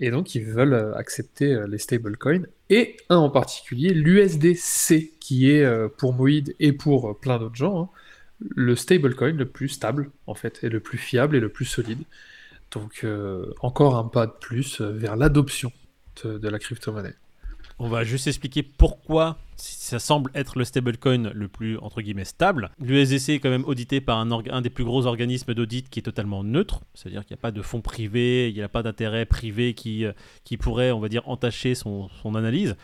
Et 0.00 0.10
donc, 0.10 0.34
ils 0.34 0.44
veulent 0.44 0.74
euh, 0.74 0.94
accepter 0.94 1.52
euh, 1.52 1.66
les 1.66 1.78
stablecoins. 1.78 2.46
Et 2.68 2.96
un 3.08 3.16
en 3.16 3.30
particulier, 3.30 3.94
l'USDC, 3.94 5.18
qui 5.20 5.50
est 5.50 5.64
euh, 5.64 5.88
pour 5.88 6.12
Moïd 6.12 6.54
et 6.60 6.72
pour 6.72 7.18
plein 7.18 7.38
d'autres 7.38 7.54
gens, 7.54 7.82
hein, 7.82 7.88
le 8.40 8.76
stablecoin 8.76 9.32
le 9.32 9.46
plus 9.46 9.68
stable, 9.68 10.10
en 10.26 10.34
fait, 10.34 10.62
et 10.62 10.68
le 10.68 10.80
plus 10.80 10.98
fiable 10.98 11.36
et 11.36 11.40
le 11.40 11.48
plus 11.48 11.64
solide. 11.64 12.02
Donc, 12.72 13.06
encore 13.60 13.96
un 13.96 14.04
pas 14.04 14.26
de 14.26 14.32
plus 14.32 14.80
vers 14.82 15.16
l'adoption 15.16 15.72
de 16.24 16.48
la 16.48 16.58
crypto-monnaie. 16.58 17.14
On 17.78 17.88
va 17.88 18.04
juste 18.04 18.26
expliquer 18.26 18.62
pourquoi 18.62 19.36
ça 19.56 19.98
semble 19.98 20.30
être 20.34 20.58
le 20.58 20.64
stablecoin 20.64 21.30
le 21.34 21.48
plus 21.48 21.78
stable. 22.24 22.70
L'USDC 22.80 23.30
est 23.30 23.38
quand 23.38 23.50
même 23.50 23.64
audité 23.64 24.00
par 24.00 24.18
un, 24.18 24.60
des 24.60 24.70
plus 24.70 24.84
gros 24.84 25.06
organismes 25.06 25.54
d'audit 25.54 25.88
qui 25.88 26.00
est 26.00 26.02
totalement 26.02 26.42
neutre, 26.42 26.80
c'est-à-dire 26.94 27.24
qu'il 27.24 27.34
n'y 27.34 27.40
a 27.40 27.42
pas 27.42 27.50
de 27.50 27.62
fonds 27.62 27.80
privés, 27.82 28.48
il 28.48 28.54
n'y 28.54 28.62
a 28.62 28.68
pas 28.68 28.82
d'intérêt 28.82 29.26
privé 29.26 29.74
qui, 29.74 30.04
euh, 30.04 30.12
qui 30.44 30.56
pourrait, 30.56 30.90
on 30.90 31.00
va 31.00 31.08
dire, 31.08 31.28
entacher 31.28 31.74
son, 31.74 32.08
analyse. 32.34 32.76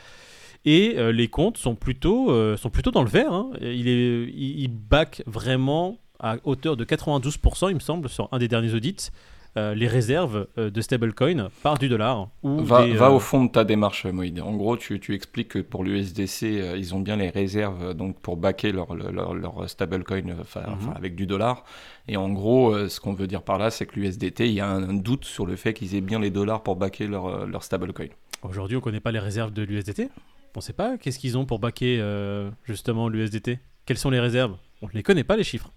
Et 0.65 0.95
euh, 0.97 1.11
les 1.11 1.29
comptes 1.29 1.59
sont 1.59 1.75
plutôt, 1.75 2.31
euh, 2.31 2.57
sont 2.57 2.71
plutôt 2.71 2.91
dans 2.91 3.03
le 3.03 3.09
vert. 3.09 3.33
hein. 3.33 3.51
Il, 3.61 3.89
il 3.89 4.69
back 4.69 5.23
vraiment 5.27 5.99
à 6.21 6.37
hauteur 6.45 6.77
de 6.77 6.85
92%, 6.85 7.69
il 7.71 7.75
me 7.75 7.81
semble, 7.81 8.09
sur 8.09 8.29
un 8.31 8.39
des 8.39 8.49
derniers 8.49 8.75
audits, 8.75 9.11
euh, 9.59 9.75
les 9.75 9.87
réserves 9.87 10.47
euh, 10.57 10.71
de 10.71 10.81
stablecoin 10.81 11.49
par 11.63 11.77
du 11.79 11.89
dollar. 11.89 12.29
Ou 12.43 12.61
Va, 12.63 12.87
des, 12.87 12.95
va 12.95 13.07
euh, 13.09 13.11
au 13.13 13.19
fond 13.21 13.45
de 13.45 13.51
ta 13.51 13.65
démarche, 13.65 14.07
Moïd. 14.07 14.41
En 14.41 14.55
gros, 14.57 14.77
tu, 14.77 14.99
tu 15.01 15.15
expliques 15.15 15.49
que 15.49 15.59
pour 15.59 15.85
l'USDC, 15.85 16.43
euh, 16.45 16.77
ils 16.79 16.95
ont 16.95 17.01
bien 17.01 17.17
les 17.17 17.29
réserves 17.31 17.95
donc 17.95 18.19
pour 18.21 18.37
backer 18.37 18.73
leur, 18.73 18.95
leur, 18.95 19.35
leur 19.35 19.69
stablecoin 19.69 20.23
Mhm. 20.23 20.93
avec 20.97 21.15
du 21.15 21.27
dollar. 21.27 21.65
Et 22.09 22.17
en 22.17 22.31
gros, 22.31 22.75
euh, 22.75 22.89
ce 22.89 23.01
qu'on 23.01 23.13
veut 23.13 23.27
dire 23.27 23.43
par 23.43 23.59
là, 23.59 23.71
c'est 23.71 23.87
que 23.87 23.99
l'USDT, 24.01 24.47
il 24.49 24.55
y 24.55 24.61
a 24.61 24.69
un, 24.69 24.89
un 24.89 24.95
doute 24.95 25.25
sur 25.25 25.47
le 25.47 25.57
fait 25.57 25.75
qu'ils 25.75 25.95
aient 25.95 26.01
bien 26.01 26.19
les 26.19 26.31
dollars 26.31 26.63
pour 26.63 26.77
backer 26.77 27.07
leur, 27.07 27.47
leur 27.47 27.63
stablecoin. 27.63 28.09
Aujourd'hui, 28.43 28.77
on 28.77 28.81
connaît 28.81 29.01
pas 29.01 29.13
les 29.13 29.19
réserves 29.21 29.53
de 29.53 29.63
l'USDT. 29.63 30.09
On 30.57 30.61
sait 30.61 30.73
pas 30.73 30.99
qu'est-ce 30.99 31.19
qu'ils 31.19 31.39
ont 31.39 31.45
pour 31.47 31.59
baquer 31.59 31.99
euh, 32.01 32.51
justement 32.65 33.09
l'USDT. 33.09 33.59
Quelles 33.87 33.99
sont 33.99 34.11
les 34.11 34.21
réserves? 34.21 34.57
On 34.83 34.87
ne 34.87 34.93
les 34.93 35.03
connaît 35.03 35.25
pas 35.25 35.37
les 35.37 35.45
chiffres. 35.45 35.71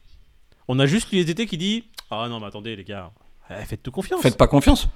On 0.68 0.80
a 0.80 0.86
juste 0.86 1.12
l'USDT 1.12 1.46
qui 1.46 1.58
dit 1.58 1.84
Ah 2.10 2.28
non, 2.30 2.40
mais 2.40 2.48
attendez 2.48 2.76
les 2.76 2.84
gars, 2.84 3.12
eh, 3.50 3.66
faites 3.66 3.84
tout 3.84 3.92
confiance. 3.92 4.22
Faites 4.22 4.38
pas 4.38 4.48
confiance. 4.48 4.88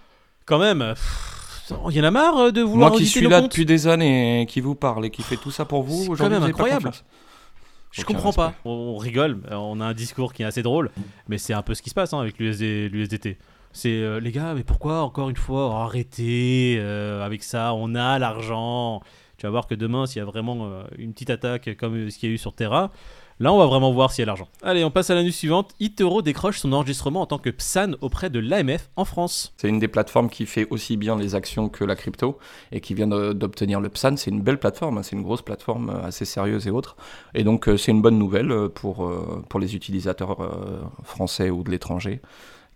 Quand 0.45 0.59
même, 0.59 0.93
il 1.89 1.95
y 1.95 2.01
en 2.01 2.03
a 2.03 2.11
marre 2.11 2.37
euh, 2.37 2.51
de 2.51 2.61
vouloir 2.61 2.89
Moi 2.91 2.99
qui 2.99 3.05
suis 3.05 3.21
là 3.27 3.41
comptes. 3.41 3.51
depuis 3.51 3.65
des 3.65 3.87
années 3.87 4.41
et 4.41 4.45
qui 4.45 4.61
vous 4.61 4.75
parle 4.75 5.05
et 5.05 5.09
qui 5.11 5.21
fait 5.21 5.37
tout 5.37 5.51
ça 5.51 5.65
pour 5.65 5.83
vous, 5.83 6.01
C'est 6.01 6.07
quand 6.07 6.13
aujourd'hui, 6.13 6.39
même 6.39 6.49
incroyable. 6.49 6.91
Je 7.91 8.01
Aucun 8.01 8.13
comprends 8.13 8.33
pas. 8.33 8.47
respect. 8.47 8.61
On, 8.65 8.69
on 8.71 8.97
rigole, 8.97 9.41
on 9.51 9.79
a 9.81 9.85
un 9.85 9.93
discours 9.93 10.33
qui 10.33 10.43
est 10.43 10.45
assez 10.45 10.61
drôle, 10.63 10.91
mais 11.27 11.37
c'est 11.37 11.53
un 11.53 11.61
peu 11.63 11.73
ce 11.73 11.81
qui 11.81 11.89
se 11.89 11.95
passe 11.95 12.13
hein, 12.13 12.19
avec 12.19 12.37
l'USD, 12.39 12.89
l'USDT. 12.91 13.37
C'est 13.71 13.89
euh, 13.89 14.19
les 14.19 14.31
gars, 14.31 14.53
mais 14.55 14.63
pourquoi 14.63 15.01
encore 15.01 15.29
une 15.29 15.35
fois 15.35 15.83
arrêtez 15.83 16.77
euh, 16.79 17.23
avec 17.23 17.43
ça 17.43 17.73
On 17.75 17.93
a 17.95 18.17
l'argent. 18.19 19.01
Tu 19.37 19.45
vas 19.45 19.51
voir 19.51 19.67
que 19.67 19.75
demain, 19.75 20.05
s'il 20.05 20.19
y 20.19 20.21
a 20.21 20.25
vraiment 20.25 20.65
euh, 20.65 20.83
une 20.97 21.13
petite 21.13 21.29
attaque 21.29 21.75
comme 21.77 22.09
ce 22.09 22.17
qu'il 22.17 22.29
y 22.29 22.31
a 22.31 22.35
eu 22.35 22.37
sur 22.39 22.53
Terra, 22.53 22.91
là, 23.39 23.53
on 23.53 23.57
va 23.57 23.65
vraiment 23.65 23.91
voir 23.91 24.11
s'il 24.11 24.21
y 24.21 24.23
a 24.23 24.25
l'argent. 24.27 24.47
Allez, 24.61 24.83
on 24.83 24.91
passe 24.91 25.09
à 25.09 25.15
la 25.15 25.23
news 25.23 25.31
suivante. 25.31 25.73
Itoro 25.79 26.21
décroche 26.21 26.59
son 26.59 26.73
enregistrement 26.73 27.21
en 27.21 27.25
tant 27.25 27.37
que 27.37 27.49
PSAN 27.49 27.93
auprès 28.01 28.29
de 28.29 28.39
l'AMF 28.39 28.89
en 28.95 29.05
France. 29.05 29.53
C'est 29.57 29.69
une 29.69 29.79
des 29.79 29.87
plateformes 29.87 30.29
qui 30.29 30.45
fait 30.45 30.67
aussi 30.69 30.97
bien 30.97 31.17
les 31.17 31.35
actions 31.35 31.69
que 31.69 31.83
la 31.83 31.95
crypto 31.95 32.37
et 32.71 32.81
qui 32.81 32.93
vient 32.93 33.07
d'obtenir 33.07 33.79
le 33.79 33.89
PSAN. 33.89 34.17
C'est 34.17 34.31
une 34.31 34.41
belle 34.41 34.59
plateforme, 34.59 34.97
hein, 34.97 35.03
c'est 35.03 35.15
une 35.15 35.23
grosse 35.23 35.41
plateforme 35.41 35.89
euh, 35.89 36.07
assez 36.07 36.25
sérieuse 36.25 36.67
et 36.67 36.71
autres. 36.71 36.97
Et 37.33 37.43
donc 37.43 37.67
euh, 37.67 37.77
c'est 37.77 37.91
une 37.91 38.01
bonne 38.01 38.17
nouvelle 38.17 38.51
euh, 38.51 38.69
pour, 38.69 39.11
pour 39.49 39.59
les 39.59 39.75
utilisateurs 39.75 40.37
français 41.03 41.49
ou 41.49 41.63
de 41.63 41.71
l'étranger 41.71 42.21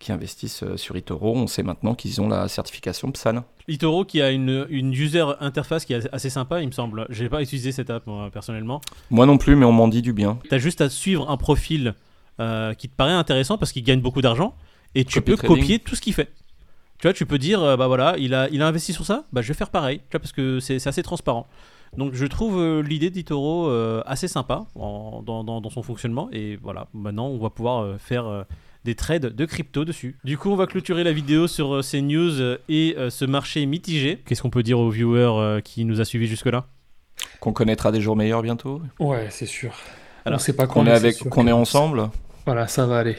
qui 0.03 0.11
investissent 0.11 0.63
euh, 0.63 0.77
sur 0.77 0.95
eToro. 0.95 1.35
On 1.35 1.47
sait 1.47 1.63
maintenant 1.63 1.95
qu'ils 1.95 2.21
ont 2.21 2.27
la 2.27 2.47
certification 2.47 3.11
PSAN. 3.11 3.43
Itoro 3.67 4.05
qui 4.05 4.21
a 4.21 4.29
une, 4.31 4.67
une 4.69 4.91
user 4.93 5.25
interface 5.39 5.85
qui 5.85 5.93
est 5.93 6.07
assez 6.13 6.29
sympa, 6.29 6.61
il 6.61 6.67
me 6.67 6.71
semble. 6.71 7.05
J'ai 7.09 7.29
pas 7.29 7.41
utilisé 7.41 7.71
cette 7.71 7.89
app 7.89 8.05
moi, 8.07 8.29
personnellement. 8.31 8.81
Moi 9.09 9.25
non 9.25 9.37
plus, 9.37 9.55
mais 9.55 9.65
on 9.65 9.71
m'en 9.71 9.87
dit 9.87 10.01
du 10.01 10.13
bien. 10.13 10.37
T'as 10.49 10.57
juste 10.59 10.81
à 10.81 10.89
suivre 10.89 11.29
un 11.29 11.37
profil 11.37 11.95
euh, 12.39 12.73
qui 12.73 12.89
te 12.89 12.95
paraît 12.95 13.11
intéressant 13.13 13.57
parce 13.57 13.71
qu'il 13.71 13.83
gagne 13.83 14.01
beaucoup 14.01 14.21
d'argent 14.21 14.55
et 14.95 15.05
tu 15.05 15.19
Copy 15.19 15.31
peux 15.31 15.37
trading. 15.37 15.57
copier 15.61 15.79
tout 15.79 15.95
ce 15.95 16.01
qu'il 16.01 16.13
fait. 16.13 16.31
Tu 16.99 17.07
vois, 17.07 17.13
tu 17.13 17.25
peux 17.25 17.37
dire, 17.39 17.61
euh, 17.61 17.75
bah 17.75 17.87
voilà, 17.87 18.15
il 18.17 18.33
a, 18.33 18.47
il 18.49 18.61
a 18.61 18.67
investi 18.67 18.93
sur 18.93 19.05
ça, 19.05 19.25
bah 19.33 19.41
je 19.41 19.47
vais 19.49 19.53
faire 19.53 19.69
pareil, 19.71 19.97
tu 19.99 20.11
vois, 20.11 20.19
parce 20.19 20.31
que 20.31 20.59
c'est 20.59 20.79
c'est 20.79 20.89
assez 20.89 21.03
transparent. 21.03 21.47
Donc 21.97 22.13
je 22.13 22.25
trouve 22.25 22.57
euh, 22.59 22.81
l'idée 22.81 23.09
d'Itoro 23.09 23.67
euh, 23.67 24.01
assez 24.05 24.27
sympa 24.27 24.65
en- 24.75 25.21
dans, 25.23 25.43
dans- 25.43 25.61
dans 25.61 25.69
son 25.69 25.83
fonctionnement 25.83 26.27
et 26.31 26.57
voilà, 26.61 26.87
maintenant 26.93 27.27
on 27.27 27.37
va 27.37 27.49
pouvoir 27.49 27.83
euh, 27.83 27.97
faire 27.97 28.25
des 28.83 28.95
trades 28.95 29.27
de 29.27 29.45
crypto 29.45 29.85
dessus. 29.85 30.17
Du 30.23 30.37
coup, 30.37 30.49
on 30.49 30.55
va 30.55 30.67
clôturer 30.67 31.03
la 31.03 31.13
vidéo 31.13 31.47
sur 31.47 31.75
euh, 31.75 31.81
ces 31.81 32.01
news 32.01 32.39
euh, 32.41 32.57
et 32.69 32.95
euh, 32.97 33.09
ce 33.09 33.25
marché 33.25 33.65
mitigé. 33.65 34.21
Qu'est-ce 34.25 34.41
qu'on 34.41 34.49
peut 34.49 34.63
dire 34.63 34.79
aux 34.79 34.89
viewers 34.89 35.39
euh, 35.39 35.61
qui 35.61 35.85
nous 35.85 36.01
a 36.01 36.05
suivis 36.05 36.27
jusque-là? 36.27 36.65
Qu'on 37.39 37.53
connaîtra 37.53 37.91
des 37.91 38.01
jours 38.01 38.15
meilleurs 38.15 38.41
bientôt. 38.41 38.81
Ouais, 38.99 39.27
c'est 39.29 39.45
sûr. 39.45 39.73
Alors, 40.25 40.37
on 40.37 40.39
sait 40.39 40.53
pas 40.53 40.67
Qu'on 40.67 40.87
est 40.87 40.91
avec, 40.91 41.15
c'est 41.15 41.29
qu'on 41.29 41.47
est 41.47 41.53
ensemble. 41.53 42.09
Voilà, 42.45 42.67
ça 42.67 42.85
va 42.85 42.99
aller. 42.99 43.17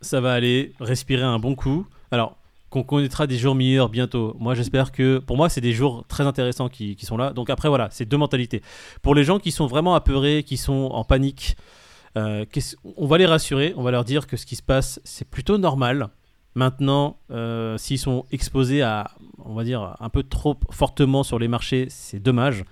Ça 0.00 0.20
va 0.20 0.32
aller, 0.32 0.72
respirer 0.80 1.22
un 1.22 1.38
bon 1.38 1.54
coup. 1.54 1.86
Alors, 2.10 2.36
qu'on 2.70 2.82
connaîtra 2.82 3.26
des 3.26 3.36
jours 3.36 3.54
meilleurs 3.54 3.88
bientôt. 3.88 4.36
Moi, 4.38 4.54
j'espère 4.54 4.92
que, 4.92 5.18
pour 5.18 5.36
moi, 5.36 5.48
c'est 5.48 5.60
des 5.60 5.72
jours 5.72 6.04
très 6.08 6.24
intéressants 6.24 6.68
qui, 6.68 6.96
qui 6.96 7.06
sont 7.06 7.16
là. 7.16 7.32
Donc 7.32 7.50
après, 7.50 7.68
voilà, 7.68 7.88
c'est 7.90 8.04
deux 8.04 8.16
mentalités. 8.16 8.62
Pour 9.02 9.14
les 9.14 9.24
gens 9.24 9.38
qui 9.38 9.50
sont 9.50 9.66
vraiment 9.66 9.94
apeurés, 9.94 10.42
qui 10.42 10.56
sont 10.56 10.90
en 10.92 11.04
panique, 11.04 11.56
euh, 11.56 11.62
on 12.16 13.06
va 13.06 13.18
les 13.18 13.26
rassurer, 13.26 13.74
on 13.76 13.82
va 13.82 13.90
leur 13.90 14.04
dire 14.04 14.26
que 14.26 14.36
ce 14.36 14.46
qui 14.46 14.56
se 14.56 14.62
passe, 14.62 15.00
c'est 15.04 15.28
plutôt 15.28 15.58
normal. 15.58 16.08
Maintenant, 16.54 17.18
euh, 17.30 17.76
s'ils 17.76 17.98
sont 17.98 18.24
exposés 18.32 18.80
à, 18.80 19.10
on 19.44 19.52
va 19.52 19.62
dire, 19.62 19.94
un 20.00 20.08
peu 20.08 20.22
trop 20.22 20.56
fortement 20.70 21.22
sur 21.22 21.38
les 21.38 21.48
marchés, 21.48 21.88
c'est 21.90 22.18
dommage. 22.18 22.64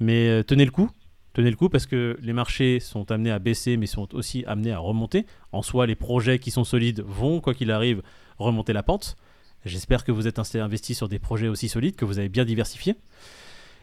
Mais 0.00 0.28
euh, 0.28 0.42
tenez 0.42 0.64
le 0.64 0.70
coup, 0.70 0.90
tenez 1.34 1.50
le 1.50 1.56
coup 1.56 1.68
parce 1.68 1.84
que 1.84 2.18
les 2.22 2.32
marchés 2.32 2.80
sont 2.80 3.10
amenés 3.10 3.30
à 3.30 3.38
baisser, 3.38 3.76
mais 3.76 3.84
sont 3.84 4.14
aussi 4.14 4.42
amenés 4.46 4.72
à 4.72 4.78
remonter. 4.78 5.26
En 5.52 5.60
soi, 5.60 5.86
les 5.86 5.94
projets 5.94 6.38
qui 6.38 6.50
sont 6.50 6.64
solides 6.64 7.04
vont, 7.06 7.42
quoi 7.42 7.52
qu'il 7.52 7.70
arrive, 7.70 8.02
remonter 8.38 8.72
la 8.72 8.82
pente. 8.82 9.16
J'espère 9.66 10.04
que 10.04 10.12
vous 10.12 10.26
êtes 10.26 10.38
investis 10.56 10.96
sur 10.96 11.08
des 11.08 11.18
projets 11.18 11.48
aussi 11.48 11.68
solides, 11.68 11.96
que 11.96 12.06
vous 12.06 12.18
avez 12.18 12.30
bien 12.30 12.46
diversifié. 12.46 12.94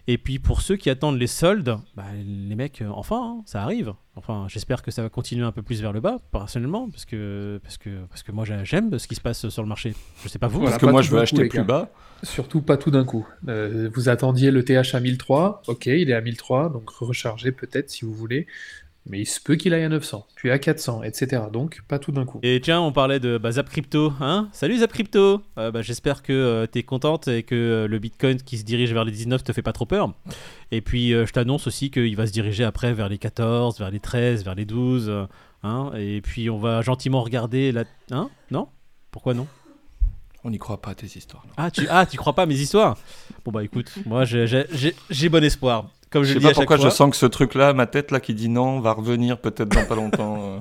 Et 0.08 0.18
puis 0.18 0.38
pour 0.38 0.62
ceux 0.62 0.76
qui 0.76 0.90
attendent 0.90 1.18
les 1.18 1.28
soldes, 1.28 1.78
bah, 1.96 2.04
les 2.26 2.56
mecs, 2.56 2.82
euh, 2.82 2.90
enfin, 2.92 3.22
hein, 3.40 3.42
ça 3.46 3.64
arrive. 3.64 3.94
Enfin, 4.16 4.48
j'espère 4.50 4.82
que 4.84 4.92
ça 4.92 5.02
va 5.02 5.08
continuer 5.10 5.46
un 5.46 5.54
peu 5.54 5.62
plus 5.62 5.82
vers 5.82 5.94
le 5.94 6.02
bas, 6.02 6.18
personnellement, 6.32 6.90
parce 6.90 7.06
que, 7.06 7.60
parce 7.64 7.78
que, 7.78 7.90
parce 8.10 8.22
que 8.22 8.32
moi 8.34 8.44
j'a- 8.44 8.64
j'aime 8.66 9.00
ce 9.00 9.08
qui 9.08 9.16
se 9.16 9.22
passe 9.22 9.48
sur 9.48 9.62
le 9.64 9.68
marché. 9.70 9.96
Je 10.22 10.28
sais 10.28 10.40
pas 10.40 10.48
vous. 10.48 10.60
Voilà, 10.60 10.72
Parce 10.72 10.82
que 10.82 10.90
moi, 10.92 11.02
je 11.02 11.10
veux 11.10 11.20
acheter 11.20 11.48
plus 11.48 11.64
bas. 11.64 11.90
Surtout 12.22 12.62
pas 12.62 12.76
tout 12.78 12.92
d'un 12.92 13.06
coup. 13.06 13.26
Euh, 13.48 13.90
vous 13.94 14.10
attendiez 14.10 14.52
le 14.52 14.64
TH 14.64 14.94
à 14.94 15.00
1003, 15.00 15.62
ok, 15.68 15.86
il 15.88 16.10
est 16.10 16.14
à 16.14 16.22
1003, 16.22 16.70
donc 16.70 16.90
rechargez 16.90 17.52
peut-être 17.52 17.90
si 17.90 18.04
vous 18.06 18.14
voulez, 18.14 18.46
mais 19.06 19.20
il 19.22 19.26
se 19.26 19.40
peut 19.42 19.56
qu'il 19.56 19.74
aille 19.74 19.84
à 19.84 19.90
900, 19.90 20.26
puis 20.36 20.50
à 20.52 20.58
400, 20.60 21.04
etc. 21.04 21.44
Donc 21.52 21.82
pas 21.88 22.00
tout 22.00 22.12
d'un 22.12 22.26
coup. 22.26 22.40
Et 22.44 22.62
tiens, 22.62 22.80
on 22.82 22.92
parlait 22.92 23.20
de 23.20 23.38
bah, 23.38 23.52
Zap 23.52 23.70
Crypto, 23.70 24.14
hein? 24.22 24.48
Salut 24.54 24.78
Zap 24.78 24.92
Crypto 24.94 25.42
Euh, 25.58 25.72
bah, 25.72 25.82
J'espère 25.82 26.24
que 26.24 26.68
tu 26.72 26.80
es 26.80 26.84
contente 26.84 27.28
et 27.28 27.44
que 27.44 27.56
euh, 27.56 27.88
le 27.88 28.00
Bitcoin 28.00 28.38
qui 28.38 28.58
se 28.58 28.64
dirige 28.64 28.94
vers 28.94 29.04
les 29.06 29.12
19 29.12 29.44
te 29.44 29.52
fait 29.54 29.62
pas 29.62 29.74
trop 29.74 29.86
peur. 29.86 30.14
Et 30.72 30.82
puis 30.82 31.14
euh, 31.14 31.26
je 31.26 31.34
t'annonce 31.34 31.68
aussi 31.68 31.92
qu'il 31.92 32.16
va 32.16 32.28
se 32.28 32.32
diriger 32.32 32.64
après 32.64 32.94
vers 32.94 33.10
les 33.10 33.18
14, 33.18 33.80
vers 33.80 33.92
les 33.92 34.00
13, 34.00 34.44
vers 34.46 34.56
les 34.56 34.66
12. 34.66 35.10
euh, 35.10 35.26
hein? 35.64 35.92
Et 35.98 36.22
puis 36.22 36.50
on 36.50 36.58
va 36.60 36.82
gentiment 36.82 37.22
regarder 37.24 37.72
la... 37.72 37.84
Hein? 38.12 38.30
Non? 38.52 38.68
Pourquoi 39.12 39.34
non? 39.34 39.48
On 40.46 40.50
n'y 40.50 40.58
croit 40.58 40.82
pas 40.82 40.90
à 40.92 40.96
tes 40.96 41.06
histoires. 41.08 41.44
non? 41.48 41.54
ah 41.58 41.72
tu, 41.72 41.88
ah, 41.90 42.06
tu 42.06 42.18
crois 42.18 42.34
pas 42.34 42.44
à 42.44 42.46
mes 42.46 42.56
histoires? 42.60 42.98
Bon 43.46 43.52
bah 43.52 43.64
écoute, 43.64 43.92
moi 44.06 44.26
j'ai- 44.26 44.46
j'ai 44.48 44.66
j'ai- 44.74 44.96
j'ai 45.10 45.30
bon 45.30 45.42
espoir. 45.44 45.90
Comme 46.14 46.24
je, 46.24 46.34
Je 46.36 46.40
sais 46.40 46.48
pas 46.48 46.54
pourquoi 46.54 46.78
je 46.78 46.90
sens 46.90 47.10
que 47.10 47.16
ce 47.18 47.26
truc-là, 47.26 47.74
ma 47.74 47.88
tête 47.88 48.12
là 48.12 48.20
qui 48.20 48.36
dit 48.36 48.48
non, 48.48 48.80
va 48.80 48.94
revenir 48.94 49.40
peut-être 49.40 49.70
dans 49.70 49.84
pas 49.84 49.96
longtemps. 49.96 50.38
euh. 50.44 50.60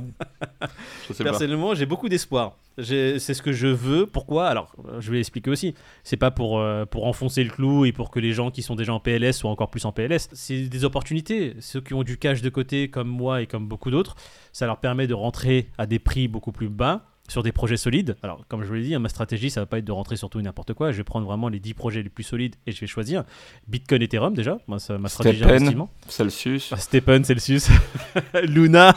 Je 1.09 1.13
sais 1.13 1.25
pas. 1.25 1.31
Personnellement, 1.31 1.75
j'ai 1.75 1.85
beaucoup 1.85 2.09
d'espoir. 2.09 2.57
C'est 2.79 3.19
ce 3.19 3.43
que 3.43 3.53
je 3.53 3.67
veux. 3.67 4.07
Pourquoi? 4.07 4.49
Alors, 4.49 4.75
je 5.01 5.13
vais 5.13 5.21
expliquer 5.21 5.51
aussi. 5.51 5.75
C'est 6.05 6.17
pas 6.17 6.31
pour, 6.31 6.59
euh, 6.59 6.87
pour 6.87 7.07
enfoncer 7.07 7.45
le 7.45 7.51
clou 7.51 7.85
et 7.85 7.93
pour 7.93 8.11
que 8.11 8.19
les 8.19 8.33
gens 8.33 8.51
qui 8.51 8.63
sont 8.63 8.77
déjà 8.77 8.95
en 8.95 9.01
PLS 9.01 9.33
soient 9.37 9.51
encore 9.51 9.69
plus 9.69 9.85
en 9.85 9.93
PLS. 9.93 10.31
C'est 10.33 10.69
des 10.69 10.85
opportunités. 10.87 11.55
Ceux 11.61 11.83
qui 11.83 11.93
ont 11.93 12.03
du 12.03 12.17
cash 12.17 12.41
de 12.41 12.49
côté, 12.49 12.89
comme 12.89 13.09
moi 13.09 13.43
et 13.43 13.47
comme 13.47 13.69
beaucoup 13.69 13.91
d'autres, 13.91 14.17
ça 14.53 14.65
leur 14.65 14.79
permet 14.79 15.07
de 15.07 15.13
rentrer 15.13 15.69
à 15.77 15.85
des 15.85 15.99
prix 15.99 16.29
beaucoup 16.29 16.53
plus 16.53 16.71
bas 16.71 17.03
sur 17.29 17.43
des 17.43 17.53
projets 17.53 17.77
solides. 17.77 18.17
Alors, 18.23 18.45
comme 18.49 18.63
je 18.63 18.69
vous 18.69 18.75
l'ai 18.75 18.83
dit, 18.83 18.95
hein, 18.95 18.99
ma 18.99 19.09
stratégie, 19.09 19.51
ça 19.51 19.61
va 19.61 19.67
pas 19.67 19.79
être 19.79 19.85
de 19.85 19.93
rentrer 19.93 20.17
sur 20.17 20.29
tout 20.29 20.39
et 20.41 20.43
n'importe 20.43 20.75
quoi. 20.75 20.93
Je 20.93 20.99
vais 20.99 21.05
prendre 21.05 21.27
vraiment 21.27 21.49
les 21.49 21.61
10 21.61 21.75
projets 21.75 22.03
les 22.03 22.09
plus 22.09 22.25
solides 22.25 22.57
et 22.67 22.73
je 22.73 22.81
vais 22.81 22.87
choisir 22.87 23.25
Bitcoin, 23.69 24.03
Ethereum 24.03 24.35
déjà. 24.35 24.59
Moi, 24.67 24.79
ça, 24.79 24.99
ma 24.99 25.09
stratégie 25.09 25.39
Stephen. 25.39 25.59
d'investissement. 25.59 25.91
Celsius. 26.09 26.73
Ah, 26.73 26.77
Stephen, 26.77 27.25
Celsius, 27.25 27.69
Luna. 28.43 28.95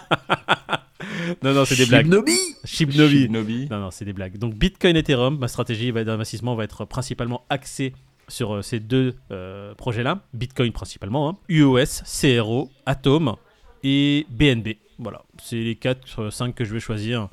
non, 1.44 1.54
non, 1.54 1.66
c'est 1.66 1.78
des 1.78 1.86
blagues. 1.86 2.06
Shibnobi. 2.06 2.38
Shibnobi. 2.66 3.68
Non, 3.70 3.80
non, 3.80 3.92
c'est 3.92 4.06
des 4.06 4.14
blagues. 4.14 4.38
Donc 4.38 4.56
Bitcoin, 4.56 4.96
Ethereum, 4.96 5.38
ma 5.38 5.48
stratégie 5.48 5.92
d'investissement 5.92 6.56
va 6.56 6.64
être 6.64 6.86
principalement 6.86 7.46
axée 7.50 7.94
sur 8.28 8.56
euh, 8.56 8.62
ces 8.62 8.80
deux 8.80 9.16
euh, 9.32 9.74
projets-là. 9.76 10.24
Bitcoin 10.34 10.72
principalement, 10.72 11.30
hein. 11.30 11.38
UOS, 11.48 12.04
CRO, 12.06 12.70
Atom 12.86 13.36
et 13.84 14.26
BNB. 14.30 14.78
Voilà, 14.98 15.24
c'est 15.42 15.58
les 15.58 15.76
4, 15.76 16.32
5 16.32 16.56
que 16.56 16.64
je 16.64 16.74
vais 16.74 16.80
choisir 16.80 17.30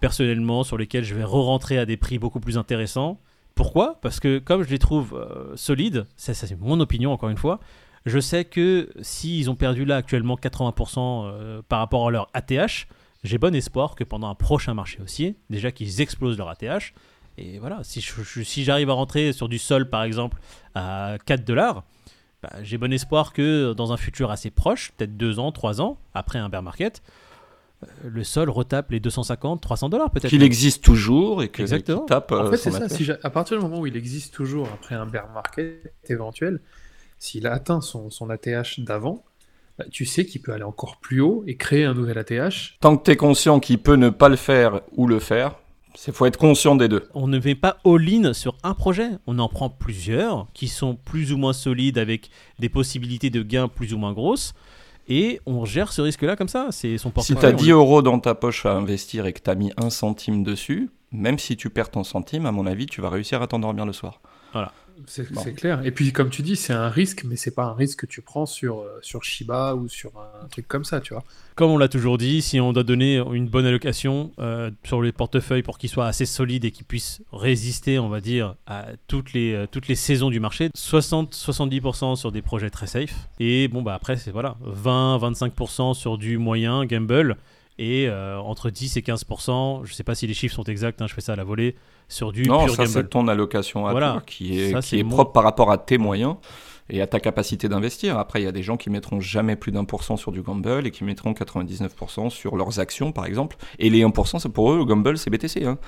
personnellement, 0.00 0.64
sur 0.64 0.76
lesquels 0.78 1.04
je 1.04 1.14
vais 1.14 1.24
re-rentrer 1.24 1.78
à 1.78 1.86
des 1.86 1.96
prix 1.96 2.18
beaucoup 2.18 2.40
plus 2.40 2.58
intéressants. 2.58 3.20
Pourquoi? 3.54 3.98
Parce 4.00 4.20
que 4.20 4.38
comme 4.38 4.62
je 4.62 4.70
les 4.70 4.78
trouve 4.78 5.14
euh, 5.14 5.56
solides, 5.56 6.06
ça, 6.16 6.32
c'est 6.34 6.58
mon 6.60 6.78
opinion 6.80 7.12
encore 7.12 7.28
une 7.28 7.36
fois, 7.36 7.58
je 8.06 8.20
sais 8.20 8.44
que 8.44 8.88
s'ils 9.02 9.50
ont 9.50 9.56
perdu 9.56 9.84
là 9.84 9.96
actuellement 9.96 10.36
80% 10.36 10.98
euh, 11.26 11.62
par 11.68 11.80
rapport 11.80 12.06
à 12.06 12.10
leur 12.10 12.28
ATH, 12.34 12.86
j'ai 13.24 13.38
bon 13.38 13.54
espoir 13.54 13.96
que 13.96 14.04
pendant 14.04 14.28
un 14.28 14.34
prochain 14.36 14.74
marché 14.74 15.00
haussier, 15.02 15.36
déjà 15.50 15.72
qu'ils 15.72 16.00
explosent 16.00 16.38
leur 16.38 16.48
ATH, 16.48 16.94
et 17.36 17.58
voilà, 17.58 17.80
si, 17.82 18.00
je- 18.00 18.42
si 18.42 18.64
j'arrive 18.64 18.90
à 18.90 18.92
rentrer 18.94 19.32
sur 19.32 19.48
du 19.48 19.58
sol 19.58 19.90
par 19.90 20.04
exemple 20.04 20.38
à 20.76 21.16
4 21.26 21.44
dollars, 21.44 21.82
bah, 22.42 22.50
j'ai 22.62 22.78
bon 22.78 22.92
espoir 22.92 23.32
que 23.32 23.72
dans 23.72 23.92
un 23.92 23.96
futur 23.96 24.30
assez 24.30 24.50
proche, 24.50 24.92
peut-être 24.96 25.16
2 25.16 25.40
ans, 25.40 25.50
3 25.50 25.80
ans, 25.80 25.98
après 26.14 26.38
un 26.38 26.48
bear 26.48 26.62
market, 26.62 27.02
le 28.04 28.24
sol 28.24 28.50
retape 28.50 28.90
les 28.90 29.00
250, 29.00 29.60
300 29.60 29.88
dollars 29.88 30.10
peut-être. 30.10 30.30
Qu'il 30.30 30.42
existe 30.42 30.82
toujours 30.82 31.42
et 31.42 31.48
que 31.48 31.62
Exactement. 31.62 32.00
qu'il 32.00 32.06
tape. 32.06 32.32
En 32.32 32.46
euh, 32.46 32.50
fait, 32.50 32.56
son 32.56 32.70
c'est 32.72 32.78
ça. 32.78 32.88
Si 32.88 33.10
à 33.10 33.30
partir 33.30 33.56
du 33.56 33.62
moment 33.62 33.80
où 33.80 33.86
il 33.86 33.96
existe 33.96 34.34
toujours 34.34 34.68
après 34.72 34.94
un 34.94 35.06
bear 35.06 35.28
market 35.32 35.92
éventuel, 36.08 36.60
s'il 37.18 37.46
a 37.46 37.52
atteint 37.52 37.80
son, 37.80 38.10
son 38.10 38.30
ATH 38.30 38.80
d'avant, 38.80 39.24
bah, 39.78 39.84
tu 39.90 40.04
sais 40.04 40.24
qu'il 40.24 40.42
peut 40.42 40.52
aller 40.52 40.64
encore 40.64 40.98
plus 40.98 41.20
haut 41.20 41.44
et 41.46 41.56
créer 41.56 41.84
un 41.84 41.94
nouvel 41.94 42.18
ATH. 42.18 42.78
Tant 42.80 42.96
que 42.96 43.04
tu 43.04 43.10
es 43.12 43.16
conscient 43.16 43.60
qu'il 43.60 43.78
peut 43.78 43.96
ne 43.96 44.10
pas 44.10 44.28
le 44.28 44.36
faire 44.36 44.80
ou 44.96 45.06
le 45.06 45.20
faire, 45.20 45.54
il 46.06 46.12
faut 46.12 46.26
être 46.26 46.38
conscient 46.38 46.76
des 46.76 46.88
deux. 46.88 47.08
on 47.14 47.26
ne 47.26 47.38
met 47.38 47.54
pas 47.54 47.78
all-in 47.84 48.32
sur 48.32 48.56
un 48.62 48.74
projet. 48.74 49.10
On 49.26 49.38
en 49.38 49.48
prend 49.48 49.68
plusieurs 49.68 50.46
qui 50.52 50.68
sont 50.68 50.94
plus 50.94 51.32
ou 51.32 51.38
moins 51.38 51.52
solides 51.52 51.98
avec 51.98 52.30
des 52.58 52.68
possibilités 52.68 53.30
de 53.30 53.42
gains 53.42 53.68
plus 53.68 53.94
ou 53.94 53.98
moins 53.98 54.12
grosses. 54.12 54.54
Et 55.08 55.40
on 55.46 55.64
gère 55.64 55.92
ce 55.92 56.02
risque-là 56.02 56.36
comme 56.36 56.48
ça. 56.48 56.68
C'est 56.70 56.98
son 56.98 57.08
Si 57.08 57.12
portefeuille. 57.14 57.38
tu 57.40 57.46
as 57.46 57.50
on 57.52 57.56
10 57.56 57.70
euros 57.70 58.02
dans 58.02 58.18
ta 58.18 58.34
poche 58.34 58.66
à 58.66 58.72
investir 58.72 59.26
et 59.26 59.32
que 59.32 59.40
tu 59.40 59.48
as 59.50 59.54
mis 59.54 59.72
un 59.76 59.90
centime 59.90 60.42
dessus, 60.44 60.90
même 61.12 61.38
si 61.38 61.56
tu 61.56 61.70
perds 61.70 61.90
ton 61.90 62.04
centime, 62.04 62.46
à 62.46 62.52
mon 62.52 62.66
avis, 62.66 62.86
tu 62.86 63.00
vas 63.00 63.10
réussir 63.10 63.42
à 63.42 63.46
t'endormir 63.46 63.86
le 63.86 63.92
soir. 63.92 64.20
C'est 65.06 65.32
Bon. 65.32 65.40
c'est 65.42 65.52
clair. 65.52 65.84
Et 65.84 65.92
puis, 65.92 66.12
comme 66.12 66.28
tu 66.28 66.42
dis, 66.42 66.56
c'est 66.56 66.72
un 66.72 66.88
risque, 66.88 67.22
mais 67.24 67.36
c'est 67.36 67.54
pas 67.54 67.64
un 67.64 67.74
risque 67.74 68.00
que 68.00 68.06
tu 68.06 68.20
prends 68.20 68.46
sur, 68.46 68.80
euh, 68.80 68.98
sur 69.00 69.22
Shiba 69.22 69.74
ou 69.76 69.88
sur 69.88 70.10
un 70.18 70.48
truc 70.48 70.66
comme 70.66 70.84
ça, 70.84 71.00
tu 71.00 71.14
vois. 71.14 71.22
Comme 71.54 71.70
on 71.70 71.78
l'a 71.78 71.88
toujours 71.88 72.18
dit, 72.18 72.42
si 72.42 72.58
on 72.58 72.72
doit 72.72 72.82
donner 72.82 73.18
une 73.32 73.46
bonne 73.46 73.64
allocation 73.64 74.32
euh, 74.40 74.70
sur 74.84 75.00
les 75.00 75.12
portefeuilles 75.12 75.62
pour 75.62 75.78
qu'ils 75.78 75.90
soient 75.90 76.06
assez 76.06 76.26
solides 76.26 76.64
et 76.64 76.72
qu'ils 76.72 76.86
puissent 76.86 77.22
résister, 77.32 78.00
on 78.00 78.08
va 78.08 78.20
dire, 78.20 78.56
à 78.66 78.86
toutes 79.06 79.32
les, 79.34 79.52
euh, 79.52 79.66
toutes 79.70 79.86
les 79.86 79.94
saisons 79.94 80.30
du 80.30 80.40
marché, 80.40 80.70
60-70% 80.76 82.16
sur 82.16 82.32
des 82.32 82.42
projets 82.42 82.70
très 82.70 82.88
safe. 82.88 83.28
Et 83.38 83.68
bon, 83.68 83.82
bah 83.82 83.94
après, 83.94 84.16
c'est 84.16 84.32
voilà, 84.32 84.56
20-25% 84.64 85.94
sur 85.94 86.18
du 86.18 86.38
moyen, 86.38 86.84
gamble. 86.86 87.36
Et 87.80 88.08
euh, 88.08 88.38
entre 88.38 88.70
10 88.70 88.96
et 88.96 89.02
15%, 89.02 89.82
je 89.84 89.94
sais 89.94 90.02
pas 90.02 90.14
si 90.16 90.26
les 90.26 90.34
chiffres 90.34 90.54
sont 90.54 90.64
exacts, 90.64 91.00
hein, 91.00 91.06
je 91.08 91.14
fais 91.14 91.20
ça 91.20 91.34
à 91.34 91.36
la 91.36 91.44
volée, 91.44 91.76
sur 92.08 92.32
du 92.32 92.42
non, 92.42 92.64
pur 92.64 92.74
ça 92.74 92.86
c'est 92.86 93.08
ton 93.08 93.28
allocation 93.28 93.86
à 93.86 93.92
Voilà. 93.92 94.12
toi 94.14 94.22
qui 94.26 94.58
est, 94.60 94.72
Ça, 94.72 94.80
qui 94.80 94.88
c'est 94.88 94.98
est 94.98 95.02
mon- 95.04 95.10
propre 95.14 95.32
par 95.32 95.44
rapport 95.44 95.70
à 95.70 95.78
tes 95.78 95.96
moyens 95.96 96.34
et 96.90 97.00
à 97.02 97.06
ta 97.06 97.20
capacité 97.20 97.68
d'investir. 97.68 98.18
Après, 98.18 98.40
il 98.40 98.44
y 98.44 98.48
a 98.48 98.52
des 98.52 98.62
gens 98.64 98.76
qui 98.76 98.90
mettront 98.90 99.20
jamais 99.20 99.54
plus 99.56 99.70
d'un 99.70 99.84
pour 99.84 100.02
cent 100.02 100.16
sur 100.16 100.32
du 100.32 100.42
gamble 100.42 100.86
et 100.86 100.90
qui 100.90 101.04
mettront 101.04 101.32
99% 101.34 102.30
sur 102.30 102.56
leurs 102.56 102.80
actions, 102.80 103.12
par 103.12 103.26
exemple. 103.26 103.56
Et 103.78 103.90
les 103.90 104.02
1%, 104.04 104.38
c'est 104.40 104.48
pour 104.48 104.72
eux, 104.72 104.78
le 104.78 104.84
gamble, 104.84 105.16
c'est 105.18 105.30
BTC. 105.30 105.64
hein. 105.64 105.78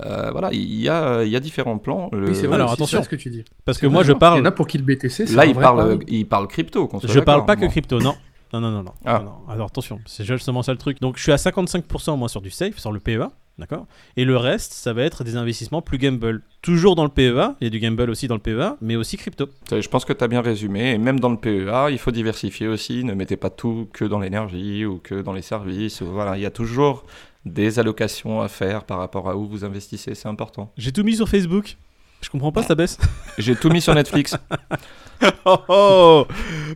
Euh, 0.00 0.30
voilà, 0.32 0.50
il 0.52 0.74
y 0.80 0.88
a, 0.88 1.22
il 1.24 1.30
y 1.30 1.36
a 1.36 1.40
différents 1.40 1.78
plans. 1.78 2.10
Le- 2.12 2.28
Oui, 2.28 2.34
c'est 2.34 2.46
vrai. 2.48 2.56
Alors, 2.56 2.72
attention. 2.72 2.98
c'est 2.98 3.04
ce 3.04 3.08
que 3.08 3.16
tu 3.16 3.30
dis. 3.30 3.44
Parce 3.64 3.78
que 3.78 3.86
moi, 3.86 4.02
je 4.04 4.12
Il 4.12 4.16
y 4.16 4.18
parle, 4.18 4.40
en 4.40 4.44
a 4.44 4.50
pour 4.52 4.66
qui 4.68 4.76
le 4.78 4.84
BTC, 4.84 5.26
c'est 5.26 5.34
Là, 5.34 5.42
un 5.42 5.46
il 5.46 5.54
vrai 5.54 5.62
parle, 5.64 5.98
il 6.08 6.28
parle 6.28 6.46
crypto. 6.48 6.88
Je 7.04 7.18
parle 7.20 7.44
pas 7.46 7.56
que 7.56 7.66
crypto, 7.66 7.98
non. 7.98 8.14
Non, 8.52 8.60
non, 8.60 8.70
non, 8.70 8.82
non. 8.82 8.92
Ah. 9.04 9.18
Non, 9.18 9.24
non. 9.24 9.48
Alors 9.48 9.66
attention, 9.68 10.00
c'est 10.06 10.24
justement 10.24 10.62
ça 10.62 10.72
le 10.72 10.78
truc. 10.78 11.00
Donc 11.00 11.16
je 11.16 11.22
suis 11.22 11.32
à 11.32 11.36
55% 11.36 12.16
moi 12.18 12.28
sur 12.28 12.40
du 12.40 12.50
safe, 12.50 12.78
sur 12.78 12.92
le 12.92 12.98
PEA, 12.98 13.28
d'accord? 13.58 13.86
Et 14.16 14.24
le 14.24 14.36
reste, 14.36 14.72
ça 14.72 14.92
va 14.92 15.02
être 15.02 15.22
des 15.22 15.36
investissements 15.36 15.82
plus 15.82 15.98
gamble. 15.98 16.42
Toujours 16.62 16.96
dans 16.96 17.04
le 17.04 17.10
PEA, 17.10 17.54
il 17.60 17.64
y 17.64 17.66
a 17.66 17.70
du 17.70 17.78
gamble 17.78 18.10
aussi 18.10 18.26
dans 18.26 18.34
le 18.34 18.40
PEA, 18.40 18.76
mais 18.80 18.96
aussi 18.96 19.16
crypto. 19.16 19.48
Je 19.70 19.88
pense 19.88 20.04
que 20.04 20.12
tu 20.12 20.24
as 20.24 20.28
bien 20.28 20.40
résumé. 20.40 20.92
Et 20.92 20.98
même 20.98 21.20
dans 21.20 21.30
le 21.30 21.36
PEA, 21.36 21.90
il 21.90 21.98
faut 21.98 22.10
diversifier 22.10 22.66
aussi. 22.66 23.04
Ne 23.04 23.14
mettez 23.14 23.36
pas 23.36 23.50
tout 23.50 23.88
que 23.92 24.04
dans 24.04 24.18
l'énergie 24.18 24.84
ou 24.84 24.98
que 24.98 25.22
dans 25.22 25.32
les 25.32 25.42
services. 25.42 26.02
Voilà, 26.02 26.36
il 26.36 26.42
y 26.42 26.46
a 26.46 26.50
toujours 26.50 27.04
des 27.44 27.78
allocations 27.78 28.40
à 28.40 28.48
faire 28.48 28.84
par 28.84 28.98
rapport 28.98 29.28
à 29.30 29.36
où 29.36 29.46
vous 29.46 29.64
investissez. 29.64 30.14
C'est 30.14 30.28
important. 30.28 30.72
J'ai 30.76 30.92
tout 30.92 31.04
mis 31.04 31.16
sur 31.16 31.28
Facebook. 31.28 31.76
Je 32.20 32.28
comprends 32.30 32.52
pas, 32.52 32.62
ça 32.62 32.74
baisse. 32.74 32.98
J'ai 33.38 33.56
tout 33.56 33.70
mis 33.70 33.80
sur 33.80 33.94
Netflix. 33.94 34.36
oh, 35.44 35.56
oh 35.68 36.26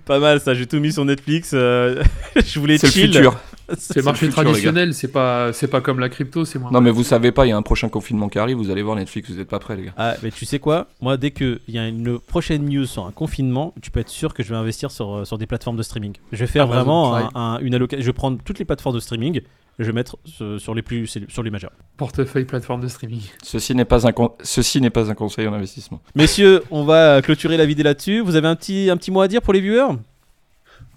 Pas 0.04 0.18
mal 0.18 0.40
ça, 0.40 0.52
j'ai 0.54 0.66
tout 0.66 0.78
mis 0.80 0.92
sur 0.92 1.04
Netflix. 1.04 1.50
euh, 1.54 2.02
je 2.37 2.59
voulais 2.61 2.78
C'est 2.78 2.87
le 2.88 2.92
futur. 2.92 3.37
C'est 3.78 3.96
le 3.96 4.02
marché 4.02 4.26
le 4.26 4.30
futur, 4.33 4.42
les 4.42 4.50
traditionnel, 4.50 4.92
c'est 4.92 5.09
pas, 5.09 5.52
c'est 5.54 5.68
pas 5.68 5.80
comme 5.80 5.98
la 5.98 6.11
crypto, 6.11 6.44
c'est 6.44 6.59
moins. 6.59 6.70
Non, 6.70 6.83
mais 6.83 6.90
vous 6.90 7.02
savez 7.04 7.33
pas, 7.33 7.46
il 7.46 7.48
y 7.48 7.52
a 7.52 7.57
un 7.57 7.62
prochain 7.62 7.88
confinement 7.88 8.28
qui 8.28 8.38
arrive, 8.38 8.59
vous 8.59 8.70
allez 8.70 8.83
voir 8.83 8.96
Netflix, 8.96 9.30
vous 9.30 9.40
êtes 9.40 9.48
pas 9.48 9.59
prêts, 9.59 9.76
les 9.76 9.85
gars. 9.85 9.94
Ah, 9.96 10.14
mais 10.22 10.30
tu 10.30 10.44
sais 10.44 10.59
quoi? 10.59 10.88
Moi, 11.00 11.16
dès 11.16 11.30
qu'il 11.30 11.61
y 11.68 11.78
a 11.78 11.88
une 11.88 12.18
prochaine 12.18 12.66
news 12.68 12.85
sur 12.85 13.07
un 13.07 13.11
confinement, 13.11 13.72
tu 13.80 13.90
peux 13.90 14.00
être 14.00 14.11
sûr 14.11 14.35
que 14.35 14.42
je 14.42 14.50
vais 14.50 14.57
investir 14.57 14.90
sur, 14.90 15.14
euh, 15.14 15.24
sur 15.24 15.38
des 15.38 15.46
plateformes 15.46 15.78
de 15.78 15.83
streaming. 15.83 16.12
Je 16.33 16.38
vais 16.40 16.46
faire 16.46 16.66
vraiment 16.66 17.14
un- 17.14 17.22
Prime. 17.26 17.30
un- 17.37 17.59
une 17.61 17.74
allocation. 17.74 18.02
Je 18.02 18.07
vais 18.07 18.12
prendre 18.12 18.38
toutes 18.44 18.59
les 18.59 18.66
plateformes 18.66 18.96
de 18.96 19.00
streaming, 19.00 19.40
je 19.78 19.84
vais 19.87 19.92
mettre 19.92 20.16
sur, 20.24 20.74
les 20.74 20.82
plus 20.82 21.06
sur 21.28 21.42
les 21.42 21.50
majeurs. 21.50 21.72
Portefeuille 21.96 22.44
plateforme 22.44 22.80
de 22.80 22.88
streaming. 22.88 23.22
Ceci 23.42 23.74
n'est 23.74 23.84
pas 23.84 24.06
un, 24.06 24.12
con- 24.12 24.32
Ceci 24.42 24.80
n'est 24.80 24.90
pas 24.90 25.10
un 25.10 25.14
conseil 25.14 25.46
en 25.48 25.52
investissement. 25.52 26.00
Messieurs, 26.14 26.62
on 26.70 26.84
va 26.84 27.20
clôturer 27.22 27.56
la 27.56 27.66
vidéo 27.66 27.84
là-dessus. 27.84 28.20
Vous 28.20 28.37
avez 28.37 28.48
un 28.48 28.56
petit, 28.56 28.88
un 28.90 28.96
petit 28.96 29.10
mot 29.10 29.20
à 29.20 29.28
dire 29.28 29.42
pour 29.42 29.52
les 29.52 29.60
viewers? 29.60 29.96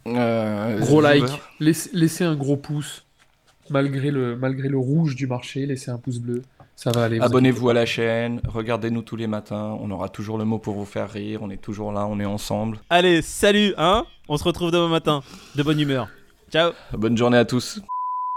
Euh, 0.07 0.79
Gros 0.79 1.01
les 1.01 1.19
like, 1.19 1.41
laissez, 1.59 1.89
laissez 1.93 2.23
un 2.23 2.35
gros 2.35 2.57
pouce. 2.57 3.03
Malgré 3.69 4.11
le, 4.11 4.37
malgré 4.37 4.69
le 4.69 4.77
rouge 4.77 5.15
du 5.15 5.27
marché, 5.27 5.65
laissez 5.65 5.91
un 5.91 5.97
pouce 5.97 6.19
bleu. 6.19 6.41
Ça 6.75 6.91
va 6.91 7.05
aller. 7.05 7.17
vous 7.17 7.25
Abonnez-vous 7.25 7.69
à 7.69 7.73
la 7.73 7.85
chaîne, 7.85 8.39
regardez-nous 8.47 9.01
tous 9.01 9.15
les 9.15 9.27
matins, 9.27 9.75
on 9.81 9.89
aura 9.91 10.09
toujours 10.09 10.37
le 10.37 10.45
mot 10.45 10.59
pour 10.59 10.75
vous 10.75 10.85
faire 10.85 11.09
rire, 11.09 11.39
on 11.41 11.49
est 11.49 11.57
toujours 11.61 11.91
là, 11.91 12.05
on 12.07 12.19
est 12.19 12.25
ensemble. 12.25 12.79
Allez, 12.89 13.21
salut, 13.23 13.73
hein? 13.77 14.05
On 14.29 14.37
se 14.37 14.43
retrouve 14.43 14.71
demain 14.71 14.87
matin. 14.87 15.23
De 15.55 15.63
bonne 15.63 15.79
humeur. 15.79 16.07
Ciao 16.51 16.71
Bonne 16.93 17.17
journée 17.17 17.37
à 17.37 17.45
tous. 17.45 17.81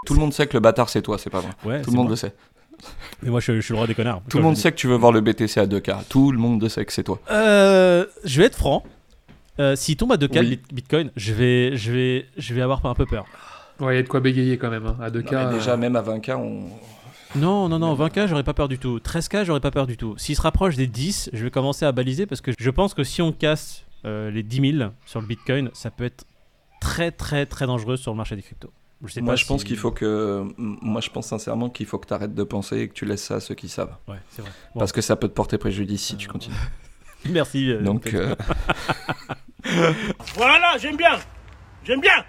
Tout 0.06 0.14
le 0.14 0.20
monde 0.20 0.32
sait 0.32 0.46
que 0.46 0.54
le 0.54 0.60
bâtard 0.60 0.88
c'est 0.88 1.02
toi, 1.02 1.18
c'est 1.18 1.30
pas 1.30 1.40
vrai. 1.40 1.50
Ouais, 1.64 1.82
Tout 1.82 1.90
le 1.90 1.96
monde 1.96 2.06
moi. 2.06 2.10
le 2.12 2.16
sait. 2.16 2.34
Mais 3.22 3.28
moi, 3.28 3.40
je, 3.40 3.52
je 3.56 3.60
suis 3.60 3.72
le 3.72 3.78
roi 3.78 3.86
des 3.86 3.94
connards. 3.94 4.22
Tout 4.30 4.38
le 4.38 4.42
monde 4.44 4.56
sait 4.56 4.72
que 4.72 4.76
tu 4.76 4.86
veux 4.86 4.96
voir 4.96 5.12
le 5.12 5.20
BTC 5.20 5.58
à 5.60 5.66
2K. 5.66 6.04
Tout 6.08 6.32
le 6.32 6.38
monde 6.38 6.66
sait 6.68 6.86
que 6.86 6.92
c'est 6.94 7.02
toi. 7.02 7.20
Euh, 7.30 8.06
je 8.24 8.40
vais 8.40 8.46
être 8.46 8.56
franc. 8.56 8.82
Euh, 9.58 9.76
S'il 9.76 9.96
tombe 9.98 10.12
à 10.12 10.16
2K 10.16 10.38
Oui. 10.40 10.46
bit- 10.56 10.72
Bitcoin, 10.74 11.10
je 11.16 11.34
vais, 11.34 11.76
je, 11.76 11.92
vais, 11.92 12.26
je 12.38 12.54
vais 12.54 12.62
avoir 12.62 12.84
un 12.86 12.94
peu 12.94 13.04
peur. 13.04 13.26
Ouais, 13.78 13.92
il 13.94 13.96
y 13.96 14.00
a 14.00 14.02
de 14.02 14.08
quoi 14.08 14.20
bégayer 14.20 14.56
quand 14.56 14.70
même. 14.70 14.86
hein. 14.86 14.96
À 15.02 15.10
2K. 15.10 15.32
Non, 15.34 15.50
mais 15.50 15.58
déjà, 15.58 15.72
euh, 15.72 15.76
même 15.76 15.94
à 15.96 16.00
20K, 16.00 16.30
on. 16.36 16.70
Non, 17.38 17.68
non, 17.68 17.78
non, 17.78 17.94
20K, 17.94 18.26
j'aurais 18.26 18.42
pas 18.44 18.54
peur 18.54 18.68
du 18.68 18.78
tout. 18.78 18.98
13K, 18.98 19.44
j'aurais 19.44 19.60
pas 19.60 19.70
peur 19.70 19.86
du 19.86 19.98
tout. 19.98 20.14
S'il 20.16 20.34
se 20.34 20.40
rapproche 20.40 20.76
des 20.76 20.86
10, 20.86 21.28
je 21.34 21.44
vais 21.44 21.50
commencer 21.50 21.84
à 21.84 21.92
baliser 21.92 22.24
parce 22.24 22.40
que 22.40 22.52
je 22.58 22.70
pense 22.70 22.94
que 22.94 23.04
si 23.04 23.20
on 23.20 23.32
casse 23.32 23.84
euh, 24.06 24.30
les 24.30 24.42
10 24.42 24.78
000 24.78 24.90
sur 25.04 25.20
le 25.20 25.26
Bitcoin, 25.26 25.68
ça 25.74 25.90
peut 25.90 26.04
être 26.04 26.24
très, 26.80 27.10
très, 27.10 27.44
très 27.44 27.66
dangereux 27.66 27.98
sur 27.98 28.12
le 28.12 28.16
marché 28.16 28.34
des 28.36 28.42
cryptos. 28.42 28.72
Je 29.04 29.12
sais 29.14 29.20
Moi, 29.22 29.32
pas 29.32 29.36
je 29.36 29.46
pense 29.46 29.64
qu'il 29.64 29.76
faut 29.78 29.90
que. 29.90 30.44
Moi, 30.58 31.00
je 31.00 31.08
pense 31.10 31.26
sincèrement 31.28 31.70
qu'il 31.70 31.86
faut 31.86 31.98
que 31.98 32.06
tu 32.06 32.12
arrêtes 32.12 32.34
de 32.34 32.42
penser 32.44 32.80
et 32.80 32.88
que 32.88 32.92
tu 32.92 33.06
laisses 33.06 33.24
ça 33.24 33.36
à 33.36 33.40
ceux 33.40 33.54
qui 33.54 33.68
savent. 33.68 33.96
Ouais, 34.08 34.16
c'est 34.30 34.42
vrai. 34.42 34.50
Bon. 34.74 34.80
Parce 34.80 34.92
que 34.92 35.00
ça 35.00 35.16
peut 35.16 35.28
te 35.28 35.32
porter 35.32 35.56
préjudice 35.56 36.02
si 36.02 36.16
tu 36.16 36.28
Euh, 36.28 36.32
continues. 36.32 36.56
Merci. 37.30 37.70
euh, 37.70 37.80
Donc, 37.82 38.12
euh, 38.12 38.34
Voilà, 40.34 40.76
j'aime 40.78 40.96
bien. 40.96 41.18
J'aime 41.84 42.00
bien. 42.00 42.24